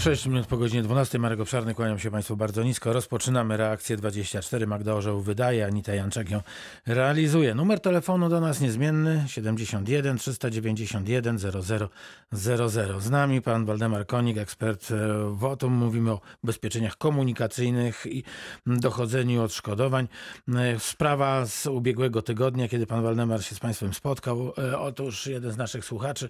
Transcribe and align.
6 0.00 0.26
minut 0.26 0.46
po 0.46 0.56
godzinie 0.56 0.82
12. 0.82 1.18
Marek 1.18 1.40
Obszarny, 1.40 1.74
kłaniam 1.74 1.98
się 1.98 2.10
Państwu 2.10 2.36
bardzo 2.36 2.62
nisko. 2.62 2.92
Rozpoczynamy 2.92 3.56
reakcję 3.56 3.96
24. 3.96 4.66
Magda 4.66 4.94
Orzeł 4.94 5.20
wydaje, 5.20 5.66
Anita 5.66 5.94
Janczak 5.94 6.30
ją 6.30 6.40
realizuje. 6.86 7.54
Numer 7.54 7.80
telefonu 7.80 8.28
do 8.28 8.40
nas 8.40 8.60
niezmienny 8.60 9.24
71 9.26 10.18
391 10.18 11.38
0000. 11.38 13.00
Z 13.00 13.10
nami 13.10 13.42
pan 13.42 13.64
Waldemar 13.64 14.06
Konik, 14.06 14.38
ekspert 14.38 14.90
e, 14.90 14.94
WOTUM. 15.30 15.72
Mówimy 15.72 16.10
o 16.10 16.20
ubezpieczeniach 16.44 16.96
komunikacyjnych 16.96 18.06
i 18.06 18.24
dochodzeniu 18.66 19.42
odszkodowań. 19.42 20.08
E, 20.54 20.78
Sprawa 20.78 21.46
z 21.46 21.66
ubiegłego 21.66 22.22
tygodnia, 22.22 22.68
kiedy 22.68 22.86
pan 22.86 23.02
Waldemar 23.02 23.44
się 23.44 23.54
z 23.54 23.60
Państwem 23.60 23.94
spotkał. 23.94 24.52
E, 24.58 24.78
Otóż 24.78 25.26
jeden 25.26 25.52
z 25.52 25.56
naszych 25.56 25.84
słuchaczy 25.84 26.28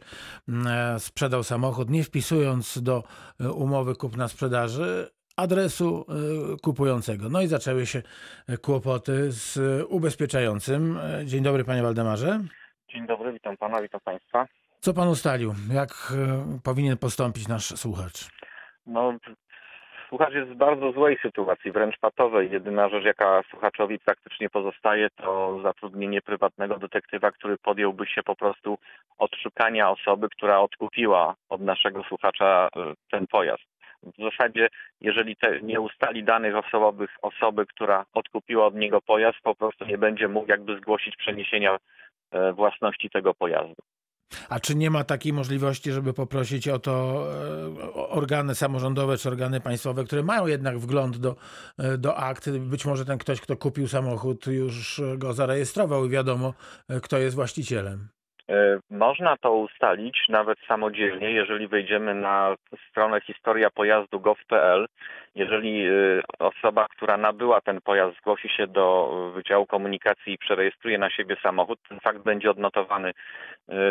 e, 0.49 1.01
sprzedał 1.01 1.45
samochód, 1.45 1.91
nie 1.91 2.05
wpisując 2.05 2.79
do 2.83 3.05
umowy 3.61 3.95
kupna-sprzedaży 3.95 5.11
adresu 5.37 6.07
e, 6.09 6.15
kupującego. 6.63 7.29
No 7.29 7.41
i 7.43 7.47
zaczęły 7.47 7.87
się 7.87 8.03
e, 8.49 8.57
kłopoty 8.57 9.33
z 9.33 9.57
e, 9.57 9.87
ubezpieczającym. 9.87 10.99
E, 10.99 11.27
Dzień 11.27 11.43
dobry, 11.43 11.65
panie 11.65 11.83
Waldemarze. 11.83 12.41
Dzień 12.93 13.07
dobry, 13.07 13.33
witam 13.33 13.57
pana, 13.57 13.83
witam 13.83 14.01
państwa. 14.05 14.47
Co 14.81 14.95
pan 14.95 15.09
ustalił? 15.09 15.55
Jak 15.73 16.13
powinien 16.63 16.97
postąpić 16.99 17.49
nasz 17.49 17.65
słuchacz? 17.67 18.29
No, 18.87 19.13
słuchacz 20.11 20.35
jest 20.35 20.51
w 20.51 20.55
bardzo 20.57 20.93
złej 20.93 21.19
sytuacji, 21.23 21.73
wręcz 21.73 21.99
patowej. 21.99 22.51
Jedyna 22.51 22.89
rzecz, 22.89 23.05
jaka 23.05 23.43
słuchaczowi 23.51 23.99
praktycznie 23.99 24.51
pozostaje, 24.51 25.09
to 25.11 25.61
zatrudnienie 25.63 26.23
prywatnego 26.23 26.79
detektywa, 26.79 27.31
który 27.31 27.59
podjąłby 27.59 28.07
się 28.07 28.23
po 28.23 28.37
prostu 28.37 28.79
odszukania 29.19 29.91
osoby, 29.91 30.29
która 30.29 30.61
odkupiła 30.61 31.35
od 31.49 31.61
naszego 31.61 32.03
słuchacza 32.03 32.69
e, 32.77 32.93
ten 33.11 33.27
pojazd. 33.27 33.63
W 34.03 34.23
zasadzie, 34.23 34.69
jeżeli 35.01 35.37
nie 35.63 35.81
ustali 35.81 36.25
danych 36.25 36.57
osobowych 36.57 37.11
osoby, 37.23 37.67
która 37.67 38.05
odkupiła 38.15 38.67
od 38.67 38.75
niego 38.75 39.01
pojazd, 39.01 39.39
po 39.43 39.55
prostu 39.55 39.85
nie 39.85 39.99
będzie 39.99 40.29
mógł 40.29 40.51
jakby 40.51 40.77
zgłosić 40.77 41.17
przeniesienia 41.17 41.79
e, 42.33 42.53
własności 42.53 43.11
tego 43.11 43.35
pojazdu. 43.35 43.83
A 44.49 44.61
czy 44.61 44.75
nie 44.75 44.91
ma 44.91 45.05
takiej 45.05 45.33
możliwości, 45.33 45.93
żeby 45.93 46.13
poprosić 46.13 46.69
o 46.69 46.79
to 46.79 47.27
e, 47.85 47.93
organy 47.95 48.55
samorządowe 48.55 49.19
czy 49.19 49.29
organy 49.29 49.61
państwowe, 49.61 50.05
które 50.05 50.23
mają 50.23 50.47
jednak 50.47 50.79
wgląd 50.79 51.17
do, 51.17 51.37
e, 51.79 51.99
do 51.99 52.17
akt? 52.17 52.51
Być 52.51 52.87
może 52.87 53.05
ten 53.05 53.19
ktoś, 53.19 53.41
kto 53.41 53.57
kupił 53.57 53.89
samochód, 53.89 54.47
już 54.47 55.01
go 55.19 55.33
zarejestrował 55.33 56.07
i 56.07 56.09
wiadomo, 56.09 56.55
e, 56.89 57.01
kto 57.01 57.19
jest 57.19 57.37
właścicielem. 57.37 58.09
E, 58.51 58.79
Można 58.91 59.37
to 59.37 59.53
ustalić 59.53 60.19
nawet 60.29 60.59
samodzielnie, 60.69 61.31
jeżeli 61.31 61.69
wejdziemy 61.69 62.15
na 62.15 62.57
stronę 62.91 63.21
historia 63.21 63.71
pojazdu 63.71 64.21
gov.pl. 64.21 64.87
Jeżeli 65.35 65.87
e, 65.87 65.91
osoba, 66.39 66.87
która 66.91 67.17
nabyła 67.17 67.61
ten 67.61 67.81
pojazd, 67.81 68.17
zgłosi 68.17 68.49
się 68.49 68.67
do 68.67 69.11
Wydziału 69.35 69.67
Komunikacji 69.67 70.33
i 70.33 70.39
przerejestruje 70.39 70.99
na 70.99 71.11
siebie 71.11 71.37
samochód, 71.43 71.79
ten 71.89 72.01
fakt 72.01 72.23
będzie 72.23 72.51
odnotowany 72.51 73.09
e, 73.09 73.13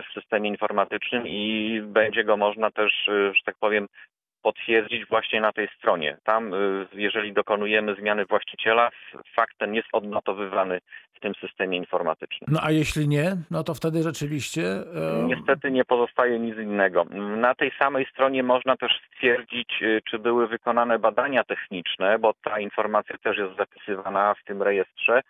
w 0.02 0.14
systemie 0.14 0.50
informatycznym 0.50 1.28
i 1.28 1.82
będzie 1.86 2.24
go 2.24 2.38
można 2.38 2.72
też, 2.72 2.94
że 3.08 3.42
tak 3.46 3.56
powiem, 3.60 3.88
potwierdzić 4.42 5.06
właśnie 5.06 5.42
na 5.42 5.52
tej 5.52 5.68
stronie. 5.78 6.18
Tam, 6.24 6.54
e, 6.54 6.58
jeżeli 6.94 7.34
dokonujemy 7.34 7.96
zmiany 7.96 8.26
właściciela, 8.26 8.90
fakt 9.36 9.58
ten 9.58 9.74
jest 9.74 9.88
odnotowywany 9.94 10.80
w 11.14 11.20
tym 11.20 11.34
systemie 11.36 11.78
informatycznym. 11.78 12.48
No 12.52 12.60
a 12.64 12.72
jeśli 12.72 13.08
nie, 13.08 13.38
no 13.52 13.64
to 13.64 13.74
wtedy 13.74 14.04
rzeczywiście. 14.04 14.62
e, 14.62 15.24
Niestety 15.24 15.72
nie 15.72 15.86
pozostaje 15.86 16.40
nic 16.40 16.58
innego. 16.58 17.06
Na 17.38 17.56
tej 17.56 17.72
samej 17.80 18.06
stronie 18.06 18.44
można 18.44 18.78
też 18.78 18.92
stwierdzić, 19.08 19.70
y, 19.82 20.02
czy 20.10 20.20
były 20.20 20.48
wykonane 20.48 21.00
badania 21.00 21.44
techniczne, 21.44 22.20
bo 22.20 22.34
ta 22.44 22.60
informacja 22.60 23.18
też 23.18 23.38
jest 23.38 23.56
zapisywana 23.58 24.34
w 24.34 24.44
tym 24.44 24.64
rejestrze. 24.64 25.22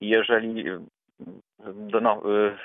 Jeżeli 0.00 0.68
y, 0.70 0.78
no, 2.00 2.22
y, 2.46 2.56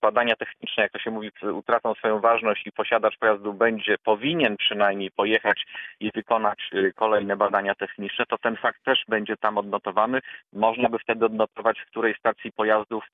badania 0.00 0.36
techniczne, 0.36 0.82
jak 0.82 0.92
to 0.92 0.98
się 0.98 1.10
mówi, 1.10 1.30
utracą 1.52 1.94
swoją 1.94 2.20
ważność 2.20 2.66
i 2.66 2.72
posiadacz 2.72 3.18
pojazdu 3.18 3.52
będzie, 3.52 3.96
powinien 4.04 4.56
przynajmniej 4.56 5.10
pojechać 5.10 5.66
i 6.00 6.10
wykonać 6.14 6.58
y, 6.74 6.92
kolejne 6.96 7.36
badania 7.36 7.74
techniczne, 7.74 8.24
to 8.26 8.38
ten 8.38 8.56
fakt 8.56 8.84
też 8.84 9.04
będzie 9.08 9.36
tam 9.36 9.58
odnotowany. 9.58 10.20
Można 10.52 10.88
by 10.88 10.98
wtedy 10.98 11.26
odnotować, 11.26 11.80
w 11.80 11.86
której 11.86 12.14
stacji 12.14 12.52
pojazdów 12.52 13.04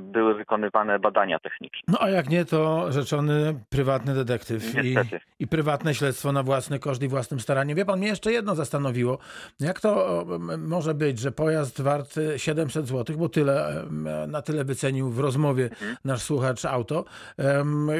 były 0.00 0.34
wykonywane 0.34 0.98
badania 0.98 1.38
techniczne. 1.38 1.80
No 1.88 1.98
a 2.00 2.10
jak 2.10 2.28
nie, 2.28 2.44
to 2.44 2.92
rzeczony 2.92 3.60
prywatny 3.68 4.14
detektyw 4.14 4.84
i, 4.84 4.94
i 5.38 5.46
prywatne 5.46 5.94
śledztwo 5.94 6.32
na 6.32 6.42
własny 6.42 6.78
koszt 6.78 7.02
i 7.02 7.08
własnym 7.08 7.40
staraniem. 7.40 7.76
Wie 7.76 7.84
pan, 7.84 7.98
mnie 7.98 8.08
jeszcze 8.08 8.32
jedno 8.32 8.54
zastanowiło. 8.54 9.18
Jak 9.60 9.80
to 9.80 10.24
może 10.58 10.94
być, 10.94 11.18
że 11.18 11.32
pojazd 11.32 11.80
wart 11.80 12.18
e, 12.18 12.38
700 12.38 12.86
zł, 12.88 13.16
bo 13.18 13.28
tyle, 13.28 13.84
na 14.28 14.42
tyle 14.42 14.64
wycenił 14.64 15.10
w 15.10 15.18
rozmowie 15.18 15.64
Mhm. 15.64 15.96
nasz 16.04 16.22
słuchacz 16.22 16.64
auto, 16.64 17.04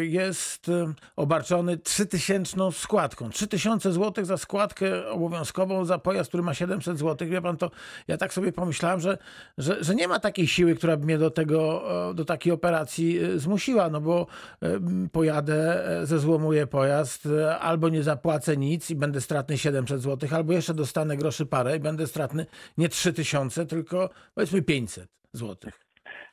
jest 0.00 0.70
obarczony 1.16 1.78
3000 1.78 2.72
składką. 2.72 3.30
3000 3.30 3.92
zł 3.92 4.24
za 4.24 4.36
składkę 4.36 5.08
obowiązkową 5.08 5.84
za 5.84 5.98
pojazd, 5.98 6.28
który 6.30 6.42
ma 6.42 6.54
700 6.54 6.98
zł. 6.98 7.28
Wie 7.28 7.42
pan, 7.42 7.56
to 7.56 7.70
ja 8.08 8.16
tak 8.16 8.32
sobie 8.32 8.52
pomyślałem, 8.52 9.00
że, 9.00 9.18
że, 9.58 9.84
że 9.84 9.94
nie 9.94 10.08
ma 10.08 10.18
takiej 10.20 10.46
siły, 10.46 10.74
która 10.74 10.96
by 10.96 11.04
mnie 11.04 11.18
do 11.18 11.30
tego, 11.30 11.47
e, 11.56 12.14
do 12.14 12.24
takiej 12.24 12.52
operacji 12.52 13.18
e, 13.18 13.38
zmusiła, 13.38 13.88
no 13.90 14.00
bo 14.00 14.26
em, 14.62 15.08
pojadę, 15.12 15.84
e, 15.86 16.06
zezłomuję 16.06 16.66
pojazd, 16.66 17.26
e, 17.26 17.58
albo 17.58 17.88
nie 17.88 18.02
zapłacę 18.02 18.56
nic 18.56 18.90
i 18.90 18.96
będę 18.96 19.20
stratny 19.20 19.58
700 19.58 20.00
zł, 20.00 20.28
albo 20.36 20.52
jeszcze 20.52 20.74
dostanę 20.74 21.16
groszy 21.16 21.46
parę 21.46 21.76
i 21.76 21.80
będę 21.80 22.06
stratny 22.06 22.46
nie 22.78 22.88
3000, 22.88 23.66
tylko 23.66 24.08
powiedzmy 24.34 24.62
500 24.62 25.08
zł. 25.32 25.70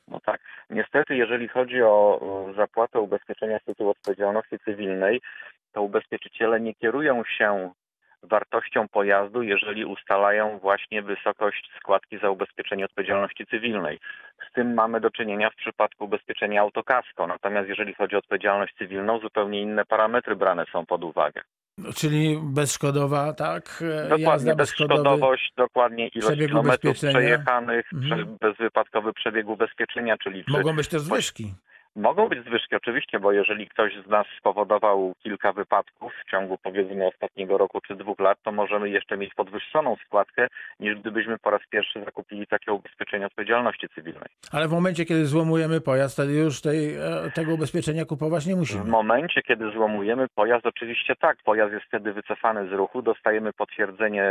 No 0.08 0.20
tak. 0.26 0.42
Niestety, 0.70 1.16
jeżeli 1.16 1.48
chodzi 1.48 1.82
o 1.82 2.20
zapłatę 2.58 3.00
ubezpieczenia 3.00 3.60
z 3.60 3.64
tytułu 3.64 3.90
odpowiedzialności 3.90 4.60
cywilnej, 4.66 5.22
to 5.72 5.82
ubezpieczyciele 5.82 6.60
nie 6.60 6.74
kierują 6.74 7.24
się 7.38 7.72
wartością 8.26 8.88
pojazdu, 8.88 9.42
jeżeli 9.44 9.86
ustalają 9.86 10.60
właśnie 10.60 11.02
wysokość 11.02 11.70
składki 11.80 12.18
za 12.20 12.30
ubezpieczenie 12.30 12.86
odpowiedzialności 12.86 13.46
cywilnej. 13.46 14.00
Z 14.50 14.54
tym 14.54 14.74
mamy 14.74 15.00
do 15.02 15.10
czynienia 15.12 15.50
w 15.50 15.56
przypadku 15.56 16.06
ubezpieczenia 16.06 16.62
autokasko. 16.62 17.28
Natomiast 17.28 17.70
jeżeli 17.70 17.94
chodzi 17.94 18.16
o 18.16 18.20
odpowiedzialność 18.20 18.76
cywilną, 18.78 19.20
zupełnie 19.20 19.62
inne 19.62 19.86
parametry 19.86 20.36
brane 20.36 20.66
są 20.72 20.86
pod 20.86 21.04
uwagę. 21.04 21.42
Czyli 21.96 22.40
bezszkodowa, 22.44 23.34
tak? 23.34 23.84
Dokładnie, 24.04 24.26
Jazda 24.26 24.56
bezszkodowość, 24.56 25.52
dokładnie 25.58 26.08
ilość 26.08 26.40
kilometrów 26.40 26.96
przejechanych, 26.96 27.86
Mhm. 27.94 28.38
bezwypadkowy 28.42 29.14
przebieg 29.14 29.48
ubezpieczenia, 29.48 30.18
czyli 30.18 30.46
czy 30.46 30.52
Mogą 30.52 30.76
być 30.76 30.88
też 30.88 31.02
zwyżki. 31.02 31.54
Mogą 31.96 32.30
być 32.30 32.46
zwyżki 32.46 32.76
oczywiście, 32.76 33.20
bo 33.20 33.32
jeżeli 33.32 33.68
ktoś 33.68 33.94
z 34.06 34.10
nas 34.10 34.28
spowodował 34.40 35.14
kilka 35.24 35.54
wypadków 35.54 36.14
w 36.26 36.32
ciągu 36.32 36.58
powiedzmy 36.64 37.08
ostatniego 37.08 37.58
roku 37.58 37.82
czy 37.82 37.96
dwóch 37.96 38.20
lat, 38.20 38.38
to 38.44 38.52
możemy 38.52 38.90
jeszcze 38.90 39.18
mieć 39.18 39.34
podwyższoną 39.34 39.96
składkę, 40.06 40.48
niż 40.80 40.96
gdybyśmy 41.00 41.38
po 41.40 41.50
raz 41.50 41.62
pierwszy 41.70 42.04
zakupili 42.06 42.48
takie 42.48 42.72
ubezpieczenie 42.72 43.26
odpowiedzialności 43.26 43.90
cywilnej. 43.96 44.30
Ale 44.52 44.68
w 44.68 44.72
momencie, 44.72 45.06
kiedy 45.06 45.26
złomujemy 45.26 45.82
pojazd, 45.82 46.14
wtedy 46.14 46.34
już 46.34 46.62
tej, 46.62 46.96
e, 46.96 47.32
tego 47.34 47.54
ubezpieczenia 47.54 48.06
kupować 48.06 48.46
nie 48.46 48.56
W 48.56 48.58
musimy. 48.58 48.84
momencie, 48.84 49.42
kiedy 49.42 49.72
złomujemy 49.72 50.28
pojazd, 50.36 50.66
oczywiście 50.66 51.16
tak, 51.16 51.38
pojazd 51.44 51.74
jest 51.74 51.86
wtedy 51.86 52.14
wycofany 52.14 52.70
z 52.70 52.72
ruchu, 52.72 53.02
dostajemy 53.02 53.54
potwierdzenie 53.54 54.24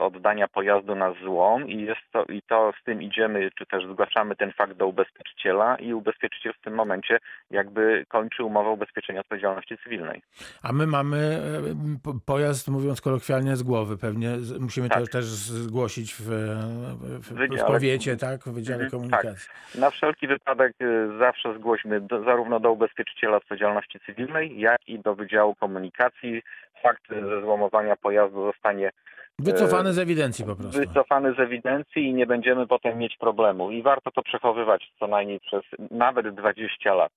oddania 0.00 0.48
pojazdu 0.48 0.94
na 0.94 1.12
złom 1.12 1.68
i 1.68 1.82
jest 1.82 2.00
to, 2.12 2.24
i 2.24 2.42
to 2.42 2.72
z 2.80 2.84
tym 2.84 3.02
idziemy, 3.02 3.50
czy 3.58 3.66
też 3.66 3.84
zgłaszamy 3.86 4.36
ten 4.36 4.52
fakt 4.52 4.72
do 4.72 4.86
ubezpieczyciela 4.86 5.76
i 5.76 5.94
ubezpieczyciel 5.94 6.52
w 6.52 6.64
tym 6.64 6.74
momencie 6.74 7.11
jakby 7.50 8.04
kończy 8.08 8.44
umowę 8.44 8.70
ubezpieczenia 8.70 9.20
odpowiedzialności 9.20 9.78
cywilnej. 9.84 10.22
A 10.62 10.72
my 10.72 10.86
mamy 10.86 11.16
e, 11.16 12.00
po- 12.04 12.14
pojazd, 12.26 12.68
mówiąc 12.68 13.00
kolokwialnie, 13.00 13.56
z 13.56 13.62
głowy. 13.62 13.96
Pewnie 13.98 14.28
musimy 14.60 14.88
to 14.88 15.00
Tak. 15.00 15.08
też 15.08 15.24
zgłosić 15.24 16.14
w, 16.14 16.22
w, 16.22 17.58
w, 17.58 17.64
powiecie, 17.66 18.16
tak? 18.16 18.40
W 18.40 18.52
Wydziale 18.52 18.84
Mhm, 18.84 18.90
Komunikacji. 18.90 19.50
Na 19.80 19.90
wszelki 19.90 20.26
wypadek 20.28 20.72
y, 20.82 21.08
zawsze 21.18 21.54
zgłośmy 21.58 22.00
do, 22.00 22.24
zarówno 22.24 22.60
do 22.60 22.72
ubezpieczyciela 22.72 23.36
odpowiedzialności 23.36 23.98
cywilnej, 24.06 24.60
jak 24.60 24.88
i 24.88 24.98
do 24.98 25.14
Wydziału 25.14 25.54
Komunikacji. 25.54 26.42
Fakt 26.82 27.02
zezłomowania 27.10 27.96
pojazdu 27.96 28.44
zostanie 28.52 28.90
Wycofany 29.38 29.92
z 29.92 29.98
ewidencji 29.98 30.44
po 30.44 30.56
prostu. 30.56 30.80
wycofany 30.80 31.34
z 31.34 31.40
ewidencji 31.40 32.06
i 32.06 32.14
nie 32.14 32.26
będziemy 32.26 32.66
potem 32.66 32.98
mieć 32.98 33.16
problemu. 33.16 33.70
I 33.70 33.82
warto 33.82 34.10
to 34.10 34.22
przechowywać 34.22 34.92
co 34.98 35.06
najmniej 35.06 35.40
przez 35.40 35.62
nawet 35.90 36.34
20 36.34 36.94
lat. 36.94 37.12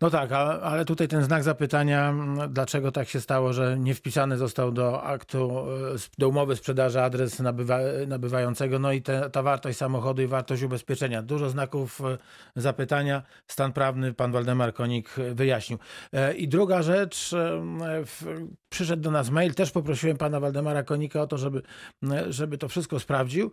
No 0.00 0.10
tak, 0.10 0.32
ale 0.62 0.84
tutaj 0.84 1.08
ten 1.08 1.22
znak 1.22 1.42
zapytania, 1.42 2.14
dlaczego 2.48 2.92
tak 2.92 3.08
się 3.08 3.20
stało, 3.20 3.52
że 3.52 3.76
nie 3.78 3.94
wpisany 3.94 4.38
został 4.38 4.72
do 4.72 5.02
aktu, 5.02 5.66
e, 5.94 5.98
do 6.18 6.28
umowy 6.28 6.56
sprzedaży 6.56 7.02
adres 7.02 7.40
nabywa, 7.40 7.78
nabywającego, 8.06 8.78
no 8.78 8.92
i 8.92 9.02
te, 9.02 9.30
ta 9.30 9.42
wartość 9.42 9.78
samochodu 9.78 10.22
i 10.22 10.26
wartość 10.26 10.62
ubezpieczenia. 10.62 11.22
Dużo 11.22 11.50
znaków 11.50 12.00
e, 12.00 12.18
zapytania, 12.56 13.22
stan 13.46 13.72
prawny 13.72 14.14
pan 14.14 14.32
Waldemar 14.32 14.74
Konik 14.74 15.10
wyjaśnił. 15.34 15.78
E, 16.12 16.34
I 16.34 16.48
druga 16.48 16.82
rzecz, 16.82 17.30
w, 18.06 18.44
przyszedł 18.68 19.02
do 19.02 19.10
nas 19.10 19.30
mail, 19.30 19.54
też 19.54 19.70
poprosiłem 19.70 20.16
pana 20.16 20.40
Waldemara 20.40 20.82
Konika 20.82 21.22
o 21.22 21.26
to, 21.26 21.38
żeby, 21.38 21.62
żeby 22.28 22.58
to 22.58 22.68
wszystko 22.68 23.00
sprawdził, 23.00 23.50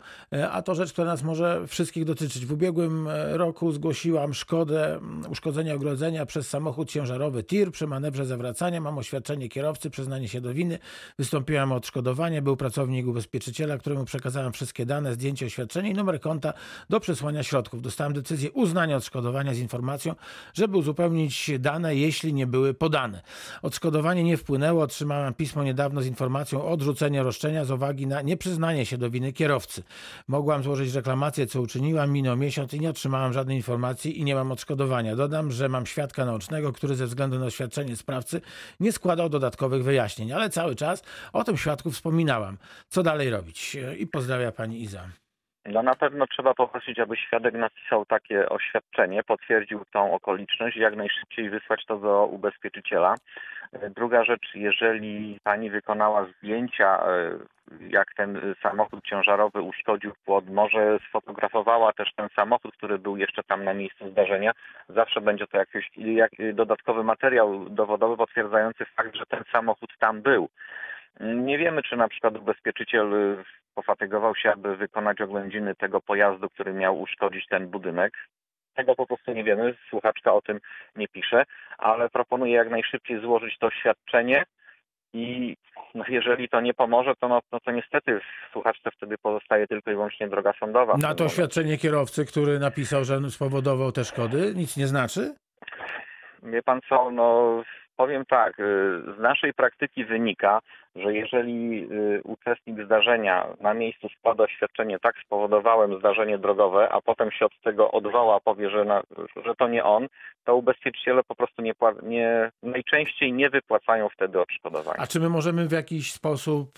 a 0.50 0.62
to 0.62 0.74
rzecz, 0.74 0.92
która 0.92 1.06
nas 1.06 1.22
może 1.22 1.66
wszystkich 1.66 2.04
dotyczyć. 2.04 2.46
W 2.46 2.52
ubiegłym 2.52 3.08
roku 3.32 3.72
zgłosiłam 3.72 4.34
szkodę, 4.34 5.00
uszkodzenia 5.28 5.74
ogrodzenia 5.74 5.91
przez 6.26 6.48
samochód 6.48 6.90
ciężarowy 6.90 7.44
TIR 7.44 7.72
przy 7.72 7.86
manewrze 7.86 8.26
zawracania. 8.26 8.80
Mam 8.80 8.98
oświadczenie 8.98 9.48
kierowcy, 9.48 9.90
przyznanie 9.90 10.28
się 10.28 10.40
do 10.40 10.54
winy. 10.54 10.78
Wystąpiłam 11.18 11.72
o 11.72 11.74
odszkodowanie. 11.74 12.42
Był 12.42 12.56
pracownik 12.56 13.06
ubezpieczyciela, 13.06 13.78
któremu 13.78 14.04
przekazałem 14.04 14.52
wszystkie 14.52 14.86
dane, 14.86 15.14
zdjęcie 15.14 15.46
oświadczenia 15.46 15.90
i 15.90 15.94
numer 15.94 16.20
konta 16.20 16.52
do 16.90 17.00
przesłania 17.00 17.42
środków. 17.42 17.82
Dostałem 17.82 18.12
decyzję 18.12 18.52
uznania 18.52 18.96
odszkodowania 18.96 19.54
z 19.54 19.58
informacją, 19.58 20.14
żeby 20.54 20.78
uzupełnić 20.78 21.50
dane, 21.58 21.96
jeśli 21.96 22.34
nie 22.34 22.46
były 22.46 22.74
podane. 22.74 23.22
Odszkodowanie 23.62 24.24
nie 24.24 24.36
wpłynęło. 24.36 24.82
Otrzymałem 24.82 25.34
pismo 25.34 25.64
niedawno 25.64 26.02
z 26.02 26.06
informacją 26.06 26.62
o 26.62 26.70
odrzuceniu 26.70 27.24
roszczenia 27.24 27.64
z 27.64 27.70
uwagi 27.70 28.06
na 28.06 28.22
nieprzyznanie 28.22 28.86
się 28.86 28.98
do 28.98 29.10
winy 29.10 29.32
kierowcy. 29.32 29.82
Mogłam 30.28 30.62
złożyć 30.62 30.94
reklamację, 30.94 31.46
co 31.46 31.60
uczyniłam. 31.60 32.12
Minął 32.12 32.36
miesiąc 32.36 32.74
i 32.74 32.80
nie 32.80 32.90
otrzymałam 32.90 33.32
żadnej 33.32 33.56
informacji 33.56 34.20
i 34.20 34.24
nie 34.24 34.34
mam 34.34 34.52
odszkodowania. 34.52 35.16
Dodam, 35.16 35.50
że 35.50 35.68
mam 35.68 35.81
świadka 35.86 36.24
naocznego, 36.24 36.72
który 36.72 36.96
ze 36.96 37.06
względu 37.06 37.38
na 37.38 37.46
oświadczenie 37.46 37.96
sprawcy 37.96 38.40
nie 38.80 38.92
składał 38.92 39.28
dodatkowych 39.28 39.84
wyjaśnień, 39.84 40.32
ale 40.32 40.50
cały 40.50 40.76
czas 40.76 41.02
o 41.32 41.44
tym 41.44 41.56
świadku 41.56 41.90
wspominałam. 41.90 42.58
Co 42.88 43.02
dalej 43.02 43.30
robić? 43.30 43.76
I 43.98 44.06
pozdrawia 44.06 44.52
pani 44.52 44.82
Iza. 44.82 45.21
No 45.66 45.82
na 45.82 45.94
pewno 45.94 46.26
trzeba 46.26 46.54
poprosić, 46.54 46.98
aby 46.98 47.16
świadek 47.16 47.54
napisał 47.54 48.06
takie 48.06 48.48
oświadczenie, 48.48 49.22
potwierdził 49.22 49.84
tą 49.92 50.14
okoliczność 50.14 50.76
i 50.76 50.80
jak 50.80 50.96
najszybciej 50.96 51.50
wysłać 51.50 51.84
to 51.86 51.96
do 51.98 52.26
ubezpieczyciela. 52.26 53.14
Druga 53.96 54.24
rzecz, 54.24 54.54
jeżeli 54.54 55.38
pani 55.44 55.70
wykonała 55.70 56.24
zdjęcia, 56.24 57.06
e, 57.06 57.38
jak 57.80 58.14
ten 58.14 58.54
samochód 58.62 59.04
ciężarowy 59.04 59.60
uszkodził 59.60 60.12
płot, 60.24 60.48
może 60.48 60.98
sfotografowała 61.08 61.92
też 61.92 62.14
ten 62.16 62.28
samochód, 62.36 62.76
który 62.76 62.98
był 62.98 63.16
jeszcze 63.16 63.42
tam 63.42 63.64
na 63.64 63.74
miejscu 63.74 64.10
zdarzenia. 64.10 64.52
Zawsze 64.88 65.20
będzie 65.20 65.46
to 65.46 65.58
jakiś 65.58 65.90
jak, 65.96 66.30
dodatkowy 66.54 67.04
materiał 67.04 67.68
dowodowy 67.68 68.16
potwierdzający 68.16 68.84
fakt, 68.84 69.16
że 69.16 69.26
ten 69.26 69.44
samochód 69.52 69.90
tam 69.98 70.22
był. 70.22 70.48
Nie 71.20 71.58
wiemy, 71.58 71.82
czy 71.82 71.96
na 71.96 72.08
przykład 72.08 72.36
ubezpieczyciel 72.36 73.36
pofatygował 73.74 74.36
się, 74.36 74.52
aby 74.52 74.76
wykonać 74.76 75.20
oględziny 75.20 75.74
tego 75.74 76.00
pojazdu, 76.00 76.48
który 76.48 76.72
miał 76.72 77.00
uszkodzić 77.00 77.46
ten 77.46 77.68
budynek. 77.68 78.12
Tego 78.74 78.94
po 78.94 79.06
prostu 79.06 79.32
nie 79.32 79.44
wiemy, 79.44 79.74
słuchaczka 79.88 80.32
o 80.32 80.42
tym 80.42 80.60
nie 80.96 81.08
pisze, 81.08 81.44
ale 81.78 82.08
proponuję 82.08 82.52
jak 82.52 82.70
najszybciej 82.70 83.20
złożyć 83.20 83.58
to 83.58 83.66
oświadczenie 83.66 84.44
i 85.12 85.56
no, 85.94 86.04
jeżeli 86.08 86.48
to 86.48 86.60
nie 86.60 86.74
pomoże, 86.74 87.14
to, 87.20 87.28
no, 87.28 87.40
no 87.52 87.60
to 87.60 87.70
niestety 87.70 88.20
słuchaczce 88.52 88.90
wtedy 88.90 89.18
pozostaje 89.18 89.66
tylko 89.66 89.90
i 89.90 89.94
wyłącznie 89.94 90.28
droga 90.28 90.52
sądowa. 90.60 90.96
Na 90.96 91.14
to 91.14 91.24
oświadczenie 91.24 91.78
kierowcy, 91.78 92.26
który 92.26 92.58
napisał, 92.58 93.04
że 93.04 93.30
spowodował 93.30 93.92
te 93.92 94.04
szkody, 94.04 94.52
nic 94.56 94.76
nie 94.76 94.86
znaczy? 94.86 95.34
Wie 96.42 96.62
pan 96.62 96.80
co, 96.88 97.10
no 97.10 97.62
Powiem 98.02 98.24
tak, 98.26 98.60
y, 98.60 98.62
z 99.16 99.20
naszej 99.20 99.54
praktyki 99.54 100.04
wynika, 100.04 100.60
że 100.96 101.14
jeżeli 101.14 101.88
y, 101.92 102.20
uczestnik 102.24 102.84
zdarzenia 102.84 103.46
na 103.60 103.74
miejscu 103.74 104.08
składa 104.18 104.44
oświadczenie, 104.44 104.98
tak 104.98 105.14
spowodowałem 105.26 105.98
zdarzenie 105.98 106.38
drogowe, 106.38 106.88
a 106.88 107.00
potem 107.00 107.30
się 107.30 107.46
od 107.46 107.60
tego 107.64 107.90
odwoła, 107.90 108.40
powie, 108.40 108.70
że, 108.70 108.84
na, 108.84 109.02
że 109.44 109.54
to 109.54 109.68
nie 109.68 109.84
on, 109.84 110.06
to 110.44 110.56
ubezpieczyciele 110.56 111.22
po 111.22 111.34
prostu 111.34 111.62
nie, 111.62 111.72
nie, 112.02 112.50
najczęściej 112.62 113.32
nie 113.32 113.50
wypłacają 113.50 114.08
wtedy 114.08 114.40
odszkodowania. 114.40 114.98
A 114.98 115.06
czy 115.06 115.20
my 115.20 115.28
możemy 115.28 115.68
w 115.68 115.72
jakiś 115.72 116.12
sposób 116.12 116.68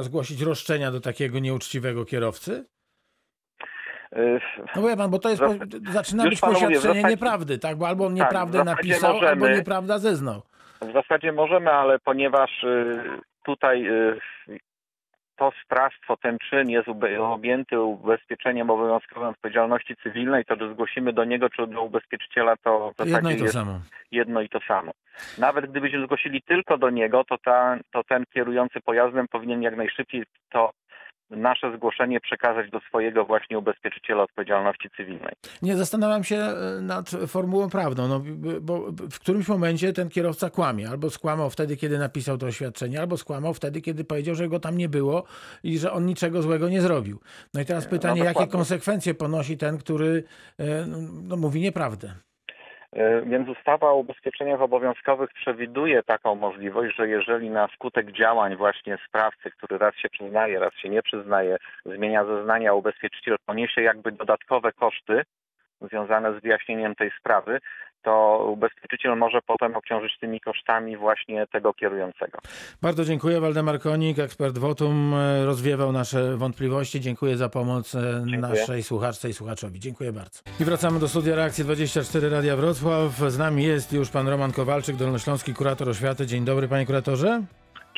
zgłosić 0.00 0.42
roszczenia 0.42 0.90
do 0.90 1.00
takiego 1.00 1.38
nieuczciwego 1.38 2.04
kierowcy? 2.04 2.64
No 4.76 4.82
wie 4.82 4.96
pan, 4.96 5.10
bo 5.10 5.18
to 5.18 5.30
jest, 5.30 5.42
zaczyna 5.92 6.24
być 6.24 6.40
poświadczenie 6.40 6.88
mówię, 6.88 7.10
nieprawdy, 7.10 7.58
tak? 7.58 7.76
Bo 7.76 7.88
albo 7.88 8.06
on 8.06 8.16
tak, 8.16 8.24
nieprawdę 8.24 8.64
napisał, 8.64 9.12
możemy, 9.12 9.30
albo 9.30 9.48
nieprawda 9.48 9.98
zeznał. 9.98 10.42
W 10.82 10.92
zasadzie 10.92 11.32
możemy, 11.32 11.70
ale 11.72 11.98
ponieważ 11.98 12.64
y, 12.64 13.02
tutaj 13.44 13.86
y, 13.86 14.18
to 15.36 15.52
sprawstwo, 15.64 16.16
ten 16.16 16.38
czyn 16.50 16.70
jest 16.70 16.88
objęty 17.18 17.80
ubezpieczeniem 17.80 18.70
obowiązkowym 18.70 19.28
odpowiedzialności 19.28 19.96
cywilnej, 20.02 20.44
to 20.44 20.56
że 20.56 20.72
zgłosimy 20.72 21.12
do 21.12 21.24
niego 21.24 21.50
czy 21.50 21.66
do 21.66 21.82
ubezpieczyciela, 21.82 22.56
to 22.56 22.92
w 22.98 23.06
jedno 23.06 23.30
i 23.30 23.36
to 23.36 23.48
samo. 23.48 23.80
Jedno 24.10 24.40
i 24.40 24.48
to 24.48 24.60
samo. 24.68 24.92
Nawet 25.38 25.70
gdybyśmy 25.70 26.04
zgłosili 26.04 26.42
tylko 26.42 26.78
do 26.78 26.90
niego, 26.90 27.24
to, 27.24 27.38
ta, 27.38 27.78
to 27.92 28.04
ten 28.04 28.24
kierujący 28.34 28.80
pojazdem 28.80 29.28
powinien 29.28 29.62
jak 29.62 29.76
najszybciej 29.76 30.24
to 30.50 30.70
nasze 31.36 31.76
zgłoszenie 31.76 32.20
przekazać 32.20 32.70
do 32.70 32.80
swojego 32.80 33.24
właśnie 33.24 33.58
ubezpieczyciela 33.58 34.22
odpowiedzialności 34.22 34.90
cywilnej. 34.96 35.32
Nie, 35.62 35.76
zastanawiam 35.76 36.24
się 36.24 36.36
e, 36.36 36.80
nad 36.80 37.10
formułą 37.10 37.70
prawną, 37.70 38.08
no, 38.08 38.22
bo 38.60 38.92
w 39.10 39.18
którymś 39.20 39.48
momencie 39.48 39.92
ten 39.92 40.08
kierowca 40.08 40.50
kłamie. 40.50 40.88
Albo 40.88 41.10
skłamał 41.10 41.50
wtedy, 41.50 41.76
kiedy 41.76 41.98
napisał 41.98 42.38
to 42.38 42.46
oświadczenie, 42.46 43.00
albo 43.00 43.16
skłamał 43.16 43.54
wtedy, 43.54 43.80
kiedy 43.80 44.04
powiedział, 44.04 44.34
że 44.34 44.48
go 44.48 44.60
tam 44.60 44.76
nie 44.76 44.88
było 44.88 45.24
i 45.62 45.78
że 45.78 45.92
on 45.92 46.06
niczego 46.06 46.42
złego 46.42 46.68
nie 46.68 46.80
zrobił. 46.80 47.20
No 47.54 47.60
i 47.60 47.64
teraz 47.64 47.86
pytanie, 47.86 48.18
no, 48.20 48.24
jakie 48.24 48.46
konsekwencje 48.46 49.14
ponosi 49.14 49.58
ten, 49.58 49.78
który 49.78 50.24
e, 50.58 50.86
no, 51.22 51.36
mówi 51.36 51.60
nieprawdę? 51.60 52.14
E, 52.92 53.22
więc 53.22 53.48
ustawa 53.48 53.90
o 53.90 53.96
ubezpieczeniach 53.96 54.62
obowiązkowych 54.62 55.30
przewiduje 55.32 56.02
taką 56.02 56.34
możliwość, 56.34 56.96
że 56.96 57.08
jeżeli 57.08 57.50
na 57.50 57.68
skutek 57.68 58.12
działań 58.12 58.56
właśnie 58.56 58.98
sprawcy, 59.08 59.50
który 59.50 59.78
raz 59.78 59.94
się 59.94 60.08
przyznaje, 60.08 60.58
raz 60.58 60.74
się 60.74 60.88
nie 60.88 61.02
przyznaje, 61.02 61.56
zmienia 61.86 62.24
zeznania, 62.24 62.74
ubezpieczyciel 62.74 63.36
poniesie 63.46 63.82
jakby 63.82 64.12
dodatkowe 64.12 64.72
koszty 64.72 65.22
związane 65.88 66.38
z 66.38 66.42
wyjaśnieniem 66.42 66.94
tej 66.94 67.10
sprawy, 67.20 67.60
to 68.02 68.44
ubezpieczyciel 68.52 69.16
może 69.16 69.38
potem 69.46 69.76
obciążyć 69.76 70.18
tymi 70.20 70.40
kosztami 70.40 70.96
właśnie 70.96 71.46
tego 71.46 71.74
kierującego. 71.74 72.38
Bardzo 72.82 73.04
dziękuję. 73.04 73.40
Waldemar 73.40 73.80
Konik, 73.80 74.18
ekspert 74.18 74.58
Wotum, 74.58 75.14
rozwiewał 75.44 75.92
nasze 75.92 76.36
wątpliwości. 76.36 77.00
Dziękuję 77.00 77.36
za 77.36 77.48
pomoc 77.48 77.94
e, 77.94 78.00
dziękuję. 78.00 78.38
naszej 78.38 78.82
słuchaczce 78.82 79.28
i 79.28 79.32
słuchaczowi. 79.32 79.80
Dziękuję 79.80 80.12
bardzo. 80.12 80.40
I 80.60 80.64
wracamy 80.64 81.00
do 81.00 81.08
studia 81.08 81.36
Reakcji 81.36 81.64
24 81.64 82.30
Radia 82.30 82.56
Wrocław. 82.56 83.10
Z 83.10 83.38
nami 83.38 83.64
jest 83.64 83.92
już 83.92 84.10
pan 84.10 84.28
Roman 84.28 84.52
Kowalczyk, 84.52 84.96
dolnośląski 84.96 85.54
kurator 85.54 85.88
oświaty. 85.88 86.26
Dzień 86.26 86.44
dobry, 86.44 86.68
panie 86.68 86.86
kuratorze. 86.86 87.42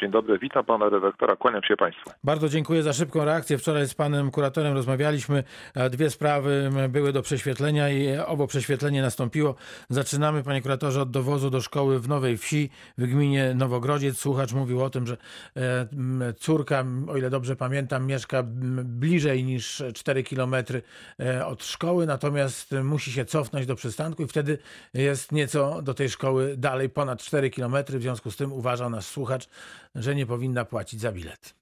Dzień 0.01 0.11
dobry, 0.11 0.39
witam 0.39 0.65
pana 0.65 0.89
redaktora, 0.89 1.37
kłaniam 1.37 1.63
się 1.63 1.77
państwu. 1.77 2.11
Bardzo 2.25 2.49
dziękuję 2.49 2.83
za 2.83 2.93
szybką 2.93 3.25
reakcję. 3.25 3.59
Wczoraj 3.59 3.87
z 3.87 3.95
panem 3.95 4.31
kuratorem 4.31 4.75
rozmawialiśmy. 4.75 5.45
E, 5.75 5.91
dwie 5.91 6.11
sprawy 6.11 6.71
były 6.89 7.13
do 7.13 7.23
prześwietlenia 7.23 7.91
i 7.91 8.17
owo 8.27 8.47
prześwietlenie 8.47 9.03
nastąpiło. 9.03 9.55
Zaczynamy, 9.89 10.43
panie 10.43 10.63
kuratorze, 10.63 11.03
od 11.03 11.11
dowozu 11.11 11.51
do 11.51 11.61
szkoły 11.61 12.01
w 12.01 12.09
Nowej 12.09 12.37
Wsi 12.37 12.71
w 12.99 13.07
gminie 13.07 13.55
Nowogrodziec. 13.55 14.19
Słuchacz 14.19 14.53
mówił 14.53 14.83
o 14.83 14.91
tym, 14.91 15.07
że 15.07 15.17
e, 15.57 16.33
córka, 16.33 16.85
o 17.09 17.17
ile 17.17 17.31
dobrze 17.31 17.57
pamiętam, 17.57 18.07
mieszka 18.07 18.43
bliżej 18.85 19.45
niż 19.45 19.83
4 19.95 20.23
kilometry 20.23 20.83
e, 21.21 21.47
od 21.47 21.65
szkoły, 21.65 22.07
natomiast 22.07 22.75
musi 22.85 23.13
się 23.13 23.25
cofnąć 23.25 23.67
do 23.67 23.75
przystanku 23.75 24.23
i 24.23 24.27
wtedy 24.27 24.59
jest 24.95 25.33
nieco 25.33 25.83
do 25.83 25.95
tej 25.95 26.09
szkoły 26.09 26.55
dalej, 26.57 26.89
ponad 26.89 27.23
4 27.23 27.51
kilometry. 27.51 27.99
W 27.99 28.03
związku 28.03 28.31
z 28.31 28.37
tym 28.37 28.53
uważał 28.53 28.91
nasz 28.91 29.05
słuchacz, 29.05 29.49
że 29.95 30.15
nie 30.15 30.27
powinna 30.27 30.65
płacić 30.65 31.01
za 31.01 31.13
bilet. 31.13 31.55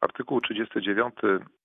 Artykuł 0.00 0.40
39 0.40 1.14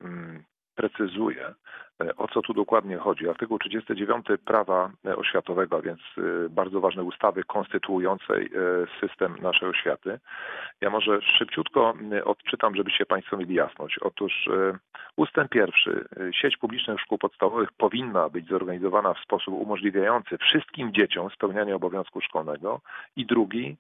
mm, 0.02 0.44
precyzuje, 0.76 1.54
e, 2.02 2.16
o 2.16 2.28
co 2.28 2.42
tu 2.42 2.54
dokładnie 2.54 2.98
chodzi. 2.98 3.30
Artykuł 3.30 3.60
39 3.60 4.26
prawa 4.46 4.92
e, 5.06 5.16
oświatowego, 5.16 5.78
a 5.78 5.82
więc 5.82 6.00
e, 6.18 6.50
bardzo 6.50 6.82
ważnej 6.82 7.06
ustawy 7.06 7.44
konstytuującej 7.44 8.50
system 9.00 9.36
naszej 9.42 9.70
oświaty. 9.70 10.20
Ja 10.82 10.90
może 10.90 11.22
szybciutko 11.22 11.94
odczytam, 12.26 12.76
żebyście 12.76 13.06
Państwo 13.06 13.38
mieli 13.38 13.56
jasność. 13.56 14.00
Otóż 14.00 14.50
ustęp 15.16 15.50
pierwszy. 15.50 16.06
Sieć 16.32 16.58
publicznych 16.58 17.02
szkół 17.02 17.18
podstawowych 17.18 17.72
powinna 17.72 18.30
być 18.30 18.48
zorganizowana 18.48 19.14
w 19.14 19.20
sposób 19.20 19.54
umożliwiający 19.54 20.38
wszystkim 20.38 20.94
dzieciom 20.94 21.30
spełnianie 21.30 21.76
obowiązku 21.76 22.22
szkolnego. 22.22 22.82
I 23.16 23.26
drugi, 23.26 23.78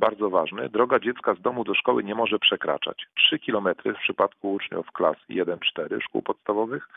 bardzo 0.00 0.30
ważny, 0.30 0.68
droga 0.68 0.98
dziecka 0.98 1.34
z 1.34 1.40
domu 1.40 1.64
do 1.64 1.74
szkoły 1.74 2.04
nie 2.04 2.14
może 2.14 2.38
przekraczać 2.38 3.06
3 3.14 3.38
km 3.38 3.68
w 3.84 4.02
przypadku 4.02 4.52
uczniów 4.52 4.92
klas 4.92 5.16
1-4 5.30 6.02
szkół 6.02 6.22
podstawowych 6.22 6.88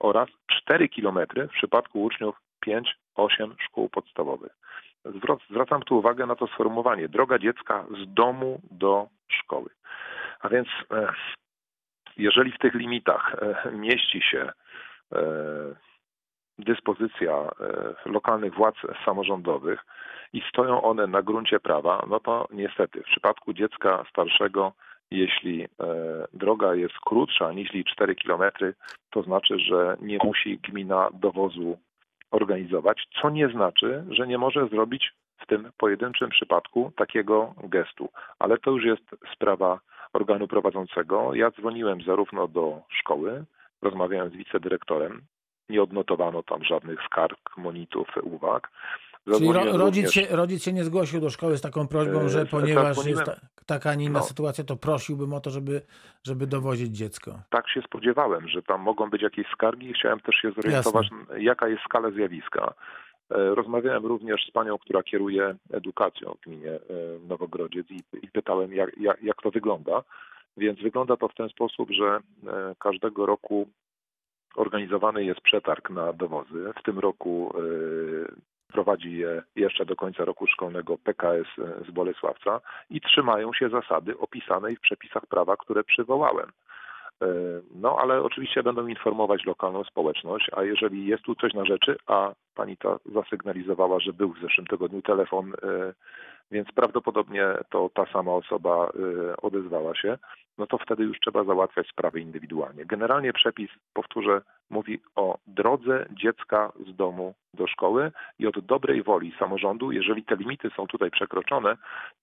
oraz 0.00 0.28
4 0.46 0.88
km 0.88 1.18
w 1.48 1.56
przypadku 1.56 2.02
uczniów 2.02 2.36
5 2.60 2.96
8 3.14 3.54
szkół 3.58 3.88
podstawowych. 3.88 4.52
Zwracam 5.50 5.82
tu 5.82 5.98
uwagę 5.98 6.26
na 6.26 6.36
to 6.36 6.46
sformułowanie 6.46 7.08
droga 7.08 7.38
dziecka 7.38 7.84
z 7.90 8.14
domu 8.14 8.60
do 8.70 9.06
szkoły. 9.28 9.70
A 10.40 10.48
więc 10.48 10.68
e, 10.90 11.12
jeżeli 12.16 12.52
w 12.52 12.58
tych 12.58 12.74
limitach 12.74 13.34
e, 13.34 13.72
mieści 13.72 14.22
się 14.22 14.52
e, 15.12 15.22
dyspozycja 16.58 17.50
lokalnych 18.06 18.54
władz 18.54 18.76
samorządowych 19.04 19.84
i 20.34 20.42
stoją 20.48 20.82
one 20.82 21.06
na 21.06 21.22
gruncie 21.22 21.60
prawa, 21.60 22.06
no 22.10 22.20
to 22.20 22.48
niestety 22.52 23.02
w 23.02 23.04
przypadku 23.04 23.52
dziecka 23.52 24.04
starszego, 24.10 24.72
jeśli 25.10 25.64
e, 25.64 25.68
droga 26.32 26.74
jest 26.74 26.94
krótsza 27.04 27.52
niż 27.52 27.70
4 27.86 28.14
km, 28.14 28.42
to 29.10 29.22
znaczy, 29.22 29.58
że 29.58 29.96
nie 30.00 30.18
musi 30.24 30.58
gmina 30.58 31.10
dowozu 31.12 31.78
organizować, 32.30 33.06
co 33.20 33.30
nie 33.30 33.48
znaczy, 33.48 34.04
że 34.10 34.26
nie 34.26 34.38
może 34.38 34.68
zrobić 34.68 35.12
w 35.38 35.46
tym 35.46 35.70
pojedynczym 35.78 36.30
przypadku 36.30 36.92
takiego 36.96 37.54
gestu. 37.64 38.08
Ale 38.38 38.58
to 38.58 38.70
już 38.70 38.84
jest 38.84 39.16
sprawa 39.34 39.80
organu 40.12 40.48
prowadzącego. 40.48 41.34
Ja 41.34 41.50
dzwoniłem 41.50 42.02
zarówno 42.02 42.48
do 42.48 42.80
szkoły, 42.88 43.44
rozmawiałem 43.82 44.30
z 44.30 44.36
wicedyrektorem, 44.36 45.22
nie 45.68 45.82
odnotowano 45.82 46.42
tam 46.42 46.64
żadnych 46.64 47.02
skarg, 47.02 47.56
monitów, 47.56 48.08
uwag. 48.22 48.70
Czyli 49.32 49.52
ro, 49.52 49.76
rodzic, 49.78 50.10
się, 50.12 50.26
rodzic 50.30 50.62
się 50.64 50.72
nie 50.72 50.84
zgłosił 50.84 51.20
do 51.20 51.30
szkoły 51.30 51.58
z 51.58 51.60
taką 51.60 51.88
prośbą, 51.88 52.20
E, 52.20 52.28
że 52.28 52.46
ponieważ 52.46 52.84
zadzwoniłem- 52.96 53.08
jest 53.28 53.40
ta, 53.40 53.46
taka, 53.66 53.90
a 53.90 53.94
nie 53.94 54.04
inna 54.04 54.18
No. 54.18 54.24
sytuacja, 54.24 54.64
to 54.64 54.76
prosiłbym 54.76 55.32
o 55.32 55.40
to, 55.40 55.50
żeby, 55.50 55.82
żeby 56.22 56.46
dowozić 56.46 56.96
dziecko. 56.96 57.40
tak 57.50 57.68
się 57.68 57.82
spodziewałem, 57.82 58.48
że 58.48 58.62
tam 58.62 58.80
mogą 58.80 59.10
być 59.10 59.22
jakieś 59.22 59.46
skargi 59.46 59.90
i 59.90 59.94
chciałem 59.94 60.20
też 60.20 60.34
się 60.34 60.52
zorientować, 60.62 61.06
jaka 61.38 61.68
jest 61.68 61.82
skala 61.82 62.10
zjawiska. 62.10 62.74
E, 63.30 63.54
Rozmawiałem 63.54 64.06
również 64.06 64.46
z 64.48 64.50
panią, 64.50 64.78
która 64.78 65.02
kieruje 65.02 65.54
edukacją 65.72 66.34
w 66.34 66.40
gminie 66.46 66.70
e, 66.70 66.80
Nowogrodziec 67.28 67.90
i, 67.90 68.00
i 68.22 68.28
pytałem, 68.30 68.72
jak, 68.74 68.98
jak, 69.00 69.22
jak 69.22 69.42
to 69.42 69.50
wygląda. 69.50 70.02
Więc 70.56 70.80
wygląda 70.82 71.16
to 71.16 71.28
w 71.28 71.34
ten 71.34 71.48
sposób, 71.48 71.90
że 71.90 72.20
każdego 72.78 73.26
roku 73.26 73.68
organizowany 74.56 75.24
jest 75.24 75.40
przetarg 75.40 75.90
na 75.90 76.12
dowozy. 76.12 76.72
W 76.80 76.82
tym 76.82 76.98
roku 76.98 77.54
prowadzi 78.74 79.12
je 79.16 79.42
jeszcze 79.56 79.86
do 79.86 79.96
końca 79.96 80.24
roku 80.24 80.46
szkolnego 80.46 80.98
PKS 80.98 81.46
z 81.88 81.90
Bolesławca 81.90 82.60
i 82.90 83.00
trzymają 83.00 83.52
się 83.52 83.68
zasady 83.68 84.18
opisanej 84.18 84.76
w 84.76 84.80
przepisach 84.80 85.26
prawa, 85.26 85.56
które 85.56 85.84
przywołałem. 85.84 86.48
E, 87.22 87.26
No, 87.74 87.96
ale 88.02 88.22
oczywiście 88.22 88.62
będą 88.62 88.86
informować 88.86 89.44
lokalną 89.44 89.84
społeczność, 89.84 90.50
a 90.56 90.62
jeżeli 90.62 91.06
jest 91.06 91.22
tu 91.22 91.34
coś 91.34 91.54
na 91.54 91.64
rzeczy, 91.64 91.96
a 92.06 92.32
pani 92.54 92.76
ta 92.76 92.98
zasygnalizowała, 93.12 94.00
że 94.00 94.12
był 94.12 94.32
w 94.32 94.40
zeszłym 94.40 94.66
tygodniu 94.66 95.02
telefon, 95.02 95.52
e, 95.52 95.92
więc 96.50 96.68
prawdopodobnie 96.72 97.44
to 97.70 97.90
ta 97.94 98.06
sama 98.12 98.32
osoba 98.32 98.74
e, 98.86 99.36
odezwała 99.36 99.94
się, 99.94 100.18
no 100.58 100.66
to 100.66 100.78
wtedy 100.78 101.02
już 101.02 101.20
trzeba 101.20 101.44
załatwiać 101.44 101.88
sprawy 101.88 102.20
indywidualnie. 102.20 102.84
Generalnie 102.84 103.32
przepis, 103.32 103.70
powtórzę, 103.92 104.40
mówi 104.70 105.00
o 105.16 105.38
drodze 105.46 106.06
dziecka 106.10 106.72
z 106.86 106.96
domu 106.96 107.34
do 107.54 107.66
szkoły 107.66 108.12
i 108.38 108.46
od 108.46 108.60
dobrej 108.60 109.02
woli 109.02 109.34
samorządu, 109.38 109.92
jeżeli 109.92 110.24
te 110.24 110.36
limity 110.36 110.70
są 110.76 110.86
tutaj 110.86 111.10
przekroczone, 111.10 111.76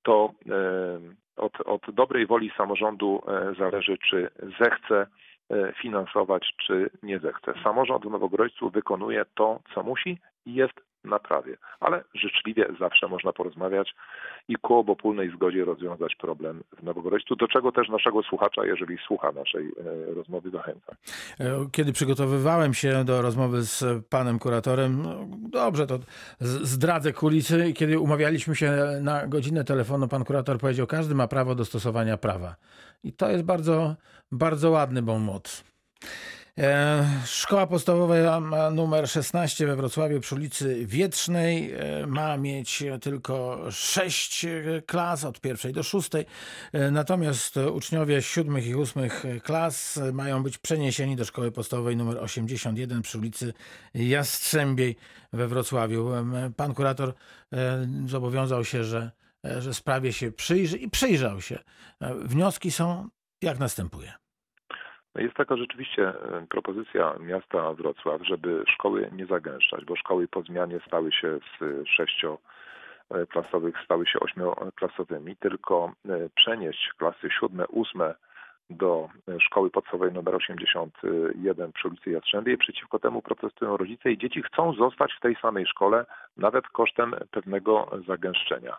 to 0.04 0.34
e, 0.50 1.00
od, 1.36 1.62
od 1.62 1.82
dobrej 1.92 2.26
woli 2.26 2.52
samorządu 2.58 3.22
e, 3.28 3.54
zależy, 3.60 3.98
czy 3.98 4.30
zechce 4.60 5.08
e, 5.50 5.74
finansować, 5.74 6.54
czy 6.58 6.90
nie 7.04 7.20
zechce. 7.20 7.54
Samorząd 7.64 8.06
w 8.06 8.12
Nowogrodzcu 8.12 8.70
wykonuje 8.70 9.26
to, 9.36 9.60
co 9.74 9.84
musi 9.84 10.18
i 10.46 10.54
jest 10.54 10.91
na 11.04 11.20
prawie, 11.20 11.58
ale 11.80 12.04
życzliwie 12.14 12.66
zawsze 12.80 13.08
można 13.08 13.34
porozmawiać 13.34 13.96
i 14.48 14.56
ku 14.56 14.76
obopólnej 14.76 15.32
zgodzie 15.36 15.66
rozwiązać 15.66 16.16
problem 16.16 16.64
w 16.80 16.84
Nowogrodzcu, 16.84 17.36
do 17.36 17.48
czego 17.48 17.72
też 17.72 17.90
naszego 17.90 18.24
słuchacza, 18.24 18.66
jeżeli 18.66 18.98
słucha 19.08 19.32
naszej 19.32 19.68
e, 19.68 20.14
rozmowy, 20.14 20.50
zachęcam. 20.50 20.96
E, 21.40 21.66
Kiedy 21.72 21.94
przygotowywałem 21.94 22.74
się 22.74 23.04
do 23.06 23.22
rozmowy 23.22 23.62
z 23.62 24.06
panem 24.10 24.40
kuratorem, 24.40 25.02
no 25.02 25.26
dobrze, 25.50 25.88
to 25.88 26.00
zdradzę 26.40 27.14
kulisy. 27.14 27.74
Kiedy 27.74 28.00
umawialiśmy 28.00 28.56
się 28.56 28.72
na 29.02 29.28
godzinę 29.28 29.64
telefonu, 29.64 30.08
pan 30.08 30.24
kurator 30.24 30.58
powiedział, 30.58 30.88
każdy 30.88 31.16
ma 31.16 31.28
prawo 31.28 31.56
do 31.56 31.66
stosowania 31.66 32.18
prawa. 32.18 32.56
I 33.04 33.14
to 33.14 33.30
jest 33.30 33.44
bardzo, 33.44 33.96
bardzo 34.32 34.72
ładny 34.72 35.02
bon 35.02 35.22
mot. 35.22 35.64
E, 36.58 37.06
Szkoła 37.26 37.68
podstawowa 37.68 38.40
numer 38.72 39.10
16 39.10 39.68
we 39.68 39.76
Wrocławiu 39.76 40.20
przy 40.20 40.36
ulicy 40.36 40.86
Wietrznej. 40.86 41.74
E, 41.74 42.08
Ma 42.08 42.38
mieć 42.38 42.84
tylko 43.02 43.60
6 43.72 44.46
klas 44.86 45.24
od 45.24 45.42
pierwszej 45.42 45.74
do 45.74 45.84
szóstej. 45.84 46.26
E, 46.74 46.92
Natomiast 46.92 47.58
uczniowie 47.58 48.22
siódmych 48.22 48.68
i 48.68 48.76
ósmych 48.76 49.24
klas 49.44 50.00
mają 50.14 50.44
być 50.44 50.58
przeniesieni 50.58 51.16
do 51.16 51.26
szkoły 51.26 51.52
podstawowej 51.52 51.98
numer 51.98 52.18
81 52.18 53.02
przy 53.02 53.18
ulicy 53.18 53.54
Jastrzębiej 53.94 54.96
we 55.34 55.48
Wrocławiu. 55.48 56.12
Pan 56.56 56.74
kurator 56.74 57.14
e, 57.54 57.88
zobowiązał 58.06 58.66
się, 58.66 58.84
że, 58.84 59.12
e, 59.46 59.62
że 59.62 59.74
sprawie 59.74 60.14
się 60.14 60.32
przyjrzy 60.32 60.78
i 60.78 60.90
przyjrzał 60.90 61.42
się. 61.42 61.60
E, 62.02 62.16
Wnioski 62.16 62.72
są 62.72 63.10
jak 63.42 63.60
następuje. 63.60 64.14
No 65.16 65.22
Jest 65.22 65.36
taka 65.36 65.58
rzeczywiście 65.58 66.10
e, 66.10 66.46
propozycja 66.50 67.16
miasta 67.20 67.74
Wrocław, 67.74 68.22
żeby 68.26 68.64
szkoły 68.68 69.10
nie 69.12 69.26
zagęszczać, 69.26 69.86
bo 69.86 69.96
szkoły 69.96 70.28
po 70.28 70.42
zmianie 70.42 70.80
stały 70.88 71.12
się 71.12 71.40
z 71.40 71.88
sześcioklasowych, 71.88 73.76
stały 73.86 74.08
się 74.08 74.20
ośmioklasowymi, 74.20 75.36
tylko 75.36 75.92
e, 76.10 76.30
przenieść 76.36 76.90
klasy 76.98 77.30
siódme, 77.40 77.68
ósme 77.68 78.16
do 78.70 79.10
e, 79.28 79.40
szkoły 79.40 79.70
podstawowej 79.70 80.10
nr 80.10 80.36
81 80.36 81.72
przy 81.72 81.88
ulicy 81.88 82.12
Jastrzębiej. 82.12 82.58
Przeciwko 82.58 83.00
temu 83.00 83.22
protestują 83.22 83.78
rodzice 83.78 84.12
i 84.12 84.18
dzieci 84.18 84.42
chcą 84.44 84.74
zostać 84.74 85.14
w 85.14 85.20
tej 85.20 85.36
samej 85.36 85.66
szkole, 85.68 86.06
nawet 86.38 86.68
kosztem 86.68 87.16
pewnego 87.32 87.92
zagęszczenia. 88.08 88.78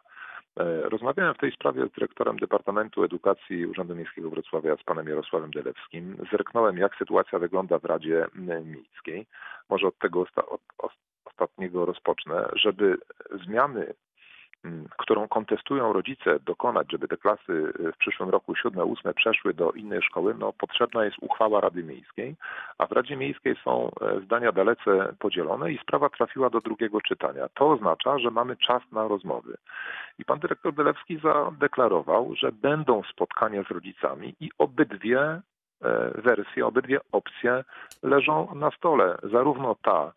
E, 0.61 0.89
Rozmawiałem 0.89 1.35
w 1.35 1.39
tej 1.39 1.53
sprawie 1.53 1.87
z 1.87 1.91
dyrektorem 1.93 2.37
Departamentu 2.37 3.05
Edukacji 3.05 3.67
Urzędu 3.67 3.95
Miejskiego 3.95 4.31
Wrocławia, 4.31 4.77
z 4.77 4.83
panem 4.83 5.09
Jarosławem 5.09 5.51
Delewskim. 5.51 6.17
Zerknąłem, 6.31 6.79
jak 6.79 6.97
sytuacja 6.97 7.39
wygląda 7.39 7.79
w 7.79 7.85
Radzie 7.85 8.27
Miejskiej. 8.65 9.27
Może 9.69 9.87
od 9.87 9.99
tego 9.99 10.21
osta- 10.21 10.49
od, 10.79 10.93
ostatniego 11.25 11.85
rozpocznę, 11.87 12.49
żeby 12.53 12.99
zmiany, 13.45 13.95
którą 14.97 15.29
kontestują 15.29 15.93
rodzice, 15.93 16.41
dokonać, 16.41 16.93
żeby 16.93 17.09
te 17.09 17.17
klasy 17.17 17.73
w 17.95 17.97
przyszłym 17.99 18.31
roku 18.31 18.55
siódme, 18.57 18.85
ósme 18.85 19.15
przeszły 19.15 19.55
do 19.55 19.73
innej 19.73 20.03
szkoły, 20.03 20.35
no 20.39 20.53
potrzebna 20.53 21.05
jest 21.05 21.17
uchwała 21.21 21.61
Rady 21.61 21.85
Miejskiej, 21.85 22.37
a 22.79 22.87
w 22.87 22.93
Radzie 22.93 23.17
Miejskiej 23.17 23.57
są 23.65 23.91
e, 24.01 24.21
zdania 24.21 24.53
dalece 24.53 25.15
podzielone 25.19 25.73
i 25.73 25.79
sprawa 25.79 26.09
trafiła 26.09 26.51
do 26.51 26.61
drugiego 26.61 27.01
czytania. 27.01 27.49
To 27.55 27.71
oznacza, 27.71 28.19
że 28.19 28.31
mamy 28.31 28.57
czas 28.57 28.83
na 28.93 29.09
rozmowy. 29.09 29.57
I 30.19 30.25
pan 30.25 30.39
dyrektor 30.39 30.75
Delewski 30.75 31.19
zadeklarował, 31.19 32.35
że 32.35 32.53
będą 32.53 33.03
spotkania 33.03 33.63
z 33.63 33.71
rodzicami 33.71 34.35
i 34.41 34.51
obydwie 34.59 35.21
e, 35.21 35.41
wersje, 36.15 36.67
obydwie 36.67 37.01
opcje 37.13 37.65
leżą 38.03 38.55
na 38.55 38.71
stole. 38.71 39.19
Zarówno 39.23 39.77
ta, 39.83 40.13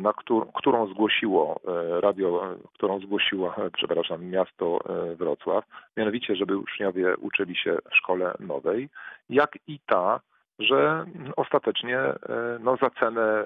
na 0.00 0.12
któr, 0.12 0.52
którą 0.52 0.86
zgłosiło 0.86 1.60
e, 1.68 2.00
radio, 2.00 2.52
e, 2.52 2.56
którą 2.74 3.00
zgłosiło, 3.00 3.54
e, 3.56 3.70
przepraszam, 3.70 4.24
miasto 4.24 4.78
e, 4.88 5.14
Wrocław, 5.16 5.64
mianowicie, 5.96 6.36
żeby 6.36 6.56
uczniowie 6.56 7.16
uczyli 7.16 7.56
się 7.56 7.78
w 7.90 7.96
szkole 7.96 8.34
nowej, 8.40 8.88
jak 9.30 9.58
i 9.66 9.80
ta, 9.86 10.20
że 10.58 11.04
ostatecznie 11.36 11.98
e, 11.98 12.16
no, 12.60 12.76
za 12.76 12.90
cenę 12.90 13.22
e, 13.22 13.44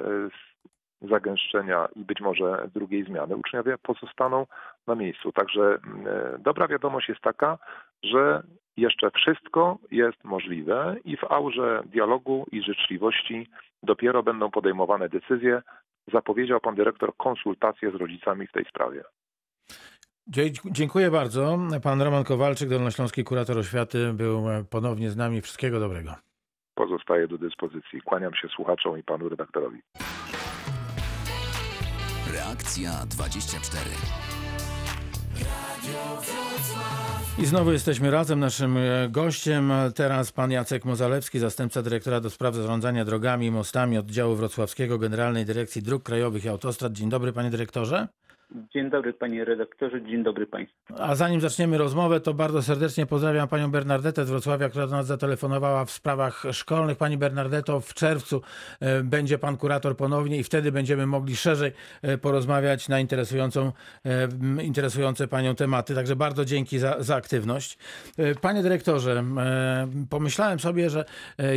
zagęszczenia 1.09 1.89
i 1.97 2.05
być 2.05 2.21
może 2.21 2.69
drugiej 2.75 3.05
zmiany 3.05 3.37
uczniowie 3.37 3.79
pozostaną 3.79 4.47
na 4.87 4.95
miejscu. 4.95 5.33
Także 5.33 5.79
e, 6.07 6.39
dobra 6.39 6.69
wiadomość 6.69 7.09
jest 7.09 7.21
taka, 7.21 7.59
że 8.03 8.43
jeszcze 8.77 9.11
wszystko 9.11 9.79
jest 9.91 10.25
możliwe 10.25 10.97
i 11.05 11.17
w 11.17 11.25
aurze 11.25 11.83
dialogu 11.87 12.47
i 12.53 12.63
życzliwości 12.63 13.47
dopiero 13.83 14.23
będą 14.23 14.51
podejmowane 14.51 15.09
decyzje. 15.09 15.63
Zapowiedział 16.13 16.61
pan 16.61 16.75
dyrektor 16.75 17.17
konsultacje 17.17 17.91
z 17.91 17.95
rodzicami 17.95 18.47
w 18.47 18.53
tej 18.53 18.65
sprawie. 18.65 19.03
Dziękuję 20.71 21.11
bardzo. 21.11 21.59
Pan 21.83 22.03
Roman 22.03 22.25
Kowalczyk, 22.25 22.69
Dolnośląski 22.69 23.25
Kurator 23.25 23.59
Oświaty, 23.59 24.13
był 24.13 24.45
ponownie 24.71 25.11
z 25.11 25.17
nami. 25.17 25.41
Wszystkiego 25.41 25.81
dobrego. 25.81 26.15
Pozostaję 26.75 27.29
do 27.29 27.39
dyspozycji. 27.39 28.01
Kłaniam 28.05 28.35
się 28.35 28.49
słuchaczom 28.49 28.99
i 28.99 29.03
panu 29.03 29.29
redaktorowi. 29.29 29.81
Reakcja 32.35 32.91
24. 33.07 33.91
I 37.41 37.47
znowu 37.47 37.73
jesteśmy 37.73 38.11
razem. 38.11 38.41
Naszym 38.41 38.77
e, 38.77 39.09
gościem 39.11 39.73
e, 39.73 39.93
teraz 39.93 40.33
pan 40.33 40.51
Jacek 40.51 40.85
Mozalewski, 40.85 41.39
zastępca 41.39 41.83
dyrektora 41.83 42.21
do 42.21 42.31
spraw 42.31 42.55
zarządzania 42.55 43.05
drogami 43.05 43.47
i 43.47 43.51
mostami 43.51 43.99
oddziału 43.99 44.35
wrocławskiego 44.35 44.99
Generalnej 44.99 45.45
Dyrekcji 45.45 45.83
Dróg 45.83 46.03
Krajowych 46.03 46.45
i 46.45 46.49
Autostrad. 46.49 46.93
Dzień 46.93 47.11
dobry 47.11 47.33
panie 47.33 47.51
dyrektorze. 47.51 48.09
Dzień 48.55 48.91
dobry 48.91 49.13
panie 49.13 49.45
redaktorze, 49.45 50.03
dzień 50.03 50.23
dobry 50.23 50.47
państwu. 50.47 50.95
A 50.99 51.15
zanim 51.15 51.41
zaczniemy 51.41 51.79
rozmowę, 51.79 52.21
to 52.21 52.35
bardzo 52.35 52.63
serdecznie 52.63 53.07
pozdrawiam 53.07 53.49
panią 53.49 53.71
Bernardetę 53.71 54.25
z 54.25 54.31
Wrocławia, 54.31 54.69
która 54.69 54.87
do 54.87 54.97
nas 54.97 55.07
zatelefonowała 55.07 55.85
w 55.85 55.91
sprawach 55.91 56.43
szkolnych. 56.53 56.99
Pani 56.99 57.19
Bernardeto, 57.19 57.81
w 57.81 57.95
czerwcu 57.95 58.43
e, 58.81 59.03
będzie 59.03 59.39
pan 59.39 59.57
kurator 59.57 59.97
ponownie 59.97 60.39
i 60.39 60.45
wtedy 60.45 60.73
będziemy 60.73 61.07
mogli 61.07 61.37
szerzej 61.37 61.73
e, 62.03 62.19
porozmawiać 62.19 62.89
na 62.89 63.01
interesującą, 63.01 63.73
e, 64.05 64.63
interesujące 64.63 65.29
panią 65.29 65.55
tematy. 65.55 65.95
Także 65.95 66.17
bardzo 66.17 66.45
dzięki 66.45 66.79
za, 66.79 67.03
za 67.03 67.17
aktywność. 67.17 67.79
Panie 68.41 68.63
dyrektorze, 68.63 69.25
pomyślałem 70.11 70.61
sobie, 70.61 70.91
że 70.91 71.05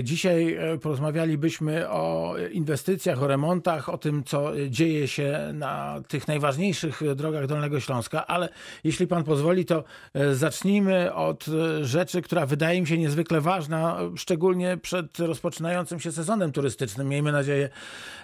dzisiaj 0.04 0.58
porozmawialibyśmy 0.82 1.90
o 1.90 2.36
inwestycjach, 2.52 3.24
o 3.24 3.28
remontach, 3.28 3.90
o 3.90 3.98
tym, 3.98 4.24
co 4.24 4.52
dzieje 4.70 5.08
się 5.08 5.40
na 5.54 6.02
tych 6.08 6.28
najważniejszych 6.28 6.83
drogach 7.16 7.48
Dolnego 7.48 7.80
Śląska, 7.80 8.28
ale 8.28 8.50
jeśli 8.84 9.08
pan 9.08 9.24
pozwoli, 9.24 9.66
to 9.66 9.84
e, 10.13 10.36
zacznijmy 10.36 11.13
od 11.13 11.46
e, 11.48 11.86
rzeczy, 11.86 12.22
która 12.22 12.46
wydaje 12.46 12.82
mi 12.82 12.88
się 12.88 12.98
niezwykle 12.98 13.42
ważna, 13.42 13.98
e, 14.02 14.18
szczególnie 14.18 14.78
przed 14.78 15.20
rozpoczynającym 15.20 16.00
się 16.00 16.12
sezonem 16.12 16.52
turystycznym. 16.52 17.08
Miejmy 17.08 17.32
nadzieję, 17.32 17.70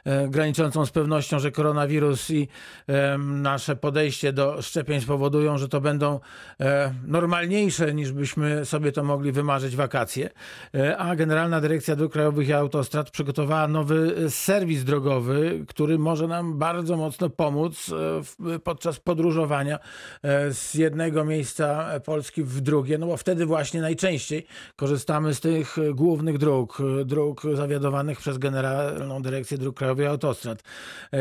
e, 0.05 0.27
graniczącą 0.27 0.85
z 0.85 0.91
pewnością, 0.91 1.39
że 1.39 1.51
koronawirus 1.51 2.29
i 2.29 2.47
e, 2.87 3.17
nasze 3.17 3.75
podejście 3.75 4.33
do 4.33 4.61
szczepień 4.61 5.01
spowodują, 5.01 5.57
że 5.57 5.67
to 5.67 5.81
będą 5.81 6.19
e, 6.59 6.93
normalniejsze 7.07 7.93
niż 7.93 8.11
byśmy 8.11 8.65
sobie 8.65 8.91
to 8.91 9.03
mogli 9.03 9.31
wymarzyć 9.31 9.75
wakacje. 9.75 10.29
E, 10.75 10.97
A 10.97 11.15
Generalna 11.15 11.61
Dyrekcja 11.61 11.95
Dróg 11.95 12.11
Krajowych 12.13 12.47
i 12.47 12.53
Autostrad 12.53 13.11
przygotowała 13.11 13.67
nowy 13.67 14.15
e, 14.25 14.29
serwis 14.29 14.83
drogowy, 14.83 15.65
który 15.67 15.99
może 15.99 16.27
nam 16.27 16.57
bardzo 16.57 16.97
mocno 16.97 17.29
pomóc 17.29 17.89
e, 17.89 18.23
w- 18.23 18.48
podczas 18.63 18.99
podróżowania 18.99 19.79
e, 20.23 20.53
z 20.53 20.73
jednego 20.73 21.25
miejsca 21.25 21.89
Polski 22.05 22.43
w 22.43 22.61
drugie, 22.61 22.97
no 22.97 23.07
bo 23.07 23.17
wtedy 23.17 23.45
właśnie 23.45 23.81
najczęściej 23.81 24.45
korzystamy 24.75 25.33
z 25.33 25.39
tych 25.39 25.77
e, 25.77 25.93
głównych 25.93 26.37
dróg, 26.37 26.77
e, 27.01 27.05
dróg 27.05 27.41
zawiadowanych 27.53 28.19
przez 28.19 28.37
Generalną 28.37 29.21
Dyrekcję 29.21 29.57
Dróg 29.57 29.77
Krajowych 29.77 30.05
i 30.05 30.07
Autostrad. 30.07 30.63
E, 31.11 31.19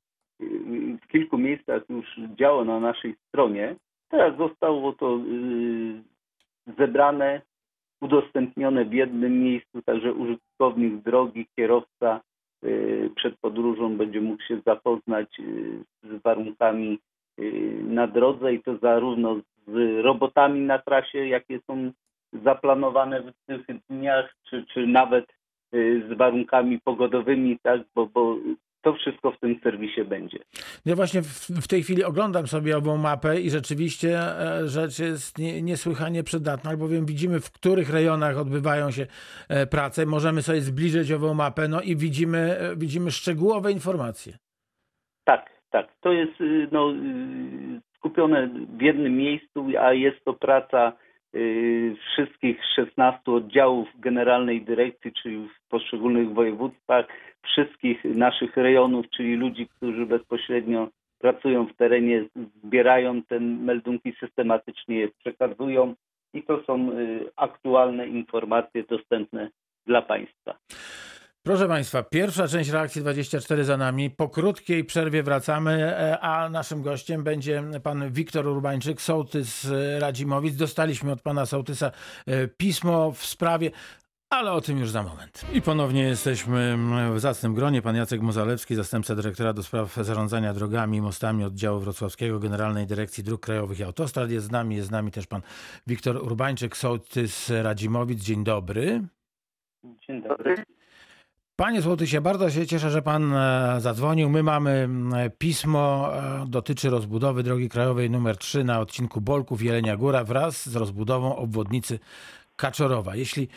w 1.02 1.06
kilku 1.08 1.38
miejscach 1.38 1.82
już 1.88 2.06
działa 2.38 2.64
na 2.64 2.80
naszej 2.80 3.14
stronie. 3.28 3.76
Teraz 4.08 4.36
zostało 4.38 4.92
to 4.92 5.18
zebrane, 6.78 7.42
udostępnione 8.00 8.84
w 8.84 8.92
jednym 8.92 9.42
miejscu, 9.42 9.82
także 9.82 10.12
użytkownik 10.12 11.02
drogi, 11.02 11.46
kierowca 11.56 12.20
przed 13.16 13.38
podróżą 13.40 13.96
będzie 13.96 14.20
mógł 14.20 14.42
się 14.42 14.60
zapoznać 14.66 15.28
z 16.02 16.22
warunkami 16.22 16.98
na 17.84 18.06
drodze 18.06 18.54
i 18.54 18.62
to 18.62 18.76
zarówno 18.76 19.40
z 19.66 20.04
robotami 20.04 20.60
na 20.60 20.78
trasie, 20.78 21.26
jakie 21.26 21.60
są 21.66 21.92
zaplanowane 22.44 23.22
w 23.22 23.46
tych 23.46 23.66
dniach, 23.90 24.34
czy, 24.50 24.64
czy 24.74 24.86
nawet 24.86 25.24
y, 25.74 26.02
z 26.08 26.18
warunkami 26.18 26.80
pogodowymi, 26.80 27.58
tak, 27.62 27.80
bo, 27.94 28.06
bo 28.06 28.36
to 28.82 28.92
wszystko 28.94 29.32
w 29.32 29.38
tym 29.38 29.60
serwisie 29.62 30.04
będzie. 30.04 30.38
Ja 30.84 30.96
właśnie 30.96 31.22
w, 31.22 31.48
w 31.48 31.68
tej 31.68 31.82
chwili 31.82 32.04
oglądam 32.04 32.46
sobie 32.46 32.76
ową 32.76 32.96
mapę 32.96 33.40
i 33.40 33.50
rzeczywiście 33.50 34.18
e, 34.18 34.68
rzecz 34.68 34.98
jest 34.98 35.38
nie, 35.38 35.62
niesłychanie 35.62 36.22
przydatna, 36.22 36.70
albowiem 36.70 37.06
widzimy, 37.06 37.40
w 37.40 37.50
których 37.50 37.90
rejonach 37.90 38.38
odbywają 38.38 38.90
się 38.90 39.06
e, 39.48 39.66
prace. 39.66 40.06
Możemy 40.06 40.42
sobie 40.42 40.60
zbliżyć 40.60 41.12
ową 41.12 41.34
mapę, 41.34 41.68
no 41.68 41.80
i 41.80 41.96
widzimy, 41.96 42.58
e, 42.58 42.76
widzimy 42.76 43.10
szczegółowe 43.10 43.72
informacje. 43.72 44.38
Tak, 45.24 45.61
tak. 45.72 45.86
To 46.00 46.12
jest 46.12 46.40
y, 46.40 46.68
no, 46.72 46.92
y, 46.92 47.80
skupione 47.96 48.48
w 48.78 48.82
jednym 48.82 49.16
miejscu, 49.16 49.66
a 49.80 49.92
jest 49.92 50.24
to 50.24 50.32
praca 50.32 50.92
y, 51.34 51.96
wszystkich 52.12 52.60
16 52.76 53.32
oddziałów 53.32 53.88
Generalnej 53.98 54.62
Dyrekcji, 54.62 55.12
czyli 55.22 55.48
w 55.48 55.68
poszczególnych 55.68 56.32
województwach, 56.34 57.06
wszystkich 57.42 58.04
naszych 58.04 58.56
rejonów, 58.56 59.06
czyli 59.10 59.36
ludzi, 59.36 59.68
którzy 59.68 60.06
bezpośrednio 60.06 60.88
pracują 61.18 61.66
w 61.66 61.76
terenie, 61.76 62.24
zbierają 62.64 63.22
te 63.22 63.40
meldunki 63.40 64.12
systematycznie, 64.20 64.96
je 64.96 65.08
przekazują 65.08 65.94
i 66.34 66.42
to 66.42 66.62
są 66.62 66.90
aktualne 67.36 68.06
informacje 68.06 68.82
dostępne 68.82 69.50
dla 69.86 70.02
Państwa. 70.02 70.58
Proszę 71.44 71.68
Państwa, 71.68 72.02
pierwsza 72.02 72.48
część 72.48 72.70
reakcji 72.70 73.00
24 73.00 73.64
za 73.64 73.76
nami. 73.76 74.10
Po 74.10 74.28
krótkiej 74.28 74.84
przerwie 74.84 75.22
wracamy, 75.22 75.72
e, 75.72 76.20
a 76.20 76.48
naszym 76.48 76.82
gościem 76.82 77.24
będzie 77.24 77.62
pan 77.82 78.12
Wiktor 78.12 78.46
Urbańczyk, 78.46 79.02
sołtys 79.02 79.64
e, 79.64 80.00
Radzimowic. 80.00 80.56
Dostaliśmy 80.56 81.12
od 81.12 81.22
pana 81.22 81.46
sołtysa 81.46 81.90
e, 82.26 82.48
pismo 82.48 83.12
w 83.12 83.26
sprawie. 83.26 83.70
Ale 84.30 84.52
o 84.52 84.60
tym 84.60 84.78
już 84.78 84.90
za 84.90 85.02
moment. 85.02 85.44
I 85.52 85.62
ponownie 85.62 86.02
jesteśmy 86.02 86.78
w 87.14 87.20
zacnym 87.20 87.54
gronie. 87.54 87.82
Pan 87.82 87.96
Jacek 87.96 88.20
Mozalewski, 88.20 88.74
zastępca 88.74 89.14
dyrektora 89.14 89.52
do 89.52 89.62
spraw 89.62 89.94
zarządzania 89.94 90.54
drogami 90.54 90.98
i 90.98 91.02
mostami 91.02 91.44
oddziału 91.44 91.80
wrocławskiego 91.80 92.38
Generalnej 92.38 92.86
Dyrekcji 92.86 93.24
Dróg 93.24 93.40
Krajowych 93.40 93.80
i 93.80 93.82
Autostrad. 93.82 94.30
Jest 94.30 94.46
z 94.46 94.50
nami, 94.50 94.76
jest 94.76 94.88
z 94.88 94.90
nami 94.90 95.10
też 95.10 95.26
pan 95.26 95.42
Wiktor 95.86 96.16
Urbańczyk, 96.16 96.76
sołtys 96.76 97.52
Radzimowic. 97.62 98.22
Dzień 98.22 98.44
dobry. 98.44 99.02
Dzień 100.06 100.22
dobry. 100.22 100.64
Panie 101.56 101.80
Złotysie, 101.82 102.20
bardzo 102.20 102.50
się 102.50 102.66
cieszę, 102.66 102.90
że 102.90 103.02
pan 103.02 103.34
e, 103.34 103.76
zadzwonił. 103.80 104.30
My 104.30 104.42
mamy 104.42 104.88
pismo, 105.38 106.10
e, 106.14 106.44
dotyczy 106.48 106.90
rozbudowy 106.90 107.42
drogi 107.42 107.68
krajowej 107.68 108.10
numer 108.10 108.36
3 108.36 108.64
na 108.64 108.80
odcinku 108.80 109.20
Bolków 109.20 109.62
Jelenia 109.62 109.96
Góra 109.96 110.24
wraz 110.24 110.68
z 110.68 110.76
rozbudową 110.76 111.36
obwodnicy 111.36 111.98
Kaczorowa. 112.56 113.16
Jeśli 113.16 113.48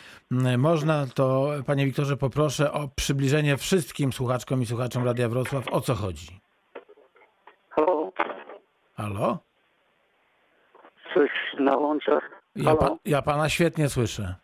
można, 0.58 1.06
to 1.14 1.50
panie 1.66 1.84
Wiktorze 1.86 2.16
poproszę 2.16 2.72
o 2.72 2.88
przybliżenie 2.96 3.56
wszystkim 3.56 4.12
słuchaczkom 4.12 4.62
i 4.62 4.66
słuchaczom 4.66 5.04
Radia 5.04 5.28
Wrocław, 5.28 5.68
o 5.68 5.80
co 5.80 5.94
chodzi. 5.94 6.40
Halo, 7.70 8.12
Halo? 8.94 9.38
coś 11.14 11.30
na 11.58 11.76
łączach. 11.76 12.30
Ja, 12.56 12.76
pa, 12.76 12.96
ja 13.04 13.22
pana 13.22 13.48
świetnie 13.48 13.88
słyszę. 13.88 14.34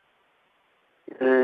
y, 1.22 1.41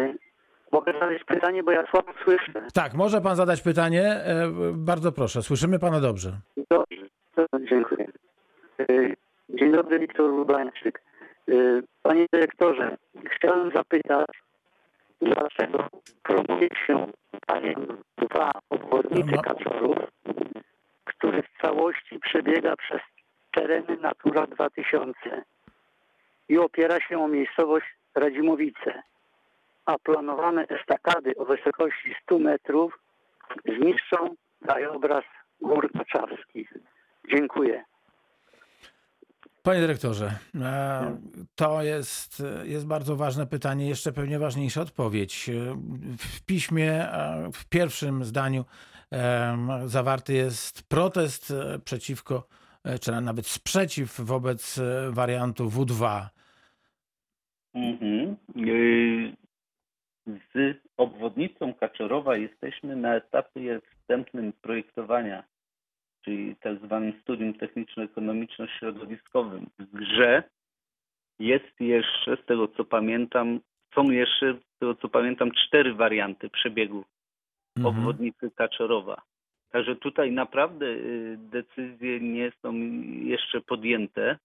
mogę 0.78 0.92
zadać 1.00 1.24
pytanie, 1.24 1.62
bo 1.62 1.70
ja 1.70 1.86
słabo 1.90 2.12
słyszę. 2.24 2.52
Tak, 2.74 2.94
może 2.94 3.20
pan 3.20 3.36
zadać 3.36 3.62
pytanie? 3.62 4.02
E, 4.02 4.50
Bardzo 4.74 5.12
proszę, 5.12 5.42
słyszymy 5.42 5.78
pana 5.78 6.00
dobrze. 6.00 6.30
Dobrze, 6.70 7.06
dziękuję. 7.70 8.06
Y, 8.90 9.16
dzień 9.48 9.72
dobry, 9.72 9.98
Wiktor 9.98 10.30
Lubańczyk. 10.30 11.02
Y, 11.48 11.82
panie 12.02 12.26
dyrektorze, 12.32 12.96
chciałem 13.30 13.70
zapytać, 13.74 14.26
dlaczego 15.20 15.88
promuje 16.22 16.68
się 16.86 17.06
paniem 17.46 17.86
dwa 18.18 18.52
obwodnicy 18.70 19.32
No. 19.36 19.42
Kaczorów, 19.42 19.96
który 21.04 21.42
w 21.42 21.60
całości 21.62 22.18
przebiega 22.18 22.76
przez 22.76 23.00
tereny 23.54 23.96
Natura 23.96 24.46
2000 24.46 25.14
i 26.48 26.58
opiera 26.58 27.00
się 27.00 27.18
o 27.24 27.28
miejscowość 27.28 27.86
Radzimowice, 28.14 29.02
a 29.88 29.98
planowane 29.98 30.66
estakady 30.68 31.36
o 31.36 31.44
wysokości 31.44 32.14
100 32.22 32.38
metrów 32.38 32.98
zniszczą 33.64 34.34
krajobraz 34.62 35.24
gór 35.60 35.92
kaczawskich. 35.92 36.72
Dziękuję. 37.30 37.84
Panie 39.62 39.80
dyrektorze, 39.80 40.32
e, 40.54 41.16
to 41.54 41.82
jest, 41.82 42.42
jest 42.64 42.86
bardzo 42.86 43.16
ważne 43.16 43.46
pytanie, 43.46 43.88
jeszcze 43.88 44.12
pewnie 44.12 44.38
ważniejsza 44.38 44.80
odpowiedź. 44.80 45.48
E, 45.48 45.52
W 46.18 46.44
piśmie, 46.46 47.12
e, 47.12 47.50
w 47.52 47.68
pierwszym 47.68 48.24
zdaniu 48.24 48.64
zawarty 49.84 50.32
jest 50.32 50.88
protest 50.88 51.52
przeciwko, 51.84 52.48
czy 53.00 53.20
nawet 53.20 53.46
sprzeciw 53.46 54.20
wobec 54.20 54.80
wariantu 55.10 55.68
W2. 55.68 56.26
Mhm. 57.74 58.36
Y, 60.28 60.40
z 60.54 60.76
obwodnicą 60.96 61.74
Kaczorowa 61.74 62.36
jesteśmy 62.36 62.96
na 62.96 63.14
etapie 63.14 63.80
wstępnym 63.90 64.52
projektowania, 64.52 65.44
czyli 66.24 66.56
tak 66.56 66.78
zwanym 66.78 67.12
studium 67.22 67.54
techniczno-ekonomiczno-środowiskowym. 67.54 69.66
W 69.78 69.84
grze 69.84 70.42
jest 71.38 71.80
jeszcze, 71.80 72.36
z 72.36 72.44
tego 72.46 72.68
co 72.68 72.84
pamiętam, 72.84 73.60
są 73.94 74.10
jeszcze, 74.10 74.54
z 74.54 74.78
tego 74.78 74.94
co 74.94 75.08
pamiętam, 75.08 75.50
cztery 75.50 75.94
warianty 75.94 76.50
przebiegu 76.50 77.04
Mhm. 77.76 77.96
obwodnicy 77.96 78.50
Kaczorowa. 78.50 79.22
Także 79.70 79.96
tutaj 79.96 80.32
naprawdę 80.32 80.86
y, 80.86 81.36
decyzje 81.38 82.20
nie 82.20 82.52
są 82.62 82.72
jeszcze 83.24 83.60
podjęte. 83.60 84.38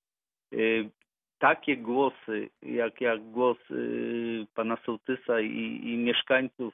Takie 1.44 1.78
głosy, 1.78 2.50
jak, 2.62 3.02
jak 3.02 3.32
głos 3.32 3.58
y, 3.72 4.48
pana 4.56 4.78
Sołtysa 4.86 5.42
i, 5.42 5.82
i 5.84 5.98
mieszkańców 5.98 6.74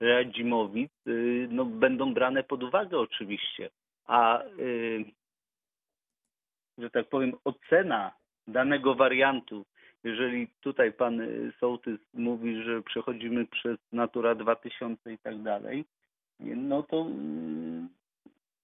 Radzimowic, 0.00 0.92
y, 1.06 1.48
no, 1.50 1.64
będą 1.64 2.14
brane 2.14 2.42
pod 2.42 2.62
uwagę 2.62 2.98
oczywiście. 2.98 3.70
A 4.06 4.42
y, 4.42 5.04
że 6.78 6.90
tak 6.90 7.08
powiem, 7.08 7.32
ocena 7.44 8.12
danego 8.46 8.94
wariantu, 8.94 9.64
jeżeli 10.04 10.48
tutaj 10.60 10.92
pan 10.92 11.22
Sołtys 11.60 12.00
mówi, 12.14 12.62
że 12.62 12.82
przechodzimy 12.82 13.46
przez 13.46 13.78
Natura 13.92 14.34
2000 14.34 15.12
i 15.12 15.18
tak 15.18 15.42
dalej, 15.42 15.84
no 16.40 16.82
to 16.82 17.06
y, 17.06 18.01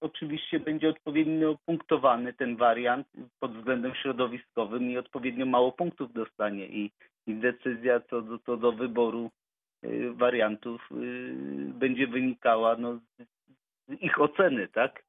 oczywiście 0.00 0.60
będzie 0.60 0.88
odpowiednio 0.88 1.58
punktowany 1.66 2.32
ten 2.32 2.56
wariant 2.56 3.06
pod 3.40 3.56
względem 3.56 3.94
środowiskowym 3.94 4.90
i 4.90 4.98
odpowiednio 4.98 5.46
mało 5.46 5.72
punktów 5.72 6.12
dostanie 6.12 6.66
i, 6.66 6.90
i 7.26 7.34
decyzja 7.34 8.00
co 8.00 8.22
do, 8.22 8.38
co 8.38 8.56
do 8.56 8.72
wyboru 8.72 9.30
y, 9.84 10.12
wariantów 10.12 10.88
y, 10.92 11.34
będzie 11.74 12.06
wynikała 12.06 12.76
no, 12.76 12.94
z, 12.94 13.02
ich 14.00 14.20
oceny, 14.20 14.68
tak? 14.68 15.02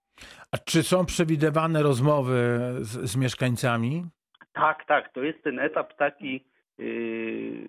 A 0.51 0.57
czy 0.57 0.83
są 0.83 1.05
przewidywane 1.05 1.83
rozmowy 1.83 2.59
z, 2.79 3.09
z 3.11 3.15
mieszkańcami? 3.15 4.05
Tak, 4.53 4.85
tak, 4.85 5.13
to 5.13 5.23
jest 5.23 5.43
ten 5.43 5.59
etap 5.59 5.97
taki, 5.97 6.45
yy, 6.77 7.67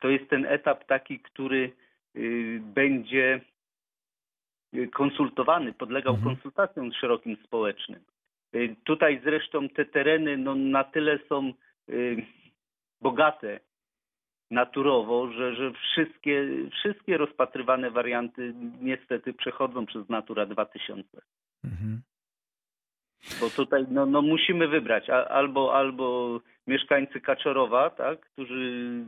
to 0.00 0.08
jest 0.08 0.30
ten 0.30 0.46
etap 0.46 0.84
taki, 0.86 1.20
który 1.20 1.72
będzie 2.60 3.40
konsultowany, 4.92 5.72
podlegał 5.72 6.14
Mhm. 6.14 6.34
konsultacjom 6.34 6.92
szerokim 6.92 7.36
społecznym. 7.44 8.00
Yy, 8.52 8.76
Tutaj 8.84 9.20
zresztą 9.24 9.68
te 9.68 9.84
tereny 9.84 10.36
no, 10.36 10.54
na 10.54 10.84
tyle 10.84 11.18
są 11.28 11.52
yy, 11.88 12.16
bogate 13.00 13.60
naturowo, 14.50 15.32
że, 15.32 15.54
że 15.54 15.72
wszystkie, 15.72 16.48
wszystkie 16.72 17.16
rozpatrywane 17.16 17.90
warianty 17.90 18.54
niestety 18.80 19.32
przechodzą 19.32 19.86
przez 19.86 20.08
Natura 20.08 20.46
2000. 20.46 21.22
Mhm. 21.64 22.00
Bo 23.40 23.50
tutaj 23.50 23.86
no, 23.90 24.06
no 24.06 24.22
musimy 24.22 24.68
wybrać 24.68 25.10
albo, 25.10 25.74
albo 25.74 26.40
mieszkańcy 26.66 27.20
Kaczorowa, 27.20 27.90
tak, 27.90 28.20
którzy 28.20 29.04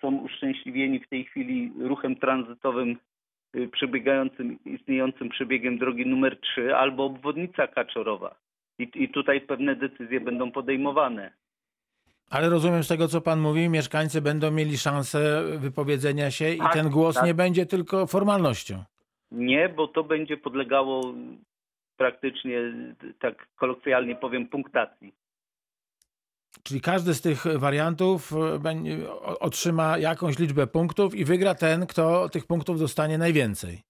są 0.00 0.16
uszczęśliwieni 0.16 1.00
w 1.00 1.08
tej 1.08 1.24
chwili 1.24 1.72
ruchem 1.78 2.16
tranzytowym 2.16 2.90
y, 2.90 2.96
przebiegającym, 3.72 4.58
istniejącym 4.64 5.28
przebiegiem 5.28 5.78
drogi 5.78 6.06
numer 6.06 6.40
3, 6.40 6.76
albo 6.76 7.04
obwodnica 7.04 7.66
Kaczorowa. 7.66 8.34
I, 8.78 8.90
I 8.94 9.08
tutaj 9.08 9.40
pewne 9.40 9.76
decyzje 9.76 10.20
będą 10.20 10.52
podejmowane. 10.52 11.32
Ale 12.30 12.48
rozumiem 12.48 12.82
z 12.84 12.88
tego, 12.88 13.08
co 13.08 13.20
pan 13.20 13.40
mówi, 13.40 13.68
mieszkańcy 13.68 14.22
będą 14.22 14.50
mieli 14.50 14.78
szansę 14.78 15.42
wypowiedzenia 15.58 16.30
się 16.30 16.50
i 16.50 16.58
Tak, 16.58 16.72
ten 16.72 16.90
głos 16.90 17.14
tak. 17.14 17.26
nie 17.26 17.34
będzie 17.34 17.66
tylko 17.66 18.06
formalnością. 18.06 18.84
Nie, 19.30 19.68
bo 19.68 19.88
to 19.88 20.04
będzie 20.04 20.36
podlegało 20.36 21.14
praktycznie, 21.96 22.60
tak 23.18 23.46
kolokwialnie 23.56 24.16
powiem, 24.16 24.48
punktacji. 24.48 25.12
Czyli 26.62 26.80
każdy 26.80 27.14
z 27.14 27.20
tych 27.20 27.44
wariantów 27.58 28.32
e, 28.32 29.10
otrzyma 29.40 29.98
jakąś 29.98 30.38
liczbę 30.38 30.66
punktów 30.66 31.14
i 31.14 31.24
wygra 31.24 31.54
ten, 31.54 31.86
kto 31.86 32.28
tych 32.28 32.46
punktów 32.46 32.78
dostanie 32.78 33.18
najwięcej. 33.18 33.82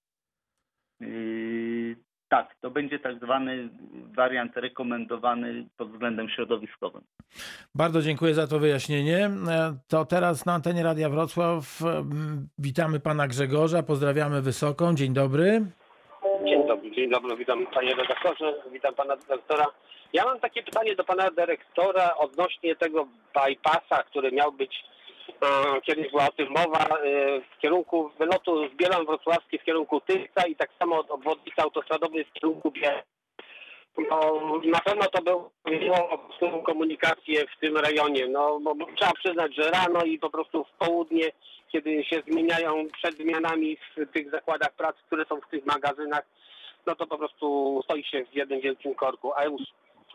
Yy, 1.01 1.97
tak, 2.29 2.57
to 2.61 2.71
będzie 2.71 2.99
tak 2.99 3.17
zwany 3.17 3.69
wariant 4.17 4.57
rekomendowany 4.57 5.69
pod 5.77 5.93
względem 5.93 6.29
środowiskowym. 6.29 7.03
Bardzo 7.75 8.03
dziękuję 8.03 8.35
za 8.35 8.47
to 8.47 8.59
wyjaśnienie. 8.59 9.31
E, 9.49 9.77
To 9.89 10.05
teraz 10.05 10.47
na 10.47 10.55
antenie 10.55 10.83
Radia 10.83 11.11
Wrocław 11.11 11.83
m, 11.83 12.49
witamy 12.59 13.01
pana 13.01 13.29
Grzegorza, 13.29 13.83
pozdrawiamy 13.83 14.43
Wysoką. 14.43 14.95
Dzień 14.95 15.13
dobry. 15.13 15.67
Dzień 16.95 17.11
dobry, 17.11 17.37
witam 17.37 17.67
panie 17.67 17.95
redaktorze, 17.95 18.55
witam 18.73 18.95
pana 18.95 19.17
dyrektora. 19.17 19.67
Ja 20.13 20.25
mam 20.25 20.41
takie 20.41 20.63
pytanie 20.63 20.97
do 20.97 21.05
pana 21.05 21.31
dyrektora 21.31 22.15
odnośnie 22.17 22.77
tego 22.77 23.07
bypassa, 23.35 24.03
który 24.03 24.33
miał 24.33 24.53
być, 24.53 24.85
e, 25.29 25.81
kiedyś 25.81 26.11
była 26.11 26.25
o 26.29 26.33
tym 26.33 26.49
mowa, 26.49 26.85
e, 26.85 26.99
w 27.41 27.59
kierunku 27.59 28.11
wylotu 28.19 28.69
z 28.69 28.75
Bielan 28.77 29.07
Wrocławskiej 29.07 29.59
w 29.59 29.65
kierunku 29.65 30.01
Tychca 30.01 30.47
i 30.47 30.57
tak 30.57 30.71
samo 30.79 30.99
od 30.99 31.11
obwodnicy 31.11 31.63
autostradowej 31.63 32.25
w 32.25 32.33
kierunku 32.33 32.71
Biel. 32.71 33.03
No, 34.11 34.43
na 34.65 34.81
pewno 34.81 35.05
to 35.07 35.23
by 35.23 35.35
ułatwiło 35.35 36.09
po 36.09 36.19
prostu 36.19 36.63
komunikację 36.63 37.47
w 37.47 37.61
tym 37.61 37.77
rejonie. 37.77 38.29
No, 38.29 38.61
bo 38.61 38.75
trzeba 38.97 39.13
przyznać, 39.13 39.55
że 39.55 39.71
rano 39.71 40.05
i 40.05 40.19
po 40.19 40.31
prostu 40.31 40.65
w 40.65 40.87
południe, 40.87 41.31
kiedy 41.73 42.05
się 42.05 42.23
zmieniają 42.29 42.87
przed 42.93 43.15
zmianami 43.17 43.77
w 43.97 44.13
tych 44.13 44.31
zakładach 44.31 44.73
pracy, 44.73 44.99
które 45.07 45.25
są 45.25 45.41
w 45.41 45.51
tych 45.51 45.67
magazynach, 45.67 46.25
no 46.87 46.95
to 46.95 47.07
po 47.07 47.19
prostu 47.19 47.81
stoi 47.85 48.05
się 48.05 48.25
w 48.25 48.35
jednym 48.35 48.61
wielkim 48.61 48.95
korku. 48.95 49.33
A 49.37 49.45
już, 49.45 49.63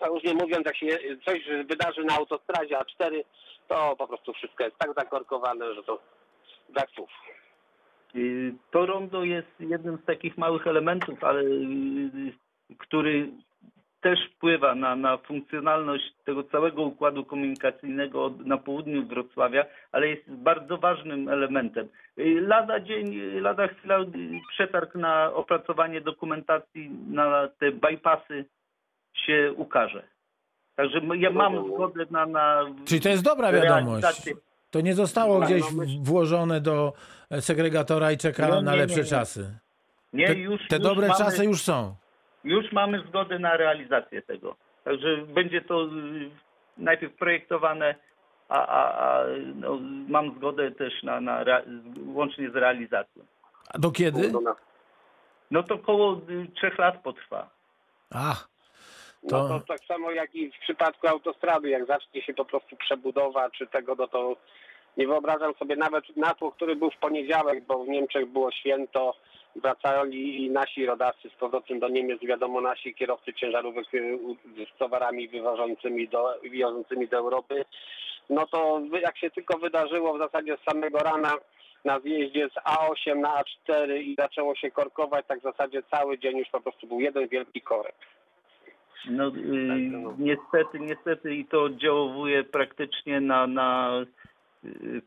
a 0.01 0.08
już 0.08 0.23
nie 0.23 0.34
mówiąc, 0.34 0.65
jak 0.65 0.77
się 0.77 0.99
coś 1.25 1.47
wydarzy 1.65 2.03
na 2.03 2.15
autostradzie 2.15 2.77
A4, 2.77 3.23
to 3.67 3.95
po 3.95 4.08
prostu 4.08 4.34
wszystko 4.34 4.63
jest 4.63 4.77
tak 4.77 4.93
zakorkowane, 4.97 5.75
że 5.75 5.84
to 5.84 5.99
brak 6.69 6.89
słów. 6.89 7.10
To 8.71 8.86
rondo 8.86 9.23
jest 9.23 9.60
jednym 9.60 9.97
z 9.97 10.06
takich 10.06 10.38
małych 10.38 10.67
elementów, 10.67 11.23
ale 11.23 11.43
yy, 11.43 12.34
który 12.77 13.30
też 14.08 14.20
wpływa 14.36 14.76
na, 14.76 14.96
na 14.96 15.17
funkcjonalność 15.17 16.04
tego 16.26 16.43
całego 16.43 16.82
układu 16.82 17.26
komunikacyjnego 17.26 18.26
od- 18.26 18.46
na 18.46 18.58
południu 18.58 19.08
Wrocławia, 19.08 19.65
ale 19.91 20.08
jest 20.08 20.32
bardzo 20.32 20.78
ważnym 20.78 21.30
elementem. 21.30 21.88
Lada 22.41 22.80
dzień, 22.80 23.15
lada 23.41 23.67
chwila 23.67 23.98
przetarg 24.54 24.96
na 24.96 25.34
opracowanie 25.34 26.02
dokumentacji 26.02 26.89
na 27.10 27.48
te 27.60 27.72
bypassy 27.72 28.46
się 29.26 29.54
ukaże. 29.58 30.04
Także 30.76 31.02
ja 31.17 31.30
mam 31.30 31.67
zgodę 31.67 32.06
na, 32.12 32.26
na 32.26 32.65
Czyli 32.86 33.02
to 33.02 33.10
jest 33.10 33.24
dobra 33.24 33.52
wiadomość. 33.52 33.86
realizację. 34.04 34.34
To 34.72 34.82
nie 34.82 34.93
zostało 34.93 35.39
No, 35.39 35.46
gdzieś 35.46 35.63
no, 35.72 35.84
włożone 36.02 36.62
do 36.62 36.93
e, 37.32 37.41
segregatora 37.41 38.12
i 38.12 38.17
czeka 38.17 38.48
No, 38.48 38.62
na 38.62 38.72
nie, 38.72 38.78
lepsze 38.78 38.96
nie, 38.98 39.04
nie. 39.04 39.10
czasy. 39.10 39.60
Nie, 40.13 40.28
Te, 40.28 40.34
już, 40.36 40.62
te 40.70 40.76
już 40.76 40.84
dobre 40.86 41.08
mamy, 41.08 41.20
czasy 41.20 41.46
już 41.46 41.62
są. 41.62 41.96
Już 42.43 42.71
mamy 42.71 43.04
zgodę 43.08 43.39
na 43.39 43.58
realizację 43.58 44.21
tego. 44.21 44.56
Także 44.84 45.17
będzie 45.17 45.62
to 45.62 45.84
y, 45.84 45.88
najpierw 46.78 47.13
projektowane, 47.13 47.95
a, 48.50 48.67
a, 48.67 49.00
a 49.00 49.23
no, 49.56 49.78
mam 50.10 50.36
zgodę 50.36 50.71
też 50.71 51.04
na, 51.04 51.21
na 51.21 51.43
łącznie 52.06 52.50
z 52.50 52.56
realizacją. 52.56 53.23
A 53.69 53.78
do 53.80 53.91
kiedy? 53.91 54.32
No, 54.32 54.41
no, 54.41 54.56
No 55.52 55.63
to 55.63 55.76
około 55.76 56.13
y, 56.30 56.47
trzech 56.56 56.78
lat 56.78 57.02
potrwa. 57.04 57.50
Ach, 58.12 58.50
no 59.23 59.30
To- 59.30 59.47
to 59.50 59.60
tak 59.60 59.80
samo 59.88 60.12
jak 60.12 60.36
i 60.36 60.52
w 60.52 60.60
przypadku 60.60 61.08
autostrady, 61.08 61.69
jak 61.69 61.86
zacznie 61.86 62.21
się 62.21 62.34
po 62.34 62.45
prostu 62.45 62.76
przebudowa 62.76 63.50
czy 63.50 63.67
tego, 63.67 63.95
no 63.95 64.08
to 64.08 64.36
nie 64.97 65.08
wyobrażam 65.08 65.54
sobie 65.54 65.76
nawet 65.76 66.17
natłok, 66.17 66.56
który 66.56 66.76
był 66.76 66.91
w 66.91 66.97
poniedziałek, 66.97 67.65
bo 67.65 67.84
w 67.84 67.88
Niemczech 67.88 68.26
było 68.26 68.52
święto, 68.52 69.15
wracali 69.55 70.49
nasi 70.51 70.86
rodacy 70.86 71.29
z 71.29 71.33
powrotem 71.33 71.79
do 71.79 71.88
Niemiec, 71.89 72.21
wiadomo 72.21 72.62
nasi 72.62 72.95
kierowcy 72.95 73.33
ciężarówek 73.33 73.93
y, 73.93 74.15
u- 74.17 74.36
z 74.75 74.77
towarami 74.77 75.27
wywożącymi 75.27 76.07
do, 76.07 76.33
wiozącymi 76.43 77.07
do 77.07 77.17
Europy. 77.17 77.65
No 78.29 78.47
to 78.47 78.81
jak 79.01 79.17
się 79.17 79.29
tylko 79.29 79.57
wydarzyło 79.57 80.13
w 80.13 80.19
zasadzie 80.19 80.57
z 80.57 80.71
samego 80.71 80.99
rana 80.99 81.33
na 81.86 81.99
zjeździe 81.99 82.49
z 82.49 82.53
A8 82.53 83.17
na 83.19 83.43
A4 83.43 84.01
i 84.01 84.15
zaczęło 84.19 84.55
się 84.55 84.71
korkować, 84.71 85.25
tak 85.27 85.39
w 85.39 85.43
zasadzie 85.43 85.83
cały 85.91 86.19
dzień 86.19 86.38
już 86.38 86.49
po 86.49 86.62
prostu 86.62 86.88
był 86.88 86.99
jeden 86.99 87.27
wielki 87.27 87.62
korek. 87.62 87.95
No, 89.10 89.27
y, 89.27 89.31
niestety, 90.17 90.79
niestety 90.79 91.36
i 91.36 91.45
to 91.45 91.63
oddziałuje 91.63 92.43
praktycznie 92.43 93.21
na, 93.21 93.47
na 93.47 93.91
y, 94.65 95.01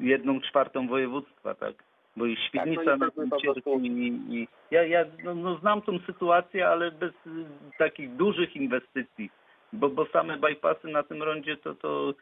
jedną 0.00 0.40
czwartą 0.40 0.88
województwa, 0.88 1.54
tak? 1.54 1.74
Bo 2.16 2.26
i 2.26 2.36
Świdnica 2.36 2.96
no 2.96 2.96
na 2.96 3.10
tym 3.10 3.30
cierpi 3.42 3.70
i, 3.70 4.36
i 4.36 4.48
ja, 4.70 4.84
ja 4.84 5.04
no, 5.24 5.34
no, 5.34 5.58
znam 5.58 5.82
tą 5.82 5.98
sytuację, 6.06 6.68
ale 6.68 6.90
bez 6.90 7.10
y, 7.10 7.44
takich 7.78 8.16
dużych 8.16 8.56
inwestycji, 8.56 9.30
bo, 9.72 9.88
bo 9.88 10.06
same 10.06 10.36
bypassy 10.36 10.88
na 10.88 11.02
tym 11.02 11.22
rondzie 11.22 11.56
to, 11.56 11.74
to 11.74 12.14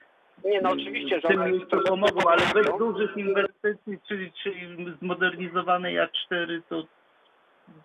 Nie, 0.44 0.60
no 0.60 0.70
oczywiście, 0.70 1.20
że 1.20 1.28
tym 1.28 1.44
miejscu 1.44 1.76
pomogą, 1.86 2.20
ale 2.30 2.42
bez 2.54 2.78
dużych 2.78 3.16
inwestycji, 3.16 3.98
czyli, 4.08 4.32
czyli 4.42 4.96
zmodernizowanej 5.02 5.96
A4, 5.98 6.60
to 6.68 6.84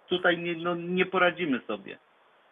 tutaj 0.10 0.38
nie, 0.38 0.56
no, 0.56 0.76
nie 0.76 1.06
poradzimy 1.06 1.62
sobie. 1.68 1.98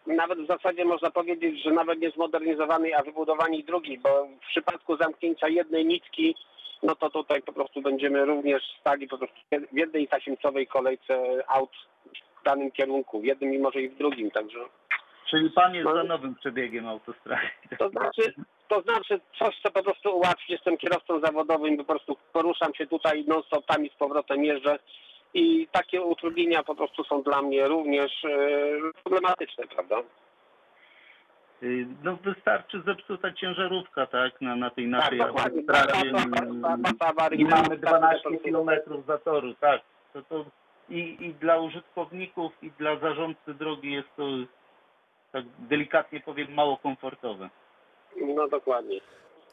Nawet 0.07 0.39
w 0.39 0.47
zasadzie 0.47 0.85
można 0.85 1.11
powiedzieć, 1.11 1.63
że 1.63 1.71
nawet 1.71 1.99
nie 1.99 2.11
zmodernizowanej, 2.11 2.93
a 2.93 3.03
wybudowanej 3.03 3.63
drugiej, 3.63 3.99
bo 3.99 4.27
w 4.41 4.47
przypadku 4.47 4.97
zamknięcia 4.97 5.47
jednej 5.47 5.85
nitki, 5.85 6.35
no 6.83 6.95
to 6.95 7.09
tutaj 7.09 7.41
po 7.41 7.53
prostu 7.53 7.81
będziemy 7.81 8.25
również 8.25 8.63
stali 8.79 9.07
po 9.07 9.17
prostu 9.17 9.35
w 9.71 9.77
jednej 9.77 10.07
tasiemcowej 10.07 10.67
kolejce 10.67 11.43
aut 11.47 11.71
w 12.41 12.43
danym 12.45 12.71
kierunku, 12.71 13.21
w 13.21 13.25
jednym 13.25 13.53
i 13.53 13.59
może 13.59 13.81
i 13.81 13.89
w 13.89 13.97
drugim, 13.97 14.31
także 14.31 14.59
Czyli 15.29 15.49
pan 15.49 15.75
jest 15.75 15.85
No. 15.85 15.95
za 15.95 16.03
nowym 16.03 16.35
przebiegiem 16.35 16.87
autostrady. 16.87 17.41
to 17.79 17.89
znaczy, 17.89 18.33
to 18.67 18.81
znaczy 18.81 19.19
coś, 19.39 19.59
co 19.63 19.71
po 19.71 19.83
prostu 19.83 20.15
ułatwi, 20.17 20.51
jestem 20.53 20.77
kierowcą 20.77 21.19
zawodowym, 21.19 21.77
po 21.77 21.83
prostu 21.83 22.17
poruszam 22.33 22.73
się 22.75 22.87
tutaj 22.87 23.23
non-stop, 23.27 23.65
tam 23.65 23.85
i 23.85 23.89
z 23.89 23.93
powrotem 23.93 24.45
jeżdżę 24.45 24.79
i 25.33 25.67
takie 25.71 26.01
utrudnienia 26.01 26.63
po 26.63 26.75
prostu 26.75 27.03
są 27.03 27.21
dla 27.23 27.41
mnie 27.41 27.67
również 27.67 28.25
e, 28.25 28.29
problematyczne, 29.03 29.67
prawda? 29.67 29.95
Y, 31.63 31.87
No 32.03 32.15
wystarczy 32.15 32.81
zepsuta 32.85 33.33
ciężarówka, 33.33 34.05
tak, 34.07 34.41
na, 34.41 34.55
na 34.55 34.69
tej 34.69 34.87
naszej 34.87 35.19
Tak, 35.19 35.29
autostradzie. 35.29 36.11
Masa 36.77 37.05
awarii. 37.07 37.41
I 37.41 37.45
mamy 37.45 37.69
Tak, 37.69 37.79
12 37.79 38.29
tak. 38.29 38.43
kilometrów 38.43 39.05
zatoru, 39.05 39.53
tak. 39.53 39.81
To, 40.13 40.21
to 40.21 40.45
i, 40.89 41.17
I 41.19 41.33
dla 41.33 41.59
użytkowników, 41.59 42.63
i 42.63 42.71
dla 42.71 42.95
zarządcy 42.99 43.53
drogi 43.53 43.91
jest 43.91 44.07
to, 44.17 44.23
tak 45.31 45.45
delikatnie 45.59 46.19
powiem, 46.19 46.53
mało 46.53 46.77
komfortowe. 46.77 47.49
No 48.35 48.47
dokładnie. 48.47 48.99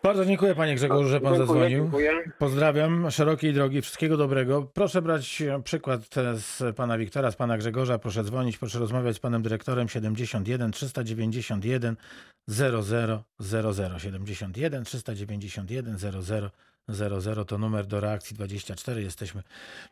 Bardzo 0.02 0.24
dziękuję 0.24 0.54
panie 0.54 0.74
Grzegorzu, 0.74 1.08
że 1.08 1.20
pan 1.20 1.34
Dziękuję, 1.34 1.46
zadzwonił. 1.46 1.82
dziękuję. 1.82 2.12
Pozdrawiam, 2.38 3.10
szerokiej 3.10 3.52
drogi, 3.52 3.82
wszystkiego 3.82 4.16
dobrego. 4.16 4.62
Proszę 4.74 5.02
brać 5.02 5.42
e, 5.42 5.62
przykład 5.62 6.16
e, 6.16 6.36
z 6.36 6.76
pana 6.76 6.98
Wiktora, 6.98 7.30
z 7.30 7.36
pana 7.36 7.58
Grzegorza. 7.58 7.98
Proszę 7.98 8.24
dzwonić, 8.24 8.58
proszę 8.58 8.78
rozmawiać 8.78 9.16
z 9.16 9.18
panem 9.18 9.42
dyrektorem 9.42 9.88
71 9.88 10.70
391 10.72 11.96
0000. 12.48 13.22
71 13.98 14.84
391 14.84 15.96
0000 16.94 17.44
to 17.44 17.58
numer 17.58 17.86
do 17.86 18.00
reakcji 18.00 18.36
24. 18.36 19.02
Jesteśmy 19.02 19.42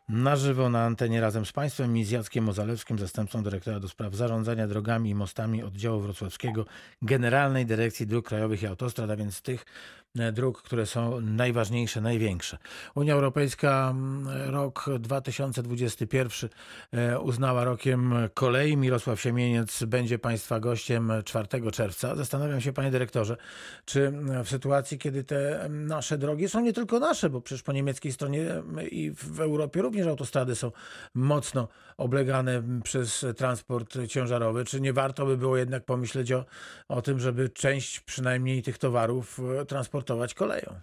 na 0.09 0.35
żywo 0.35 0.69
na 0.69 0.83
antenie 0.83 1.21
razem 1.21 1.45
z 1.45 1.51
państwem 1.51 1.97
i 1.97 2.05
z 2.05 2.11
Jackiem 2.11 2.49
Ozalewskim, 2.49 2.99
zastępcą 2.99 3.43
dyrektora 3.43 3.79
do 3.79 3.89
spraw 3.89 4.15
zarządzania 4.15 4.67
drogami 4.67 5.09
i 5.09 5.15
mostami 5.15 5.63
oddziału 5.63 6.01
wrocławskiego 6.01 6.65
Generalnej 7.01 7.65
Dyrekcji 7.65 8.07
Dróg 8.07 8.27
Krajowych 8.27 8.63
i 8.63 8.67
Autostrad, 8.67 9.09
a 9.09 9.15
więc 9.15 9.41
tych 9.41 9.65
dróg, 10.15 10.61
które 10.61 10.85
są 10.85 11.21
najważniejsze, 11.21 12.01
największe. 12.01 12.57
Unia 12.95 13.13
Europejska 13.13 13.89
mm, 13.91 14.27
rok 14.53 14.85
2021 14.99 16.49
e, 16.91 17.19
uznała 17.19 17.63
rokiem 17.63 18.13
kolei. 18.33 18.77
Mirosław 18.77 19.21
Siemieniec 19.21 19.83
będzie 19.83 20.19
Państwa 20.19 20.59
gościem 20.59 21.11
4 21.25 21.47
czerwca. 21.71 22.15
Zastanawiam 22.15 22.61
się, 22.61 22.73
Panie 22.73 22.91
Dyrektorze, 22.91 23.37
czy 23.85 24.07
mm, 24.07 24.43
w 24.43 24.49
sytuacji, 24.49 24.97
kiedy 24.97 25.23
te 25.23 25.61
mm, 25.61 25.87
nasze 25.87 26.17
drogi 26.17 26.49
są 26.49 26.59
nie 26.59 26.73
tylko 26.73 26.99
nasze, 26.99 27.29
bo 27.29 27.41
przecież 27.41 27.63
po 27.63 27.71
niemieckiej 27.71 28.11
stronie 28.11 28.51
mm, 28.51 28.89
i 28.89 29.11
w 29.11 29.39
Europie 29.39 29.81
również 29.81 30.07
autostrady 30.07 30.55
są 30.55 30.71
mocno 31.13 31.67
oblegane 31.97 32.63
przez 32.83 33.25
transport 33.37 33.97
ciężarowy, 34.07 34.65
czy 34.65 34.81
nie 34.81 34.93
warto 34.93 35.25
by 35.25 35.37
było 35.37 35.57
jednak 35.57 35.85
pomyśleć 35.85 36.31
o, 36.31 36.45
o 36.87 37.01
tym, 37.01 37.19
żeby 37.19 37.49
część 37.49 37.99
przynajmniej 37.99 38.63
tych 38.63 38.77
towarów 38.77 39.39
e, 39.61 39.65
transportować 40.01 40.33
koleją? 40.33 40.79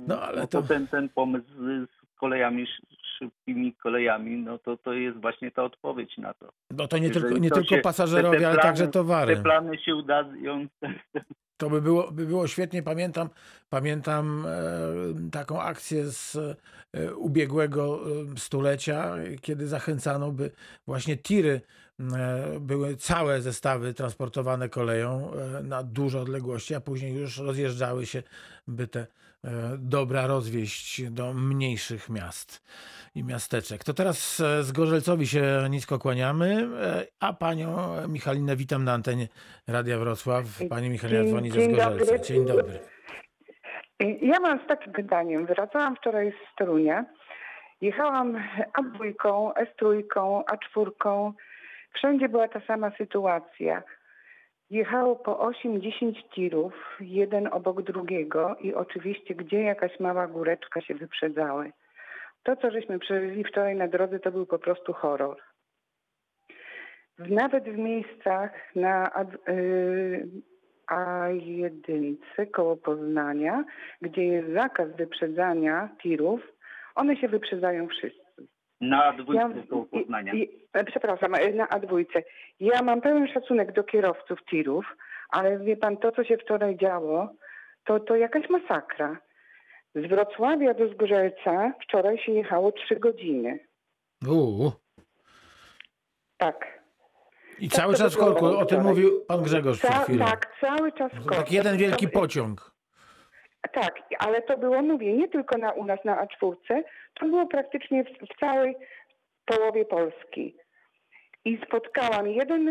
No 0.00 0.22
ale 0.22 0.40
No 0.40 0.46
to... 0.46 0.62
to 0.62 0.68
ten, 0.68 0.86
ten 0.88 1.08
pomysł 1.08 1.46
z 1.56 2.18
kolejami, 2.20 2.62
sz- 2.62 2.98
szybkimi 3.18 3.74
kolejami, 3.74 4.36
no 4.36 4.58
to 4.58 4.76
to 4.76 4.92
jest 4.92 5.18
właśnie 5.20 5.50
ta 5.50 5.64
odpowiedź 5.64 6.18
na 6.18 6.34
to. 6.34 6.52
No 6.70 6.88
to 6.88 6.98
nie 6.98 7.06
Jeżeli 7.08 7.24
tylko, 7.26 7.38
nie 7.40 7.50
tylko 7.50 7.74
się- 7.76 7.80
pasażerowie, 7.80 8.48
ale 8.48 8.58
także 8.58 8.88
towary. 8.88 9.36
Te 9.36 9.42
plany 9.42 9.78
się 9.78 9.94
udają, 9.96 10.66
To 11.56 11.70
by 11.70 11.82
było, 11.82 12.12
by 12.12 12.26
było 12.26 12.46
świetnie. 12.46 12.82
Pamiętam, 12.82 13.28
pamiętam 13.70 14.46
e, 14.46 15.30
taką 15.30 15.60
akcję 15.62 16.04
z 16.06 16.36
e, 16.92 17.14
ubiegłego 17.14 18.00
e, 18.34 18.38
stulecia, 18.38 19.14
kiedy 19.40 19.66
zachęcano, 19.66 20.30
by 20.32 20.50
właśnie 20.86 21.16
tiry 21.16 21.60
były 22.60 22.96
całe 22.96 23.40
zestawy 23.40 23.94
transportowane 23.94 24.68
koleją 24.68 25.30
e, 25.32 25.62
na 25.62 25.82
duże 25.82 26.20
odległości, 26.20 26.74
a 26.74 26.80
później 26.80 27.14
już 27.14 27.38
rozjeżdżały 27.38 28.06
się, 28.06 28.22
by 28.68 28.88
te 28.88 29.00
e, 29.00 29.06
dobra 29.78 30.26
rozwieźć 30.26 31.10
do 31.10 31.34
mniejszych 31.34 32.08
miast 32.08 32.64
i 33.14 33.24
miasteczek. 33.24 33.84
To 33.84 33.94
teraz 33.94 34.40
e, 34.40 34.62
z 34.62 34.72
Gorzelcowi 34.72 35.26
się 35.26 35.42
nisko 35.70 35.98
kłaniamy, 35.98 36.68
e, 36.82 37.06
a 37.20 37.32
panią 37.32 37.76
Michalinę 38.08 38.56
witam 38.56 38.84
na 38.84 38.92
antenie 38.92 39.28
Radia 39.68 39.98
Wrocław. 39.98 40.44
Pani 40.70 40.90
Michalina 40.90 41.24
dzwoni 41.24 41.50
ze 41.50 41.64
Zgorzelca. 41.64 42.18
Dzień 42.18 42.46
dobry. 42.46 42.78
Ja 44.22 44.40
mam 44.40 44.60
z 44.64 44.66
takim 44.66 44.92
pytaniem. 44.92 45.46
Wracałam 45.46 45.96
wczoraj 45.96 46.32
z 46.32 46.56
Torunia. 46.58 47.04
Jechałam 47.80 48.36
A2, 48.78 49.52
S3, 49.52 50.02
A4. 50.76 51.32
Wszędzie 51.94 52.28
była 52.28 52.48
ta 52.48 52.60
sama 52.60 52.90
sytuacja. 52.90 53.82
Jechało 54.70 55.16
po 55.16 55.50
8-10 55.50 56.22
tirów, 56.34 56.96
jeden 57.00 57.46
obok 57.52 57.82
drugiego 57.82 58.56
i 58.60 58.74
oczywiście 58.74 59.34
gdzie 59.34 59.62
jakaś 59.62 60.00
mała 60.00 60.26
góreczka 60.26 60.80
się 60.80 60.94
wyprzedzały. 60.94 61.72
To, 62.42 62.56
co 62.56 62.70
żeśmy 62.70 62.98
przeżyli 62.98 63.44
wczoraj 63.44 63.76
na 63.76 63.88
drodze, 63.88 64.20
to 64.20 64.32
był 64.32 64.46
po 64.46 64.58
prostu 64.58 64.92
horror. 64.92 65.36
Nawet 67.18 67.64
w 67.64 67.78
miejscach 67.78 68.50
na 68.76 69.12
ad- 69.12 69.48
y, 69.48 70.26
A1 70.90 72.16
koło 72.52 72.76
Poznania, 72.76 73.64
gdzie 74.02 74.24
jest 74.24 74.52
zakaz 74.52 74.96
wyprzedzania 74.96 75.88
tirów, 76.02 76.40
one 76.94 77.16
się 77.16 77.28
wyprzedzają 77.28 77.88
wszyscy. 77.88 78.24
na 78.80 79.12
dwójkę 79.12 79.52
Ja- 79.56 79.66
koło 79.70 79.84
Poznania. 79.84 80.34
I, 80.34 80.63
przepraszam, 80.86 81.34
e, 81.34 81.50
na 81.52 81.66
A2. 81.66 82.04
Ja 82.60 82.82
mam 82.82 83.00
pełen 83.00 83.28
szacunek 83.28 83.72
do 83.72 83.84
kierowców 83.84 84.38
tirów, 84.50 84.96
ale 85.28 85.58
wie 85.58 85.76
pan, 85.76 85.96
to 85.96 86.12
co 86.12 86.24
się 86.24 86.36
wczoraj 86.36 86.76
działo, 86.76 87.28
to, 87.84 88.00
to 88.00 88.16
jakaś 88.16 88.48
masakra. 88.50 89.16
Z 89.94 90.06
Wrocławia 90.08 90.74
do 90.74 90.88
Zgorzelca 90.88 91.72
wczoraj 91.82 92.18
się 92.18 92.32
jechało 92.32 92.72
trzy 92.72 92.96
godziny. 92.96 93.58
Uuu. 94.28 94.72
Tak. 96.36 96.80
I 97.58 97.68
Tak 97.68 97.78
cały 97.80 97.94
czas 97.94 98.14
w 98.14 98.18
korku. 98.18 98.46
O 98.46 98.64
tym 98.64 98.82
mówił 98.82 99.24
pan 99.28 99.42
Grzegorz 99.42 99.78
przed 99.78 99.90
Ca- 99.90 99.98
chwilą. 100.04 100.24
tak, 100.26 100.54
cały 100.60 100.92
czas 100.92 101.12
w 101.12 101.18
korku. 101.18 101.34
tak 101.34 101.52
jeden 101.52 101.76
wielki 101.76 102.08
pociąg. 102.08 102.70
Tak, 103.72 103.94
ale 104.18 104.42
to 104.42 104.58
było, 104.58 104.82
mówię, 104.82 105.12
nie 105.12 105.28
tylko 105.28 105.58
na, 105.58 105.72
u 105.72 105.84
nas 105.84 105.98
na 106.04 106.26
A4, 106.26 106.82
to 107.14 107.26
było 107.26 107.46
praktycznie 107.46 108.04
w, 108.04 108.08
w 108.08 108.40
całej 108.40 108.74
połowie 109.44 109.84
Polski. 109.84 110.56
I 111.44 111.58
spotkałam 111.66 112.28
jeden 112.28 112.68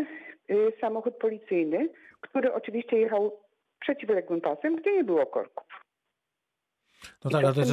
y, 0.50 0.72
samochód 0.80 1.14
policyjny, 1.14 1.88
który 2.20 2.54
oczywiście 2.54 2.98
jechał 2.98 3.40
przeciwległym 3.80 4.40
pasem, 4.40 4.76
gdzie 4.76 4.92
nie 4.92 5.04
było 5.04 5.26
korków. 5.26 5.64
No 7.24 7.30
I 7.30 7.32
tak, 7.32 7.44
ale 7.44 7.54
też, 7.54 7.68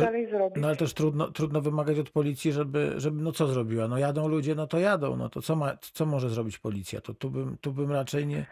no 0.56 0.68
ale 0.68 0.76
też 0.76 0.94
trudno, 0.94 1.32
trudno 1.32 1.62
wymagać 1.62 2.00
od 2.00 2.10
policji, 2.10 2.52
żeby, 2.52 2.94
żeby 2.98 3.24
no 3.24 3.32
co 3.32 3.48
zrobiła? 3.48 3.88
No 3.88 3.98
jadą 3.98 4.28
ludzie, 4.28 4.56
no 4.56 4.68
to 4.68 4.80
jadą. 4.80 5.16
No 5.16 5.30
to 5.30 5.42
co, 5.42 5.56
ma, 5.56 5.78
co 5.82 6.06
może 6.06 6.30
zrobić 6.30 6.60
policja? 6.60 7.02
To 7.02 7.14
tu 7.14 7.30
bym, 7.30 7.58
tu 7.62 7.72
bym 7.72 7.92
raczej 7.92 8.28
nie, 8.28 8.46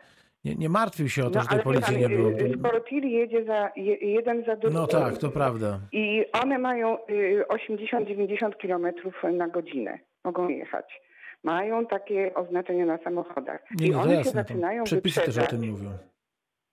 nie, 0.45 0.55
nie 0.55 0.69
martwił 0.69 1.09
się 1.09 1.25
o 1.25 1.29
to, 1.29 1.41
że 1.41 1.47
tej 1.47 1.57
No, 1.57 1.63
policji 1.63 1.97
nie 1.97 2.09
było. 2.09 2.29
y, 2.29 2.33
y, 2.33 2.53
Sportil 2.59 3.03
jedzie 3.09 3.45
za 3.45 3.69
je, 3.75 3.95
jeden 3.95 4.45
za 4.45 4.55
drugim. 4.55 4.79
No 4.79 4.87
tak, 4.87 5.17
to 5.17 5.29
prawda. 5.29 5.79
I 5.91 6.25
one 6.43 6.57
mają 6.59 6.97
y, 7.09 7.45
80-90 7.49 8.51
km 8.61 8.87
na 9.37 9.47
godzinę. 9.47 9.99
Mogą 10.23 10.47
jechać. 10.49 11.01
Mają 11.43 11.85
takie 11.85 12.33
oznaczenia 12.33 12.85
na 12.85 12.97
samochodach. 12.97 13.61
Nie, 13.79 13.87
I 13.87 13.91
no 13.91 14.01
one 14.01 14.11
się 14.11 14.17
jasne. 14.17 14.31
zaczynają 14.43 14.83
To 14.83 14.85
przepisy 14.85 15.15
też 15.21 15.27
o 15.27 15.31
wyprzedzać. 15.41 15.49
tym 15.61 15.71
mówią. 15.71 15.89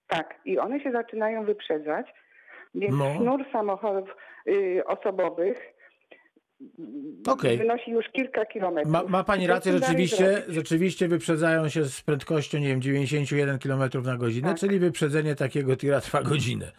Tak, 0.06 0.34
i 0.44 0.58
one 0.58 0.80
się 0.80 0.92
zaczynają 0.92 1.44
wyprzedzać, 1.44 2.06
więc 2.74 2.94
No. 2.98 3.14
sznur 3.16 3.44
samochodów 3.52 4.16
y, 4.48 4.82
osobowych 4.86 5.75
Okej. 7.28 7.58
wynosi 7.58 7.90
już 7.90 8.06
kilka 8.08 8.46
kilometrów. 8.46 8.92
Ma, 8.92 9.02
ma 9.02 9.24
pani 9.24 9.46
rację, 9.46 9.72
rzeczywiście, 9.72 10.42
rzeczywiście 10.48 11.08
wyprzedzają 11.08 11.68
się 11.68 11.84
z 11.84 12.00
prędkością, 12.02 12.58
nie 12.58 12.68
wiem, 12.68 12.80
91 12.82 13.58
km 13.58 14.02
na 14.04 14.16
godzinę, 14.16 14.48
Tak. 14.48 14.58
czyli 14.58 14.78
wyprzedzenie 14.78 15.34
takiego 15.34 15.76
tira 15.76 16.00
trwa 16.00 16.22
godzinę. 16.22 16.72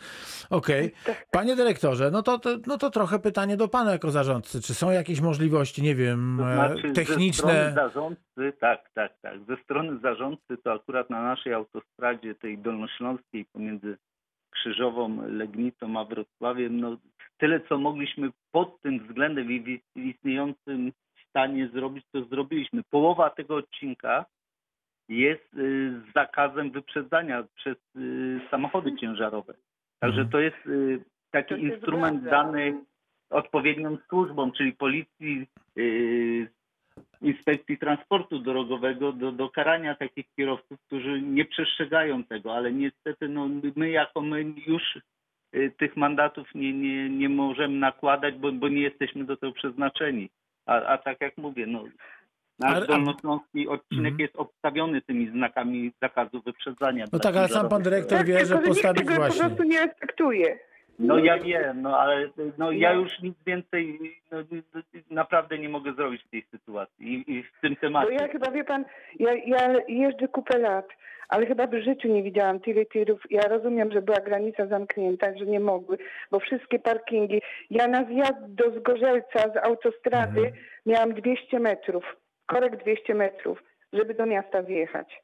Okej. 0.50 0.92
Panie 1.32 1.56
dyrektorze, 1.56 2.12
no 2.12 2.24
to, 2.24 2.40
to, 2.40 2.50
no 2.68 2.78
to 2.78 2.90
trochę 2.90 3.20
pytanie 3.20 3.58
do 3.58 3.68
pana 3.68 3.92
jako 3.92 4.12
zarządcy. 4.12 4.62
Czy 4.62 4.74
są 4.74 4.92
jakieś 4.92 5.22
możliwości, 5.22 5.82
nie 5.82 5.96
wiem, 5.96 6.38
To 6.40 6.52
e, 6.52 6.54
znaczy 6.56 6.88
ze 6.88 6.94
techniczne? 6.94 7.50
strony 7.54 7.74
zarządcy, 7.76 8.54
tak, 8.60 8.90
tak, 8.94 9.12
tak. 9.22 9.34
Ze 9.48 9.58
strony 9.64 10.00
zarządcy 10.04 10.58
to 10.64 10.74
akurat 10.74 11.10
na 11.10 11.22
naszej 11.24 11.54
autostradzie 11.54 12.36
tej 12.36 12.58
dolnośląskiej 12.58 13.46
pomiędzy 13.46 13.98
Krzyżową, 14.60 15.28
Legnicą, 15.28 16.00
a 16.00 16.06
Wrocławiem, 16.06 16.80
no 16.80 16.98
tyle 17.38 17.60
co 17.60 17.78
mogliśmy 17.78 18.30
pod 18.52 18.82
tym 18.82 19.00
względem 19.00 19.52
i 19.52 19.82
w 19.96 20.00
istniejącym 20.00 20.92
stanie 21.30 21.68
zrobić, 21.68 22.06
to 22.12 22.26
zrobiliśmy. 22.26 22.82
Połowa 22.92 23.30
tego 23.30 23.56
odcinka 23.56 24.26
jest 25.10 25.54
y, 25.54 26.02
z 26.02 26.14
zakazem 26.14 26.72
wyprzedzania 26.72 27.44
przez 27.56 27.78
y, 27.96 28.40
samochody 28.52 28.96
ciężarowe. 28.96 29.54
Także 30.00 30.22
Mhm. 30.22 30.30
to 30.30 30.40
jest 30.40 30.66
y, 30.68 31.04
taki 31.32 31.50
To 31.50 31.56
instrument 31.56 32.24
dany 32.24 32.84
odpowiednią 33.30 33.98
służbom, 34.10 34.52
czyli 34.52 34.74
policji, 34.74 35.48
y, 35.78 36.48
inspekcji 37.22 37.78
transportu 37.78 38.40
drogowego 38.40 39.12
do, 39.12 39.32
do 39.32 39.50
karania 39.50 39.96
takich 39.96 40.26
kierowców, 40.36 40.80
którzy 40.88 41.22
nie 41.22 41.46
przestrzegają 41.46 42.24
tego, 42.24 42.56
ale 42.56 42.72
niestety 42.72 43.30
no, 43.30 43.50
my 43.76 43.90
jako 43.90 44.22
my 44.22 44.46
już 44.68 44.84
y, 45.56 45.72
tych 45.78 45.98
mandatów 45.98 46.48
nie, 46.56 46.74
nie, 46.74 47.10
nie 47.10 47.30
możemy 47.30 47.76
nakładać, 47.76 48.36
bo, 48.36 48.52
bo 48.52 48.70
nie 48.70 48.82
jesteśmy 48.82 49.24
do 49.26 49.38
tego 49.38 49.54
przeznaczeni. 49.54 50.30
A, 50.66 50.74
a 50.82 50.98
tak 50.98 51.22
jak 51.22 51.38
mówię, 51.38 51.66
no, 51.68 51.84
nasz 52.60 52.88
dolnośląski 52.88 53.68
odcinek 53.68 54.12
Mhm. 54.14 54.20
jest 54.20 54.36
obstawiony 54.36 55.02
tymi 55.02 55.30
znakami 55.30 55.92
zakazu 56.02 56.42
wyprzedzania. 56.42 57.06
No 57.14 57.20
tak, 57.20 57.36
ale 57.36 57.48
sam 57.48 57.70
pan 57.70 57.82
dyrektor 57.84 58.18
Tak, 58.18 58.28
wie, 58.28 58.34
tylko 58.34 58.48
że 58.50 58.56
nikt 58.56 58.68
postawić 58.68 59.00
tego 59.00 59.14
po 59.14 59.22
właśnie. 59.22 59.42
prostu 59.46 59.64
nie 59.64 59.86
respektuje. 59.86 60.60
No 61.00 61.18
ja 61.20 61.38
wiem, 61.40 61.82
no 61.82 62.00
ale 62.00 62.30
no, 62.58 62.72
ja 62.72 62.94
No. 62.94 63.00
już 63.02 63.20
nic 63.22 63.36
więcej 63.46 64.00
no, 64.32 64.38
naprawdę 65.12 65.58
nie 65.60 65.70
mogę 65.70 65.94
zrobić 65.94 66.24
w 66.24 66.30
tej 66.30 66.42
sytuacji 66.52 67.14
i, 67.14 67.32
i 67.32 67.44
w 67.44 67.62
tym 67.62 67.74
Bo 67.74 67.80
temacie. 67.82 68.14
ja 68.14 68.28
chyba, 68.28 68.52
wie 68.52 68.64
pan, 68.64 68.86
ja, 69.20 69.34
ja 69.46 69.74
jeżdżę 69.88 70.28
kupę 70.28 70.58
lat, 70.58 70.88
ale 71.30 71.46
chyba 71.46 71.68
w 71.68 71.74
życiu 71.84 72.08
nie 72.08 72.24
widziałam 72.24 72.60
tyle 72.60 72.86
tirów. 72.86 73.22
Ja 73.30 73.42
rozumiem, 73.42 73.92
że 73.92 74.02
była 74.02 74.18
granica 74.20 74.68
zamknięta, 74.68 75.38
że 75.38 75.46
nie 75.46 75.60
mogły, 75.60 75.98
bo 76.32 76.40
wszystkie 76.40 76.80
parkingi. 76.80 77.42
Ja 77.70 77.88
na 77.88 78.04
zjazd 78.04 78.46
do 78.48 78.72
Zgorzelca 78.80 79.40
z 79.54 79.58
autostrady 79.68 80.40
Mhm. 80.40 80.54
miałam 80.86 81.14
200 81.14 81.60
metrów, 81.60 82.16
korek 82.46 82.84
200 82.84 83.14
metrów, 83.16 83.64
żeby 83.94 84.14
do 84.14 84.26
miasta 84.26 84.64
wjechać. 84.64 85.22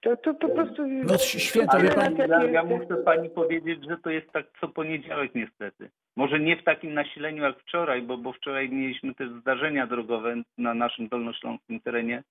To, 0.00 0.16
to 0.16 0.34
po 0.34 0.48
prostu... 0.48 0.86
No 0.86 1.18
święto, 1.18 1.72
Ale 1.72 1.82
wie 1.82 1.88
Tyle 1.88 2.02
pan, 2.02 2.16
lat, 2.16 2.18
jak 2.18 2.30
ja, 2.30 2.50
ja 2.50 2.64
muszę 2.64 2.96
pani 3.04 3.30
powiedzieć, 3.30 3.84
że 3.88 3.96
to 3.96 4.10
jest 4.10 4.32
tak 4.32 4.46
co 4.60 4.68
poniedziałek 4.68 5.34
niestety. 5.34 5.90
Może 6.16 6.40
nie 6.40 6.56
w 6.56 6.64
takim 6.64 6.94
nasileniu 6.94 7.42
jak 7.42 7.58
wczoraj, 7.58 8.02
bo, 8.02 8.16
bo 8.16 8.32
wczoraj 8.32 8.68
mieliśmy 8.68 9.14
też 9.14 9.30
zdarzenia 9.40 9.86
drogowe 9.86 10.34
na 10.58 10.74
naszym 10.74 11.08
dolnośląskim 11.08 11.80
terenie, 11.80 12.22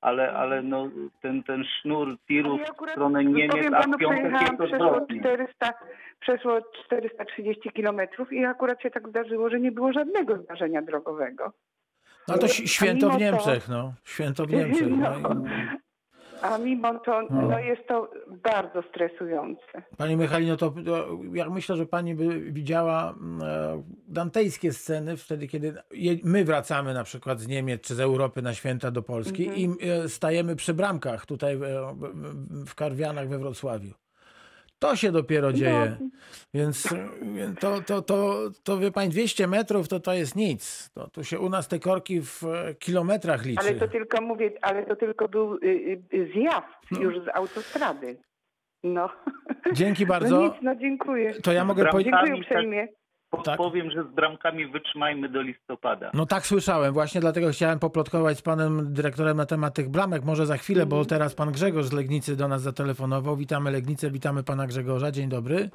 ale, 0.00 0.32
ale 0.32 0.62
no, 0.62 0.88
ten, 1.22 1.42
ten 1.42 1.64
sznur 1.64 2.16
tirów 2.28 2.60
ja 2.60 2.86
w 2.86 2.90
stronę 2.90 3.24
Niemiec, 3.24 3.66
a 3.72 3.82
w 3.82 3.98
piątek 3.98 4.32
jest 4.32 4.54
przeszło 4.58 4.86
odwrotnie. 4.86 5.20
400, 5.20 5.72
przeszło 6.20 6.60
430 6.84 7.70
kilometrów 7.70 8.32
i 8.32 8.44
akurat 8.44 8.82
się 8.82 8.90
tak 8.90 9.08
zdarzyło, 9.08 9.50
że 9.50 9.60
nie 9.60 9.72
było 9.72 9.92
żadnego 9.92 10.36
zdarzenia 10.36 10.82
drogowego. 10.82 11.52
no 12.28 12.38
to 12.38 12.48
święto 12.48 13.08
w 13.08 13.12
to- 13.12 13.18
Niemczech, 13.18 13.68
no. 13.68 13.92
Święto 14.04 14.44
w 14.44 14.52
Niemczech. 14.52 14.88
No. 14.88 15.34
A 16.42 16.58
mimo 16.58 16.98
to 16.98 17.22
No. 17.30 17.42
no, 17.48 17.58
jest 17.58 17.86
to 17.88 18.10
bardzo 18.42 18.82
stresujące. 18.82 19.82
Pani 19.96 20.16
Michalino, 20.16 20.56
to, 20.56 20.70
to 20.70 21.18
ja 21.32 21.50
myślę, 21.50 21.76
że 21.76 21.86
pani 21.86 22.14
by 22.14 22.40
widziała 22.40 23.14
mm, 23.20 23.42
e, 23.42 23.82
dantejskie 24.08 24.72
sceny 24.72 25.16
wtedy, 25.16 25.48
kiedy 25.48 25.74
je, 25.90 26.16
my 26.24 26.44
wracamy 26.44 26.94
na 26.94 27.04
przykład 27.04 27.40
z 27.40 27.46
Niemiec 27.48 27.80
czy 27.82 27.94
z 27.94 28.00
Europy 28.00 28.42
na 28.42 28.54
święta 28.54 28.90
do 28.90 29.02
Polski 29.02 29.48
Mhm. 29.48 29.60
i 29.80 29.88
e, 29.90 30.08
stajemy 30.08 30.56
przy 30.56 30.74
bramkach 30.74 31.26
tutaj 31.26 31.56
w- 31.56 32.64
w 32.66 32.74
Karwianach 32.74 33.28
we 33.28 33.38
Wrocławiu. 33.38 33.90
To 34.80 34.96
się 34.96 35.12
dopiero 35.12 35.52
dzieje. 35.52 35.96
No, 36.00 36.06
Więc 36.54 36.88
to, 37.60 37.80
to, 37.82 38.02
to, 38.02 38.38
to 38.62 38.78
wie 38.78 38.90
pani, 38.90 39.10
200 39.10 39.46
metrów 39.46 39.88
to, 39.88 40.00
to 40.00 40.12
jest 40.12 40.36
nic. 40.36 40.90
To, 40.94 41.10
tu 41.10 41.24
się 41.24 41.38
u 41.40 41.48
nas 41.48 41.68
te 41.68 41.78
korki 41.78 42.20
w 42.22 42.44
e, 42.44 42.74
kilometrach 42.74 43.44
liczy. 43.44 43.60
ale 43.60 43.74
to 43.74 43.88
tylko 43.88 44.22
mówię, 44.22 44.52
ale 44.62 44.86
to 44.86 44.96
tylko 44.96 45.28
był 45.28 45.54
y, 45.54 46.02
y, 46.14 46.30
zjazd 46.34 46.66
No. 46.90 47.00
już 47.00 47.24
z 47.24 47.28
autostrady. 47.34 48.16
No. 48.84 49.08
Dzięki 49.72 50.02
No 50.06 50.08
bardzo. 50.08 50.42
nic, 50.42 50.52
no 50.62 50.74
dziękuję. 50.76 51.34
To 51.34 51.52
ja 51.52 51.64
mogę 51.64 51.86
powiedzieć. 51.86 52.14
Dziękuję 52.26 52.44
Sami 52.48 52.76
tak- 53.30 53.40
uprzejmie. 53.40 53.56
Tak. 53.58 53.66
Powiem, 53.70 53.90
że 53.90 54.02
z 54.04 54.06
bramkami 54.14 54.66
wytrzymajmy 54.66 55.28
do 55.28 55.42
listopada. 55.42 56.10
No 56.14 56.26
tak 56.26 56.46
słyszałem, 56.46 56.92
właśnie 56.92 57.20
dlatego 57.20 57.48
chciałem 57.50 57.78
poplotkować 57.78 58.38
z 58.38 58.42
panem 58.42 58.92
dyrektorem 58.94 59.36
na 59.36 59.46
temat 59.46 59.74
tych 59.74 59.88
bramek. 59.88 60.24
Może 60.24 60.46
za 60.46 60.56
chwilę, 60.56 60.86
bo 60.86 61.04
teraz 61.04 61.34
pan 61.34 61.52
Grzegorz 61.52 61.86
z 61.86 61.92
Legnicy 61.92 62.36
do 62.36 62.48
nas 62.48 62.62
zatelefonował. 62.62 63.36
Witamy 63.36 63.70
Legnicę, 63.70 64.10
witamy 64.10 64.42
pana 64.42 64.66
Grzegorza. 64.66 65.10
Dzień 65.10 65.28
dobry. 65.28 65.70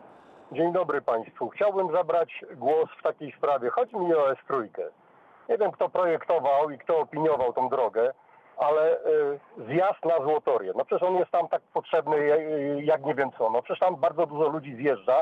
Dzień 0.51 0.73
dobry 0.73 1.01
Państwu. 1.01 1.49
Chciałbym 1.49 1.91
zabrać 1.91 2.45
głos 2.55 2.89
w 2.99 3.03
takiej 3.03 3.31
sprawie. 3.37 3.69
Chodzi 3.69 3.95
mi 3.97 4.13
o 4.13 4.33
S3. 4.33 4.67
Nie 5.49 5.57
wiem, 5.57 5.71
kto 5.71 5.89
projektował 5.89 6.69
i 6.69 6.77
kto 6.77 6.97
opiniował 6.99 7.53
tą 7.53 7.69
drogę, 7.69 8.13
ale 8.57 8.97
y, 8.97 9.39
zjazd 9.67 10.05
na 10.05 10.23
Złotorię. 10.25 10.71
No 10.77 10.85
przecież 10.85 11.03
on 11.07 11.15
jest 11.15 11.31
tam 11.31 11.47
tak 11.47 11.61
potrzebny 11.73 12.15
y, 12.17 12.81
jak 12.83 13.05
nie 13.05 13.15
wiem 13.15 13.29
co. 13.37 13.49
No 13.49 13.61
przecież 13.61 13.79
tam 13.79 13.95
bardzo 13.95 14.25
dużo 14.25 14.47
ludzi 14.49 14.75
zjeżdża, 14.75 15.21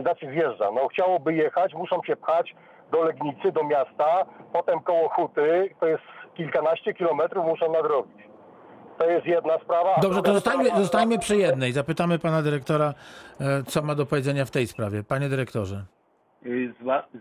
znaczy 0.00 0.26
zjeżdża. 0.30 0.70
No 0.74 0.88
chciałoby 0.88 1.34
jechać, 1.34 1.74
muszą 1.74 2.02
się 2.06 2.16
pchać 2.16 2.54
do 2.92 3.04
Legnicy, 3.04 3.52
do 3.52 3.64
miasta, 3.64 4.24
potem 4.52 4.80
koło 4.80 5.08
Huty, 5.08 5.70
to 5.80 5.86
jest 5.86 6.02
kilkanaście 6.34 6.94
kilometrów 6.94 7.46
muszą 7.46 7.72
nadrobić. 7.72 8.16
To 8.98 9.06
jest 9.10 9.26
jedna 9.26 9.58
sprawa. 9.58 9.94
Dobrze, 10.02 10.22
to 10.22 10.32
zostańmy, 10.34 10.64
sprawa- 10.64 10.80
zostańmy 10.82 11.18
przy 11.18 11.36
jednej. 11.36 11.72
Zapytamy 11.72 12.18
pana 12.18 12.42
dyrektora, 12.42 12.94
e, 13.40 13.62
co 13.62 13.82
ma 13.82 13.94
do 13.94 14.06
powiedzenia 14.06 14.44
w 14.44 14.50
tej 14.50 14.66
sprawie. 14.66 15.02
Panie 15.04 15.28
dyrektorze. 15.28 15.84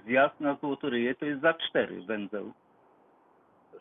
Zjazd 0.07 0.39
na 0.39 0.55
Złotoryję 0.55 1.15
to 1.15 1.25
jest 1.25 1.41
za 1.41 1.53
cztery 1.53 2.01
węzeł. 2.01 2.51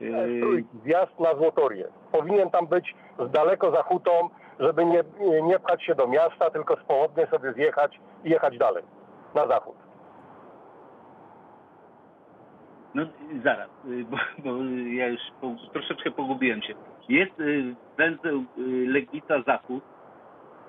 S3, 0.00 0.64
Zjazd 0.84 1.20
na 1.20 1.34
Złotorię. 1.34 1.84
Powinien 2.12 2.50
tam 2.50 2.66
być 2.66 2.94
z 3.28 3.30
daleko 3.30 3.70
za 3.70 3.82
hutą, 3.82 4.28
żeby 4.60 4.84
nie, 4.84 5.02
nie 5.42 5.58
pchać 5.58 5.84
się 5.84 5.94
do 5.94 6.06
miasta, 6.06 6.50
tylko 6.50 6.76
z 6.76 6.82
południa 6.84 7.26
sobie 7.26 7.52
zjechać 7.52 8.00
i 8.24 8.30
jechać 8.30 8.58
dalej, 8.58 8.84
na 9.34 9.46
zachód. 9.46 9.76
No 12.94 13.02
zaraz, 13.44 13.68
y, 13.84 14.04
bo, 14.04 14.16
bo 14.38 14.50
ja 14.96 15.08
już 15.08 15.20
po, 15.40 15.54
troszeczkę 15.72 16.10
pogubiłem 16.10 16.62
się. 16.62 16.74
Jest 17.08 17.40
y, 17.40 17.74
węzeł 17.98 18.36
y, 18.38 18.44
Legnica 18.88 19.42
Zachód 19.46 19.84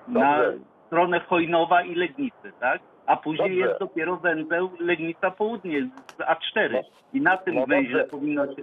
na 0.08 0.36
Dobrze. 0.42 0.58
stronę 0.86 1.20
Chojnowa 1.20 1.82
i 1.82 1.94
Legnicy, 1.94 2.52
tak? 2.60 2.80
A 3.06 3.16
później 3.16 3.48
Dobrze. 3.50 3.66
jest 3.68 3.80
dopiero 3.80 4.16
węzeł 4.16 4.70
Legnica 4.80 5.30
Południe 5.30 5.88
z 6.06 6.16
A4. 6.18 6.72
No. 6.72 6.80
I 7.12 7.20
na 7.20 7.36
tym 7.36 7.54
No 7.54 7.66
węźle 7.66 8.04
powinno 8.04 8.46
się... 8.46 8.62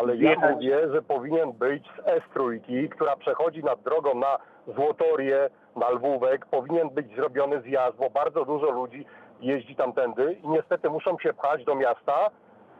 Ale 0.00 0.16
ja 0.16 0.30
Jechać. 0.30 0.54
mówię, 0.54 0.88
że 0.92 1.02
powinien 1.02 1.52
być 1.52 1.84
z 1.86 2.00
S3, 2.00 2.88
która 2.88 3.16
przechodzi 3.16 3.64
nad 3.64 3.82
drogą 3.82 4.14
na 4.14 4.38
Złotorię, 4.74 5.50
na 5.76 5.90
Lwówek, 5.90 6.46
powinien 6.46 6.90
być 6.90 7.14
zrobiony 7.16 7.60
zjazd, 7.60 7.96
bo 7.96 8.10
bardzo 8.10 8.44
dużo 8.44 8.70
ludzi 8.70 9.04
jeździ 9.40 9.76
tamtędy 9.76 10.36
i 10.44 10.48
niestety 10.48 10.90
muszą 10.90 11.18
się 11.18 11.32
pchać 11.32 11.64
do 11.64 11.74
miasta, 11.74 12.30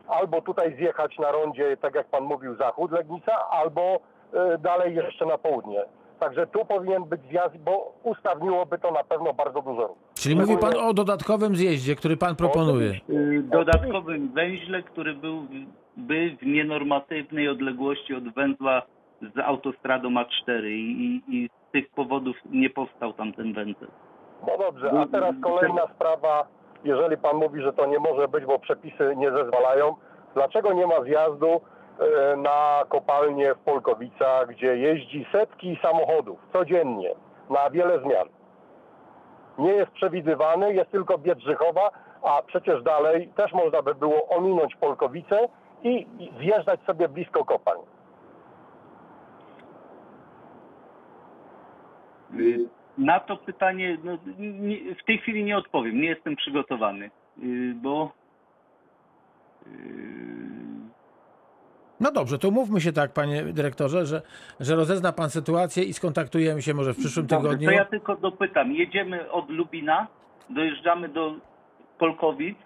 albo 0.08 0.40
tutaj 0.40 0.76
zjechać 0.76 1.18
na 1.18 1.32
rondzie, 1.32 1.76
tak 1.76 1.94
jak 1.94 2.06
pan 2.06 2.24
mówił, 2.24 2.56
zachód 2.56 2.92
Legnica, 2.92 3.32
albo 3.50 4.00
y, 4.54 4.58
dalej 4.58 4.94
jeszcze 4.94 5.26
na 5.26 5.38
południe. 5.38 5.84
Także 6.20 6.46
tu 6.46 6.64
powinien 6.64 7.04
być 7.04 7.20
zjazd, 7.30 7.56
bo 7.56 7.92
usprawniłoby 8.02 8.78
to 8.78 8.90
na 8.90 9.04
pewno 9.04 9.32
bardzo 9.34 9.62
dużo 9.62 9.82
ruchu. 9.82 10.00
Czyli 10.14 10.36
mówi 10.36 10.56
pan 10.58 10.72
o 10.76 10.94
dodatkowym 10.94 11.56
zjeździe, 11.56 11.96
który 11.96 12.16
pan 12.16 12.36
proponuje. 12.36 12.92
y, 13.10 13.42
dodatkowym 13.42 14.32
węźle, 14.32 14.82
który 14.82 15.14
był 15.14 15.46
by 15.96 16.36
w 16.42 16.46
nienormatywnej 16.46 17.48
odległości 17.48 18.14
od 18.14 18.34
węzła 18.34 18.82
z 19.34 19.38
autostradą 19.38 20.08
A4 20.08 20.66
i, 20.66 21.22
i, 21.28 21.36
i 21.36 21.48
z 21.48 21.63
tych 21.74 21.90
powodów 21.90 22.36
nie 22.50 22.70
powstał 22.70 23.12
tam 23.12 23.32
ten 23.32 23.52
węzeł. 23.52 23.88
No 24.46 24.58
dobrze, 24.58 24.90
a 25.00 25.06
teraz 25.06 25.34
kolejna 25.42 25.86
sprawa. 25.94 26.46
Jeżeli 26.84 27.16
pan 27.16 27.36
mówi, 27.36 27.62
że 27.62 27.72
to 27.72 27.86
nie 27.86 27.98
może 27.98 28.28
być, 28.28 28.44
bo 28.44 28.58
przepisy 28.58 29.14
nie 29.16 29.30
zezwalają, 29.30 29.94
dlaczego 30.34 30.72
nie 30.72 30.86
ma 30.86 31.02
zjazdu 31.02 31.50
e, 31.50 32.36
na 32.36 32.84
kopalnię 32.88 33.54
w 33.54 33.58
Polkowicach, 33.58 34.48
gdzie 34.48 34.76
jeździ 34.76 35.26
setki 35.32 35.78
samochodów 35.82 36.38
codziennie 36.52 37.14
na 37.50 37.70
wiele 37.70 38.00
zmian? 38.00 38.28
Nie 39.58 39.72
jest 39.72 39.92
przewidywany, 39.92 40.74
jest 40.74 40.90
tylko 40.90 41.18
Biedrzychowa, 41.18 41.90
a 42.22 42.42
przecież 42.46 42.82
dalej 42.82 43.28
też 43.36 43.52
można 43.52 43.82
by 43.82 43.94
było 43.94 44.28
ominąć 44.28 44.76
Polkowice 44.76 45.48
i 45.82 46.06
i 46.18 46.32
zjeżdżać 46.38 46.80
sobie 46.80 47.08
blisko 47.08 47.44
kopalń. 47.44 47.80
Y, 52.23 52.23
Na 52.98 53.20
to 53.20 53.36
pytanie 53.36 53.98
no, 54.04 54.18
nie, 54.38 54.94
w 54.94 55.04
tej 55.04 55.18
chwili 55.18 55.44
nie 55.44 55.58
odpowiem, 55.58 56.00
nie 56.00 56.08
jestem 56.08 56.36
przygotowany, 56.36 57.10
y, 57.42 57.74
bo 57.82 58.12
y, 59.66 59.70
No 62.00 62.12
dobrze, 62.12 62.38
to 62.38 62.50
mówmy 62.50 62.80
się 62.80 62.92
tak, 62.92 63.12
panie 63.12 63.42
dyrektorze, 63.42 64.06
że, 64.06 64.22
że 64.60 64.76
rozezna 64.76 65.12
pan 65.12 65.30
sytuację 65.30 65.84
i 65.84 65.92
skontaktujemy 65.92 66.62
się 66.62 66.74
może 66.74 66.92
w 66.94 66.96
przyszłym 66.96 67.26
Dobrze, 67.26 67.48
tygodniu. 67.48 67.68
To 67.68 67.74
ja 67.74 67.84
tylko 67.84 68.16
dopytam. 68.16 68.72
Jedziemy 68.72 69.30
od 69.30 69.50
Lubina 69.50 70.06
dojeżdżamy 70.50 71.08
do 71.08 71.34
Polkowic. 71.98 72.58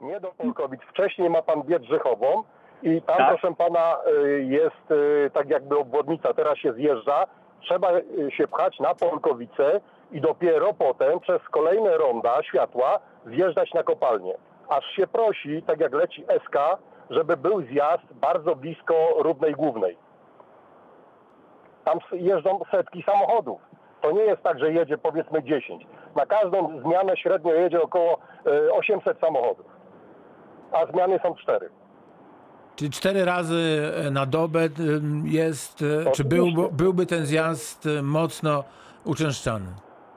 Nie 0.00 0.20
do 0.20 0.28
Polkowic. 0.28 0.80
Wcześniej 0.82 1.30
ma 1.30 1.42
pan 1.42 1.62
Biedrzechową 1.62 2.44
i 2.82 3.02
tam, 3.02 3.16
Tak. 3.16 3.28
proszę 3.28 3.54
pana, 3.56 3.96
y, 4.24 4.44
jest 4.44 4.90
y, 4.90 5.30
tak 5.30 5.48
jakby 5.48 5.78
obwodnica. 5.78 6.34
Teraz 6.34 6.58
się 6.58 6.72
zjeżdża. 6.72 7.26
Trzeba 7.62 7.92
y, 7.92 8.30
się 8.30 8.48
pchać 8.48 8.80
na 8.80 8.94
Polkowice 8.94 9.80
i 10.12 10.20
dopiero 10.20 10.72
potem 10.72 11.20
przez 11.20 11.42
kolejne 11.50 11.96
ronda 11.96 12.42
światła 12.42 12.98
zjeżdżać 13.26 13.74
na 13.74 13.82
kopalnię. 13.82 14.34
Aż 14.68 14.84
się 14.84 15.06
prosi, 15.06 15.62
tak 15.62 15.80
jak 15.80 15.92
leci 15.92 16.24
SK, 16.46 16.56
żeby 17.10 17.36
był 17.36 17.62
zjazd 17.62 18.12
bardzo 18.12 18.56
blisko 18.56 18.94
Rudnej 19.18 19.52
Głównej. 19.52 19.96
Tam 21.84 21.98
jeżdżą 22.12 22.60
setki 22.70 23.02
samochodów. 23.02 23.60
To 24.00 24.12
nie 24.12 24.22
jest 24.22 24.42
tak, 24.42 24.58
że 24.58 24.72
jedzie 24.72 24.98
powiedzmy 24.98 25.42
10. 25.42 25.86
Na 26.16 26.26
każdą 26.26 26.80
zmianę 26.80 27.16
średnio 27.16 27.54
jedzie 27.54 27.82
około 27.82 28.18
y, 28.46 28.72
800 28.72 29.20
samochodów. 29.20 29.66
A 30.72 30.86
zmiany 30.86 31.20
są 31.22 31.34
cztery. 31.34 31.70
Czyli 32.76 32.90
cztery 32.90 33.24
razy 33.24 33.92
na 34.10 34.26
dobę 34.26 34.60
y, 34.64 34.70
jest, 35.24 35.82
y, 35.82 36.04
czy 36.14 36.24
był, 36.24 36.44
Oczywiście. 36.44 36.72
byłby 36.72 37.06
ten 37.06 37.26
zjazd 37.26 37.88
mocno 38.02 38.64
uczęszczany? 39.04 39.66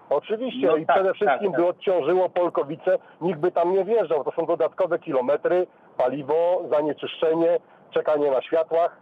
Oczywiście 0.09 0.67
No 0.67 0.75
i 0.75 0.85
tak, 0.85 0.95
przede 0.95 1.13
wszystkim 1.13 1.51
tak, 1.51 1.61
by 1.61 1.67
tak. 1.67 1.75
odciążyło 1.75 2.29
Polkowice, 2.29 2.97
nikt 3.21 3.39
by 3.39 3.51
tam 3.51 3.73
nie 3.73 3.85
wjeżdżał. 3.85 4.23
To 4.23 4.31
są 4.31 4.45
dodatkowe 4.45 4.99
kilometry, 4.99 5.67
paliwo, 5.97 6.63
zanieczyszczenie, 6.71 7.59
czekanie 7.93 8.31
na 8.31 8.41
światłach. 8.41 8.97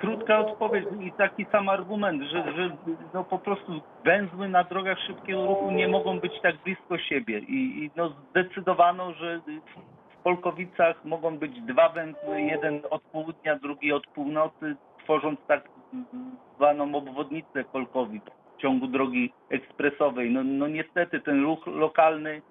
Krótka 0.00 0.38
odpowiedź 0.38 0.84
i 1.00 1.12
taki 1.12 1.46
sam 1.52 1.68
argument, 1.68 2.22
że, 2.22 2.52
że 2.52 2.70
no 3.14 3.24
po 3.24 3.38
prostu 3.38 3.72
węzły 4.04 4.48
na 4.48 4.64
drogach 4.64 4.98
szybkiego 5.06 5.46
ruchu 5.46 5.70
nie 5.70 5.88
mogą 5.88 6.20
być 6.20 6.32
tak 6.42 6.56
blisko 6.64 6.98
siebie 6.98 7.38
i, 7.38 7.84
i 7.84 7.90
no 7.96 8.12
zdecydowano, 8.30 9.12
że 9.12 9.40
Polkowicach 10.24 11.04
mogą 11.04 11.38
być 11.38 11.60
dwa 11.60 11.88
węzły, 11.88 12.42
jeden 12.42 12.80
od 12.90 13.02
południa, 13.02 13.58
drugi 13.58 13.92
od 13.92 14.06
północy, 14.06 14.76
tworząc 15.04 15.40
tak 15.48 15.68
zwaną 16.56 16.94
obwodnicę 16.94 17.64
Polkowic 17.72 18.24
w 18.56 18.60
ciągu 18.60 18.86
drogi 18.86 19.32
ekspresowej. 19.50 20.30
No, 20.30 20.44
no 20.44 20.68
niestety 20.68 21.20
ten 21.20 21.44
ruch 21.44 21.66
lokalny 21.66 22.42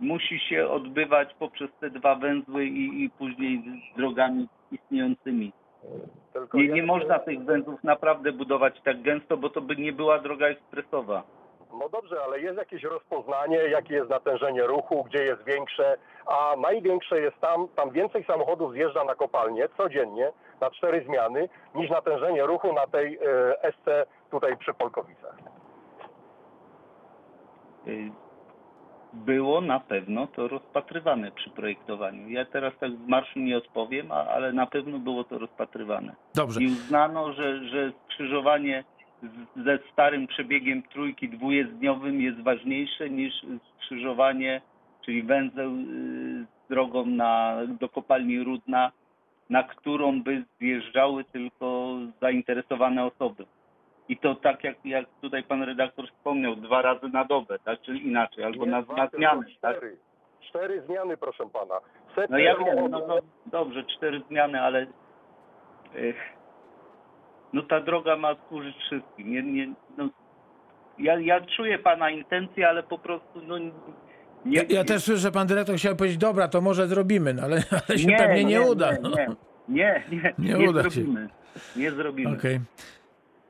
musi 0.00 0.38
się 0.38 0.68
odbywać 0.68 1.34
poprzez 1.34 1.70
te 1.80 1.90
dwa 1.90 2.14
węzły 2.14 2.66
i, 2.66 3.04
i 3.04 3.10
później 3.10 3.62
z 3.92 3.96
drogami 3.96 4.48
istniejącymi. 4.72 5.52
Tylko 6.32 6.58
Nie, 6.58 6.68
nie 6.68 6.82
można 6.82 7.18
tych 7.18 7.44
węzłów 7.44 7.84
naprawdę 7.84 8.32
budować 8.32 8.80
tak 8.84 9.02
gęsto, 9.02 9.36
bo 9.36 9.50
to 9.50 9.60
by 9.60 9.76
nie 9.76 9.92
była 9.92 10.18
droga 10.18 10.46
ekspresowa. 10.46 11.22
No 11.78 11.88
dobrze, 11.88 12.16
ale 12.24 12.40
jest 12.40 12.58
jakieś 12.58 12.82
rozpoznanie, 12.82 13.56
jakie 13.56 13.94
jest 13.94 14.10
natężenie 14.10 14.62
ruchu, 14.62 15.04
gdzie 15.04 15.24
jest 15.24 15.44
większe, 15.44 15.96
a 16.26 16.56
największe 16.56 17.20
jest 17.20 17.40
tam, 17.40 17.68
tam 17.76 17.90
więcej 17.90 18.24
samochodów 18.24 18.72
zjeżdża 18.72 19.04
na 19.04 19.14
kopalnię 19.14 19.68
codziennie, 19.76 20.32
na 20.60 20.70
cztery 20.70 21.04
zmiany, 21.06 21.48
niż 21.74 21.90
natężenie 21.90 22.42
ruchu 22.46 22.72
na 22.72 22.86
tej 22.86 23.18
e, 23.62 23.72
SC 23.72 24.08
tutaj 24.30 24.56
przy 24.56 24.74
Polkowicach. 24.74 25.36
Y, 27.86 28.10
Było 29.12 29.60
na 29.60 29.80
pewno 29.80 30.26
to 30.26 30.48
rozpatrywane 30.48 31.30
przy 31.32 31.50
projektowaniu. 31.50 32.28
Ja 32.28 32.44
teraz 32.44 32.72
tak 32.80 32.90
z 32.90 33.08
marszu 33.08 33.38
nie 33.38 33.56
odpowiem, 33.58 34.12
a- 34.12 34.26
ale 34.26 34.52
na 34.52 34.66
pewno 34.66 34.98
było 34.98 35.24
to 35.24 35.38
rozpatrywane. 35.38 36.14
Dobrze. 36.34 36.60
I 36.60 36.66
uznano, 36.66 37.32
że, 37.32 37.64
że 37.68 37.92
skrzyżowanie 38.04 38.84
z- 39.56 39.64
ze 39.64 39.78
starym 39.92 40.26
przebiegiem 40.26 40.82
trójki 40.82 41.28
dwujezdniowym 41.28 42.20
jest 42.20 42.40
ważniejsze 42.40 43.10
niż 43.10 43.34
skrzyżowanie, 43.76 44.60
czyli 45.04 45.22
węzeł 45.22 45.70
y, 45.70 45.74
z 46.44 46.68
drogą 46.68 47.06
na, 47.06 47.56
do 47.80 47.88
kopalni 47.88 48.40
Rudna, 48.44 48.92
na 49.50 49.62
którą 49.62 50.22
by 50.22 50.44
zjeżdżały 50.60 51.24
tylko 51.24 51.96
zainteresowane 52.20 53.04
osoby. 53.04 53.46
I 54.08 54.16
to 54.16 54.34
tak 54.34 54.64
jak, 54.64 54.76
jak 54.84 55.06
tutaj 55.20 55.42
pan 55.42 55.62
redaktor 55.62 56.08
wspomniał, 56.08 56.56
dwa 56.56 56.82
razy 56.82 57.08
na 57.08 57.24
dobę, 57.24 57.58
tak? 57.58 57.80
Czyli 57.80 58.06
inaczej, 58.06 58.44
albo 58.44 58.64
Nie 58.64 58.70
na, 58.70 58.80
na 58.96 59.06
zmianę, 59.08 59.42
tak? 59.60 59.76
Cztery. 59.76 59.96
Cztery 60.40 60.80
zmiany, 60.86 61.16
proszę 61.16 61.44
pana. 61.52 61.74
No 62.30 62.38
ja 62.38 62.56
wiem, 62.56 62.90
no, 62.90 62.98
no 63.08 63.18
dobrze, 63.46 63.84
cztery 63.84 64.20
zmiany, 64.28 64.60
ale 64.62 64.86
eh, 65.94 66.14
no 67.54 67.62
ta 67.62 67.80
droga 67.80 68.16
ma 68.16 68.36
służyć 68.48 68.76
wszystkim. 68.76 69.30
Nie, 69.32 69.42
nie, 69.42 69.74
no, 69.98 70.08
ja, 70.98 71.20
ja 71.20 71.40
czuję 71.40 71.78
pana 71.78 72.10
intencje, 72.10 72.68
ale 72.68 72.82
po 72.82 72.98
prostu 72.98 73.40
no 73.46 73.58
nie, 73.58 73.70
Ja, 74.46 74.62
ja 74.68 74.84
też 74.84 75.04
słyszę, 75.04 75.20
że 75.20 75.32
pan 75.32 75.46
dyrektor 75.46 75.76
chciał 75.76 75.96
powiedzieć, 75.96 76.18
dobra, 76.18 76.48
to 76.48 76.60
może 76.60 76.86
zrobimy, 76.86 77.34
no, 77.34 77.42
ale, 77.42 77.62
ale 77.88 77.98
się 77.98 78.08
pewnie 78.18 78.44
nie, 78.44 78.62
uda. 78.62 78.92
Nie, 78.92 78.98
no. 79.02 79.10
nie, 79.10 79.34
nie, 79.68 80.02
nie, 80.10 80.34
Nie 80.38 80.54
nie, 80.58 80.70
uda 80.70 80.82
się. 80.82 80.90
zrobimy. 80.90 81.28
Nie 81.76 81.90
zrobimy. 81.90 82.36
Okej. 82.38 82.60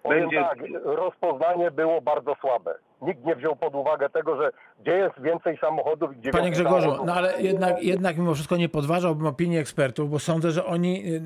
Powiem 0.02 0.20
Będzie- 0.20 0.40
tak, 0.42 0.58
rozpoznanie 0.84 1.70
było 1.70 2.00
bardzo 2.00 2.34
słabe. 2.40 2.74
Nikt 3.04 3.24
nie 3.24 3.36
wziął 3.36 3.56
pod 3.56 3.74
uwagę 3.74 4.10
tego, 4.10 4.36
że 4.42 4.50
gdzie 4.80 4.90
jest 4.92 5.20
więcej 5.22 5.58
samochodów 5.60 6.12
i 6.12 6.16
gdzie 6.20 6.30
Panie 6.30 6.44
więcej 6.44 6.64
Grzegorzu, 6.64 6.82
samochodów. 6.84 7.06
no 7.06 7.14
ale 7.14 7.42
jednak, 7.42 7.82
jednak 7.82 8.18
mimo 8.18 8.34
wszystko 8.34 8.56
nie 8.56 8.68
podważałbym 8.68 9.26
opinii 9.26 9.58
ekspertów, 9.58 10.10
bo 10.10 10.18
sądzę, 10.18 10.50
że 10.50 10.64
oni 10.64 11.06
y, 11.06 11.16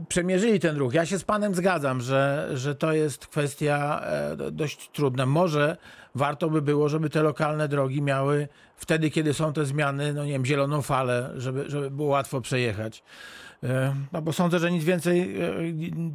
y, 0.00 0.04
przemierzyli 0.08 0.60
ten 0.60 0.76
ruch. 0.76 0.94
Ja 0.94 1.06
się 1.06 1.18
z 1.18 1.24
panem 1.24 1.54
zgadzam, 1.54 2.00
że, 2.00 2.48
że 2.54 2.74
to 2.74 2.92
jest 2.92 3.26
kwestia 3.26 4.00
e, 4.04 4.36
do- 4.36 4.50
dość 4.50 4.90
trudna. 4.90 5.26
Może 5.26 5.76
warto 6.14 6.50
by 6.50 6.62
było, 6.62 6.88
żeby 6.88 7.10
te 7.10 7.22
lokalne 7.22 7.68
drogi 7.68 8.02
miały 8.02 8.48
wtedy, 8.76 9.10
kiedy 9.10 9.34
są 9.34 9.52
te 9.52 9.64
zmiany, 9.64 10.12
no 10.14 10.24
nie 10.24 10.32
wiem, 10.32 10.46
zieloną 10.46 10.82
falę, 10.82 11.30
żeby, 11.36 11.64
żeby 11.70 11.90
było 11.90 12.08
łatwo 12.08 12.40
przejechać. 12.40 13.02
E, 13.64 13.94
No 14.12 14.22
bo 14.22 14.32
sądzę, 14.32 14.58
że 14.58 14.70
nic 14.70 14.84
więcej 14.84 15.40
e, 15.42 15.50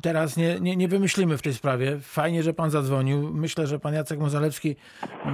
teraz 0.02 0.38
nie, 0.38 0.60
nie, 0.60 0.76
nie 0.76 0.88
wymyślimy 0.88 1.38
w 1.38 1.42
tej 1.42 1.54
sprawie. 1.54 2.00
Fajnie, 2.02 2.44
że 2.44 2.54
pan 2.54 2.70
zadzwonił. 2.70 3.34
Myślę, 3.34 3.68
że 3.68 3.80
pan 3.80 3.94
Jacek 3.94 4.20
Mozalewski 4.20 4.76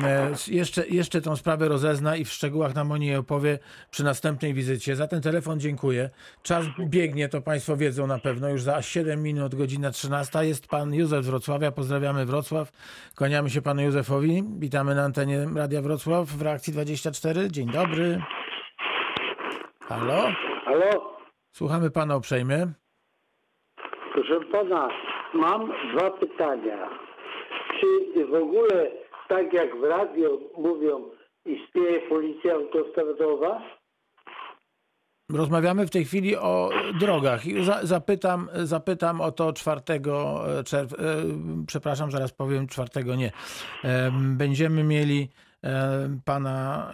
e, 0.04 0.32
jeszcze, 0.48 0.88
jeszcze 0.88 1.22
tą 1.22 1.36
sprawę 1.36 1.68
rozezna 1.68 2.16
i 2.16 2.26
w 2.26 2.30
szczegółach 2.30 2.76
nam 2.76 2.92
o 2.92 2.98
niej 2.98 3.16
opowie 3.16 3.60
przy 3.92 4.04
następnej 4.04 4.54
wizycie. 4.54 4.96
Za 4.96 5.08
ten 5.08 5.22
telefon 5.22 5.60
dziękuję. 5.60 6.10
Czas 6.44 6.66
biegnie, 6.80 7.30
to 7.30 7.42
państwo 7.42 7.78
wiedzą 7.78 8.08
na 8.08 8.20
pewno. 8.20 8.50
Już 8.50 8.62
za 8.62 8.82
7 8.82 9.24
minut, 9.24 9.56
godzina 9.56 9.92
13. 9.92 10.46
Jest 10.46 10.68
pan 10.68 10.94
Józef 10.94 11.26
z 11.26 11.28
Wrocławia. 11.28 11.72
Pozdrawiamy 11.72 12.26
Wrocław. 12.26 12.72
Kłaniamy 13.16 13.50
się 13.50 13.62
panu 13.62 13.82
Józefowi. 13.82 14.44
Witamy 14.60 14.96
na 14.96 15.04
antenie 15.04 15.48
Radia 15.56 15.82
Wrocław 15.82 16.28
w 16.28 16.42
reakcji 16.42 16.74
24. 16.74 17.52
Dzień 17.52 17.72
dobry. 17.72 18.22
Halo? 19.88 20.28
Halo, 20.66 21.17
Słuchamy 21.58 21.92
pana 21.92 22.18
uprzejmie. 22.18 22.68
proszę 24.14 24.40
pana, 24.52 24.90
mam 25.34 25.72
dwa 25.94 26.12
pytania. 26.12 26.90
Czy 27.80 28.26
w 28.26 28.34
ogóle, 28.34 28.92
tak 29.28 29.54
jak 29.54 29.80
w 29.80 29.84
radio 29.84 30.40
mówią, 30.58 31.04
istnieje 31.46 32.10
policja 32.10 32.54
autostradowa? 32.54 33.62
Rozmawiamy 35.32 35.88
w 35.88 35.90
tej 35.90 36.06
chwili 36.06 36.36
o 36.36 36.70
drogach. 37.00 37.42
Za, 37.62 37.80
zapytam, 37.86 38.50
zapytam 38.54 39.22
o 39.22 39.32
to 39.32 39.54
4 39.54 39.82
czerwca, 40.66 40.96
przepraszam, 41.68 42.12
zaraz 42.12 42.32
powiem 42.34 42.68
4 42.68 42.90
nie. 43.18 43.32
Em, 43.84 44.38
Będziemy 44.38 44.84
mieli 44.84 45.30
pana 46.26 46.92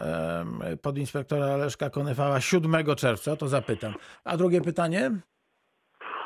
podinspektora 0.82 1.58
Leszka 1.58 1.90
Konefała 1.90 2.42
7 2.42 2.96
czerwca, 2.96 3.36
to 3.36 3.48
zapytam. 3.48 3.94
A 4.24 4.38
drugie 4.38 4.62
pytanie? 4.62 5.12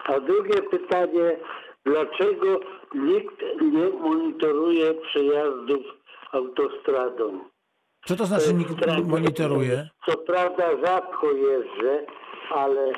A 0.05 0.19
drugie 0.19 0.61
pytanie, 0.61 1.37
dlaczego 1.85 2.59
nikt 2.95 3.41
nie 3.61 3.89
monitoruje 3.89 4.93
przejazdów 4.93 5.81
autostradą? 6.31 7.39
Co 8.05 8.15
to 8.15 8.25
znaczy 8.25 8.53
nikt 8.53 9.07
monitoruje? 9.07 9.89
Co 10.05 10.17
prawda 10.17 10.77
rzadko 10.85 11.31
jeżdżę, 11.31 12.05
ale 12.55 12.93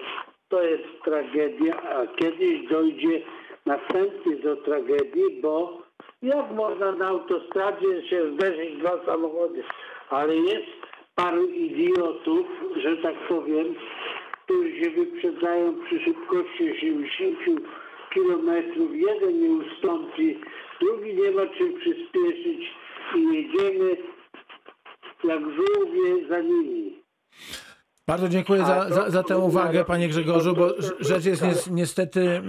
to 0.47 0.63
jest 0.63 0.83
tragedia, 1.05 1.81
a 1.81 2.07
kiedyś 2.07 2.69
dojdzie 2.69 3.21
następny 3.65 4.39
do 4.43 4.55
tragedii, 4.55 5.41
bo 5.41 5.81
jak 6.21 6.51
można 6.51 6.91
na 6.91 7.07
autostradzie 7.07 8.07
się 8.09 8.31
zderzyć 8.33 8.77
dwa 8.77 9.05
samochody, 9.05 9.63
ale 10.09 10.35
jest 10.35 10.67
paru 11.15 11.49
idiotów, 11.49 12.47
że 12.83 12.97
tak 12.97 13.15
powiem, 13.27 13.75
którzy 14.45 14.83
się 14.83 14.89
wyprzedzają 14.89 15.75
przy 15.85 15.99
szybkości 15.99 16.71
80 16.71 17.37
kilometrów. 18.13 18.91
Jeden 18.93 19.41
nie 19.41 19.49
ustąpi, 19.49 20.39
drugi 20.81 21.13
nie 21.13 21.31
ma 21.31 21.45
czym 21.45 21.73
przyspieszyć 21.79 22.75
i 23.15 23.23
jedziemy 23.33 23.97
jak 25.23 25.41
żółwie 25.41 26.27
za 26.29 26.39
nimi. 26.39 27.03
Bardzo 28.09 28.29
dziękuję 28.29 28.65
za, 28.65 28.89
za, 28.89 29.09
za 29.09 29.23
tę 29.23 29.37
uwagę, 29.37 29.85
panie 29.85 30.09
Grzegorzu, 30.09 30.55
bo 30.55 30.73
rzecz 30.99 31.25
jest 31.25 31.41
nies- 31.41 31.71
niestety 31.71 32.41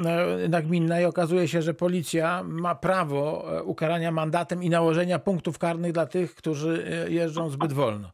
e, 0.45 0.49
nagminna 0.49 1.01
i 1.01 1.05
okazuje 1.05 1.49
się, 1.49 1.63
że 1.63 1.75
policja 1.75 2.43
ma 2.45 2.75
prawo 2.75 3.47
e, 3.59 3.63
ukarania 3.63 4.11
mandatem 4.13 4.63
i 4.63 4.71
nałożenia 4.71 5.19
punktów 5.19 5.59
karnych 5.59 5.93
dla 5.93 6.07
tych, 6.07 6.35
którzy 6.35 6.85
e, 7.07 7.11
jeżdżą 7.11 7.51
zbyt 7.51 7.73
wolno. 7.73 8.11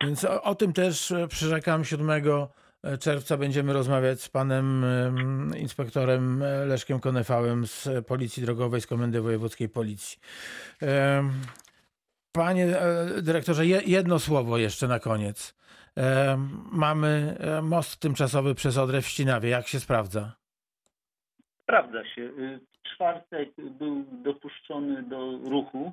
Więc 0.00 0.24
o, 0.24 0.42
o 0.42 0.54
tym 0.54 0.72
też 0.72 1.12
przyrzekam 1.28 1.84
7 1.84 2.10
czerwca 3.00 3.36
będziemy 3.36 3.72
rozmawiać 3.72 4.22
z 4.22 4.28
panem 4.28 4.84
em, 4.84 5.52
inspektorem 5.58 6.44
Leszkiem 6.66 7.00
Konefałem 7.00 7.66
z 7.66 7.88
Policji 8.06 8.42
Drogowej, 8.42 8.80
z 8.80 8.86
Komendy 8.86 9.20
Wojewódzkiej 9.20 9.68
Policji. 9.68 10.18
Panie 12.32 12.76
dyrektorze, 13.22 13.66
je- 13.66 13.82
jedno 13.86 14.18
słowo 14.18 14.58
jeszcze 14.58 14.88
na 14.88 14.98
koniec. 14.98 15.54
Mamy 16.72 17.36
e, 17.40 17.62
most 17.62 18.00
tymczasowy 18.00 18.54
przez 18.54 18.78
Odrę 18.78 19.00
w 19.02 19.06
Ścinawie. 19.06 19.48
Jak 19.48 19.66
się 19.68 19.80
sprawdza? 19.80 20.32
Sprawdza 21.62 22.04
się. 22.04 22.22
Y, 22.22 22.60
W 22.84 22.88
czwartek 22.96 23.48
był 23.78 24.04
dopuszczony 24.12 25.02
do 25.02 25.38
ruchu, 25.50 25.92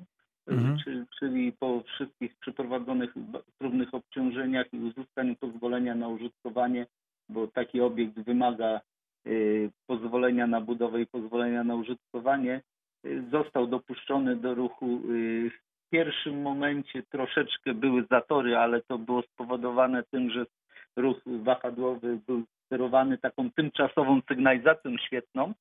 y, 0.50 0.52
Mhm. 0.52 0.78
czy, 0.84 1.06
czyli 1.18 1.52
po 1.52 1.82
wszystkich 1.82 2.34
przeprowadzonych 2.40 3.14
próbnych 3.58 3.94
obciążeniach 3.94 4.66
i 4.72 4.78
uzyskaniu 4.78 5.36
pozwolenia 5.36 5.94
na 5.94 6.08
użytkowanie, 6.08 6.86
bo 7.28 7.46
taki 7.46 7.80
obiekt 7.80 8.20
wymaga 8.20 8.80
y, 9.26 9.70
pozwolenia 9.86 10.46
na 10.46 10.60
budowę 10.60 11.00
i 11.02 11.06
pozwolenia 11.06 11.64
na 11.64 11.74
użytkowanie, 11.74 12.62
y, 13.06 13.24
został 13.30 13.66
dopuszczony 13.66 14.36
do 14.36 14.54
ruchu. 14.54 15.00
Y, 15.92 16.02
W 16.02 16.04
pierwszym 16.04 16.42
momencie 16.42 17.02
troszeczkę 17.02 17.74
były 17.74 18.04
zatory, 18.10 18.56
ale 18.56 18.82
to 18.82 18.98
było 18.98 19.22
spowodowane 19.22 20.02
tym, 20.02 20.30
że 20.30 20.46
ruch 20.96 21.16
wahadłowy 21.26 22.18
był 22.26 22.42
sterowany 22.66 23.18
taką 23.18 23.50
tymczasową 23.50 24.20
sygnalizacją 24.28 24.96
świetną, 24.98 25.54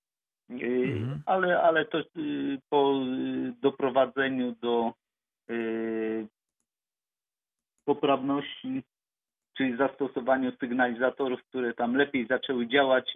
Mhm. 0.50 1.22
ale, 1.26 1.62
ale 1.62 1.86
to 1.86 1.98
yy, 1.98 2.58
po 2.70 3.02
yy, 3.06 3.54
doprowadzeniu 3.62 4.56
do 4.62 4.94
poprawności, 7.86 8.84
czyli 9.58 9.78
zastosowaniu 9.78 10.52
sygnalizatorów, 10.60 11.44
które 11.44 11.74
tam 11.74 11.96
lepiej 11.96 12.28
zaczęły 12.28 12.68
działać, 12.68 13.14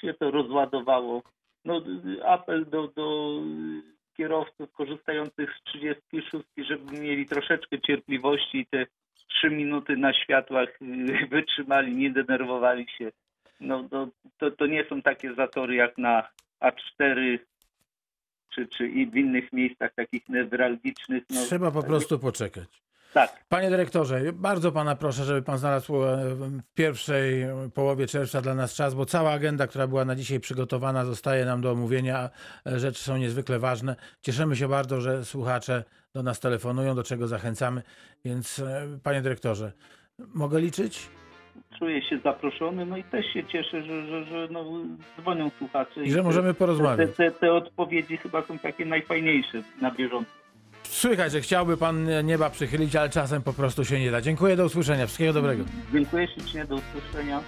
się 0.00 0.14
to 0.14 0.30
rozładowało. 0.30 1.22
No, 1.64 1.82
apel 2.26 2.66
do, 2.70 2.88
do 2.88 3.40
kierowców 4.20 4.72
korzystających 4.72 5.50
z 5.60 5.62
36, 5.62 6.46
żeby 6.68 7.00
mieli 7.00 7.26
troszeczkę 7.26 7.80
cierpliwości 7.80 8.58
i 8.58 8.66
te 8.66 8.86
trzy 9.28 9.50
minuty 9.50 9.96
na 9.96 10.12
światłach 10.14 10.68
yy, 10.80 11.26
wytrzymali, 11.36 11.96
nie 11.96 12.10
denerwowali 12.10 12.86
się. 12.98 13.10
No, 13.60 13.88
no 13.92 14.08
to, 14.38 14.50
to 14.50 14.66
nie 14.66 14.84
są 14.84 15.02
takie 15.02 15.34
zatory 15.34 15.74
jak 15.74 15.98
na 15.98 16.28
A4 16.60 17.38
czy, 18.54 18.66
czy 18.66 18.88
i 18.88 19.06
w 19.06 19.16
innych 19.16 19.52
miejscach 19.52 19.94
takich 19.94 20.28
newralgicznych. 20.28 21.24
No, 21.30 21.40
Trzeba 21.46 21.70
po 21.70 21.82
prostu 21.82 22.18
poczekać. 22.18 22.82
Tak, 23.14 23.44
Panie 23.48 23.70
dyrektorze, 23.70 24.20
bardzo 24.32 24.72
pana 24.72 24.96
proszę, 24.96 25.24
żeby 25.24 25.42
pan 25.42 25.58
znalazł 25.58 26.04
e, 26.04 26.16
w 26.34 26.62
pierwszej 26.74 27.46
połowie 27.74 28.06
czerwca 28.06 28.42
dla 28.42 28.54
nas 28.54 28.74
czas, 28.74 28.94
bo 28.94 29.06
cała 29.06 29.30
agenda, 29.30 29.66
która 29.66 29.86
była 29.86 30.04
na 30.04 30.16
dzisiaj 30.16 30.40
przygotowana, 30.40 31.04
zostaje 31.04 31.44
nam 31.44 31.60
do 31.60 31.70
omówienia. 31.70 32.30
E, 32.66 32.78
Rzeczy 32.78 33.02
są 33.02 33.16
niezwykle 33.16 33.58
ważne. 33.58 33.96
Cieszymy 34.22 34.56
się 34.56 34.68
bardzo, 34.68 35.00
że 35.00 35.24
słuchacze 35.24 35.84
do 36.14 36.22
nas 36.22 36.40
telefonują, 36.40 36.94
do 36.94 37.02
czego 37.02 37.28
zachęcamy. 37.28 37.82
Więc, 38.24 38.58
e, 38.58 38.98
panie 39.02 39.22
dyrektorze, 39.22 39.72
mogę 40.18 40.60
liczyć? 40.60 41.08
czuję 41.78 42.02
się 42.02 42.18
zaproszony, 42.24 42.86
no 42.86 42.96
i 42.96 43.04
też 43.04 43.26
się 43.32 43.44
cieszę, 43.44 43.82
że, 43.82 44.06
że, 44.06 44.24
że 44.24 44.48
no, 44.50 44.64
dzwonią 45.20 45.50
słuchacze. 45.58 46.04
I 46.04 46.10
że 46.10 46.16
te- 46.16 46.22
możemy 46.22 46.48
te, 46.48 46.54
porozmawiać. 46.54 47.10
te, 47.16 47.30
te 47.30 47.52
odpowiedzi 47.52 48.16
chyba 48.16 48.42
są 48.42 48.58
takie 48.58 48.84
najfajniejsze 48.84 49.62
na 49.80 49.90
bieżąco. 49.90 50.39
Słychać, 50.90 51.32
że 51.32 51.40
chciałby 51.40 51.76
pan 51.76 52.08
nieba 52.26 52.50
przychylić, 52.50 52.96
ale 52.96 53.10
czasem 53.10 53.42
po 53.42 53.52
prostu 53.52 53.84
się 53.84 54.00
nie 54.00 54.10
da. 54.10 54.20
Dziękuję, 54.20 54.56
do 54.56 54.64
usłyszenia. 54.64 55.06
Wszystkiego 55.06 55.32
dobrego. 55.32 55.64
Dziękuję 55.92 56.28
ślicznie, 56.28 56.64
do 56.64 56.74
usłyszenia. 56.74 57.40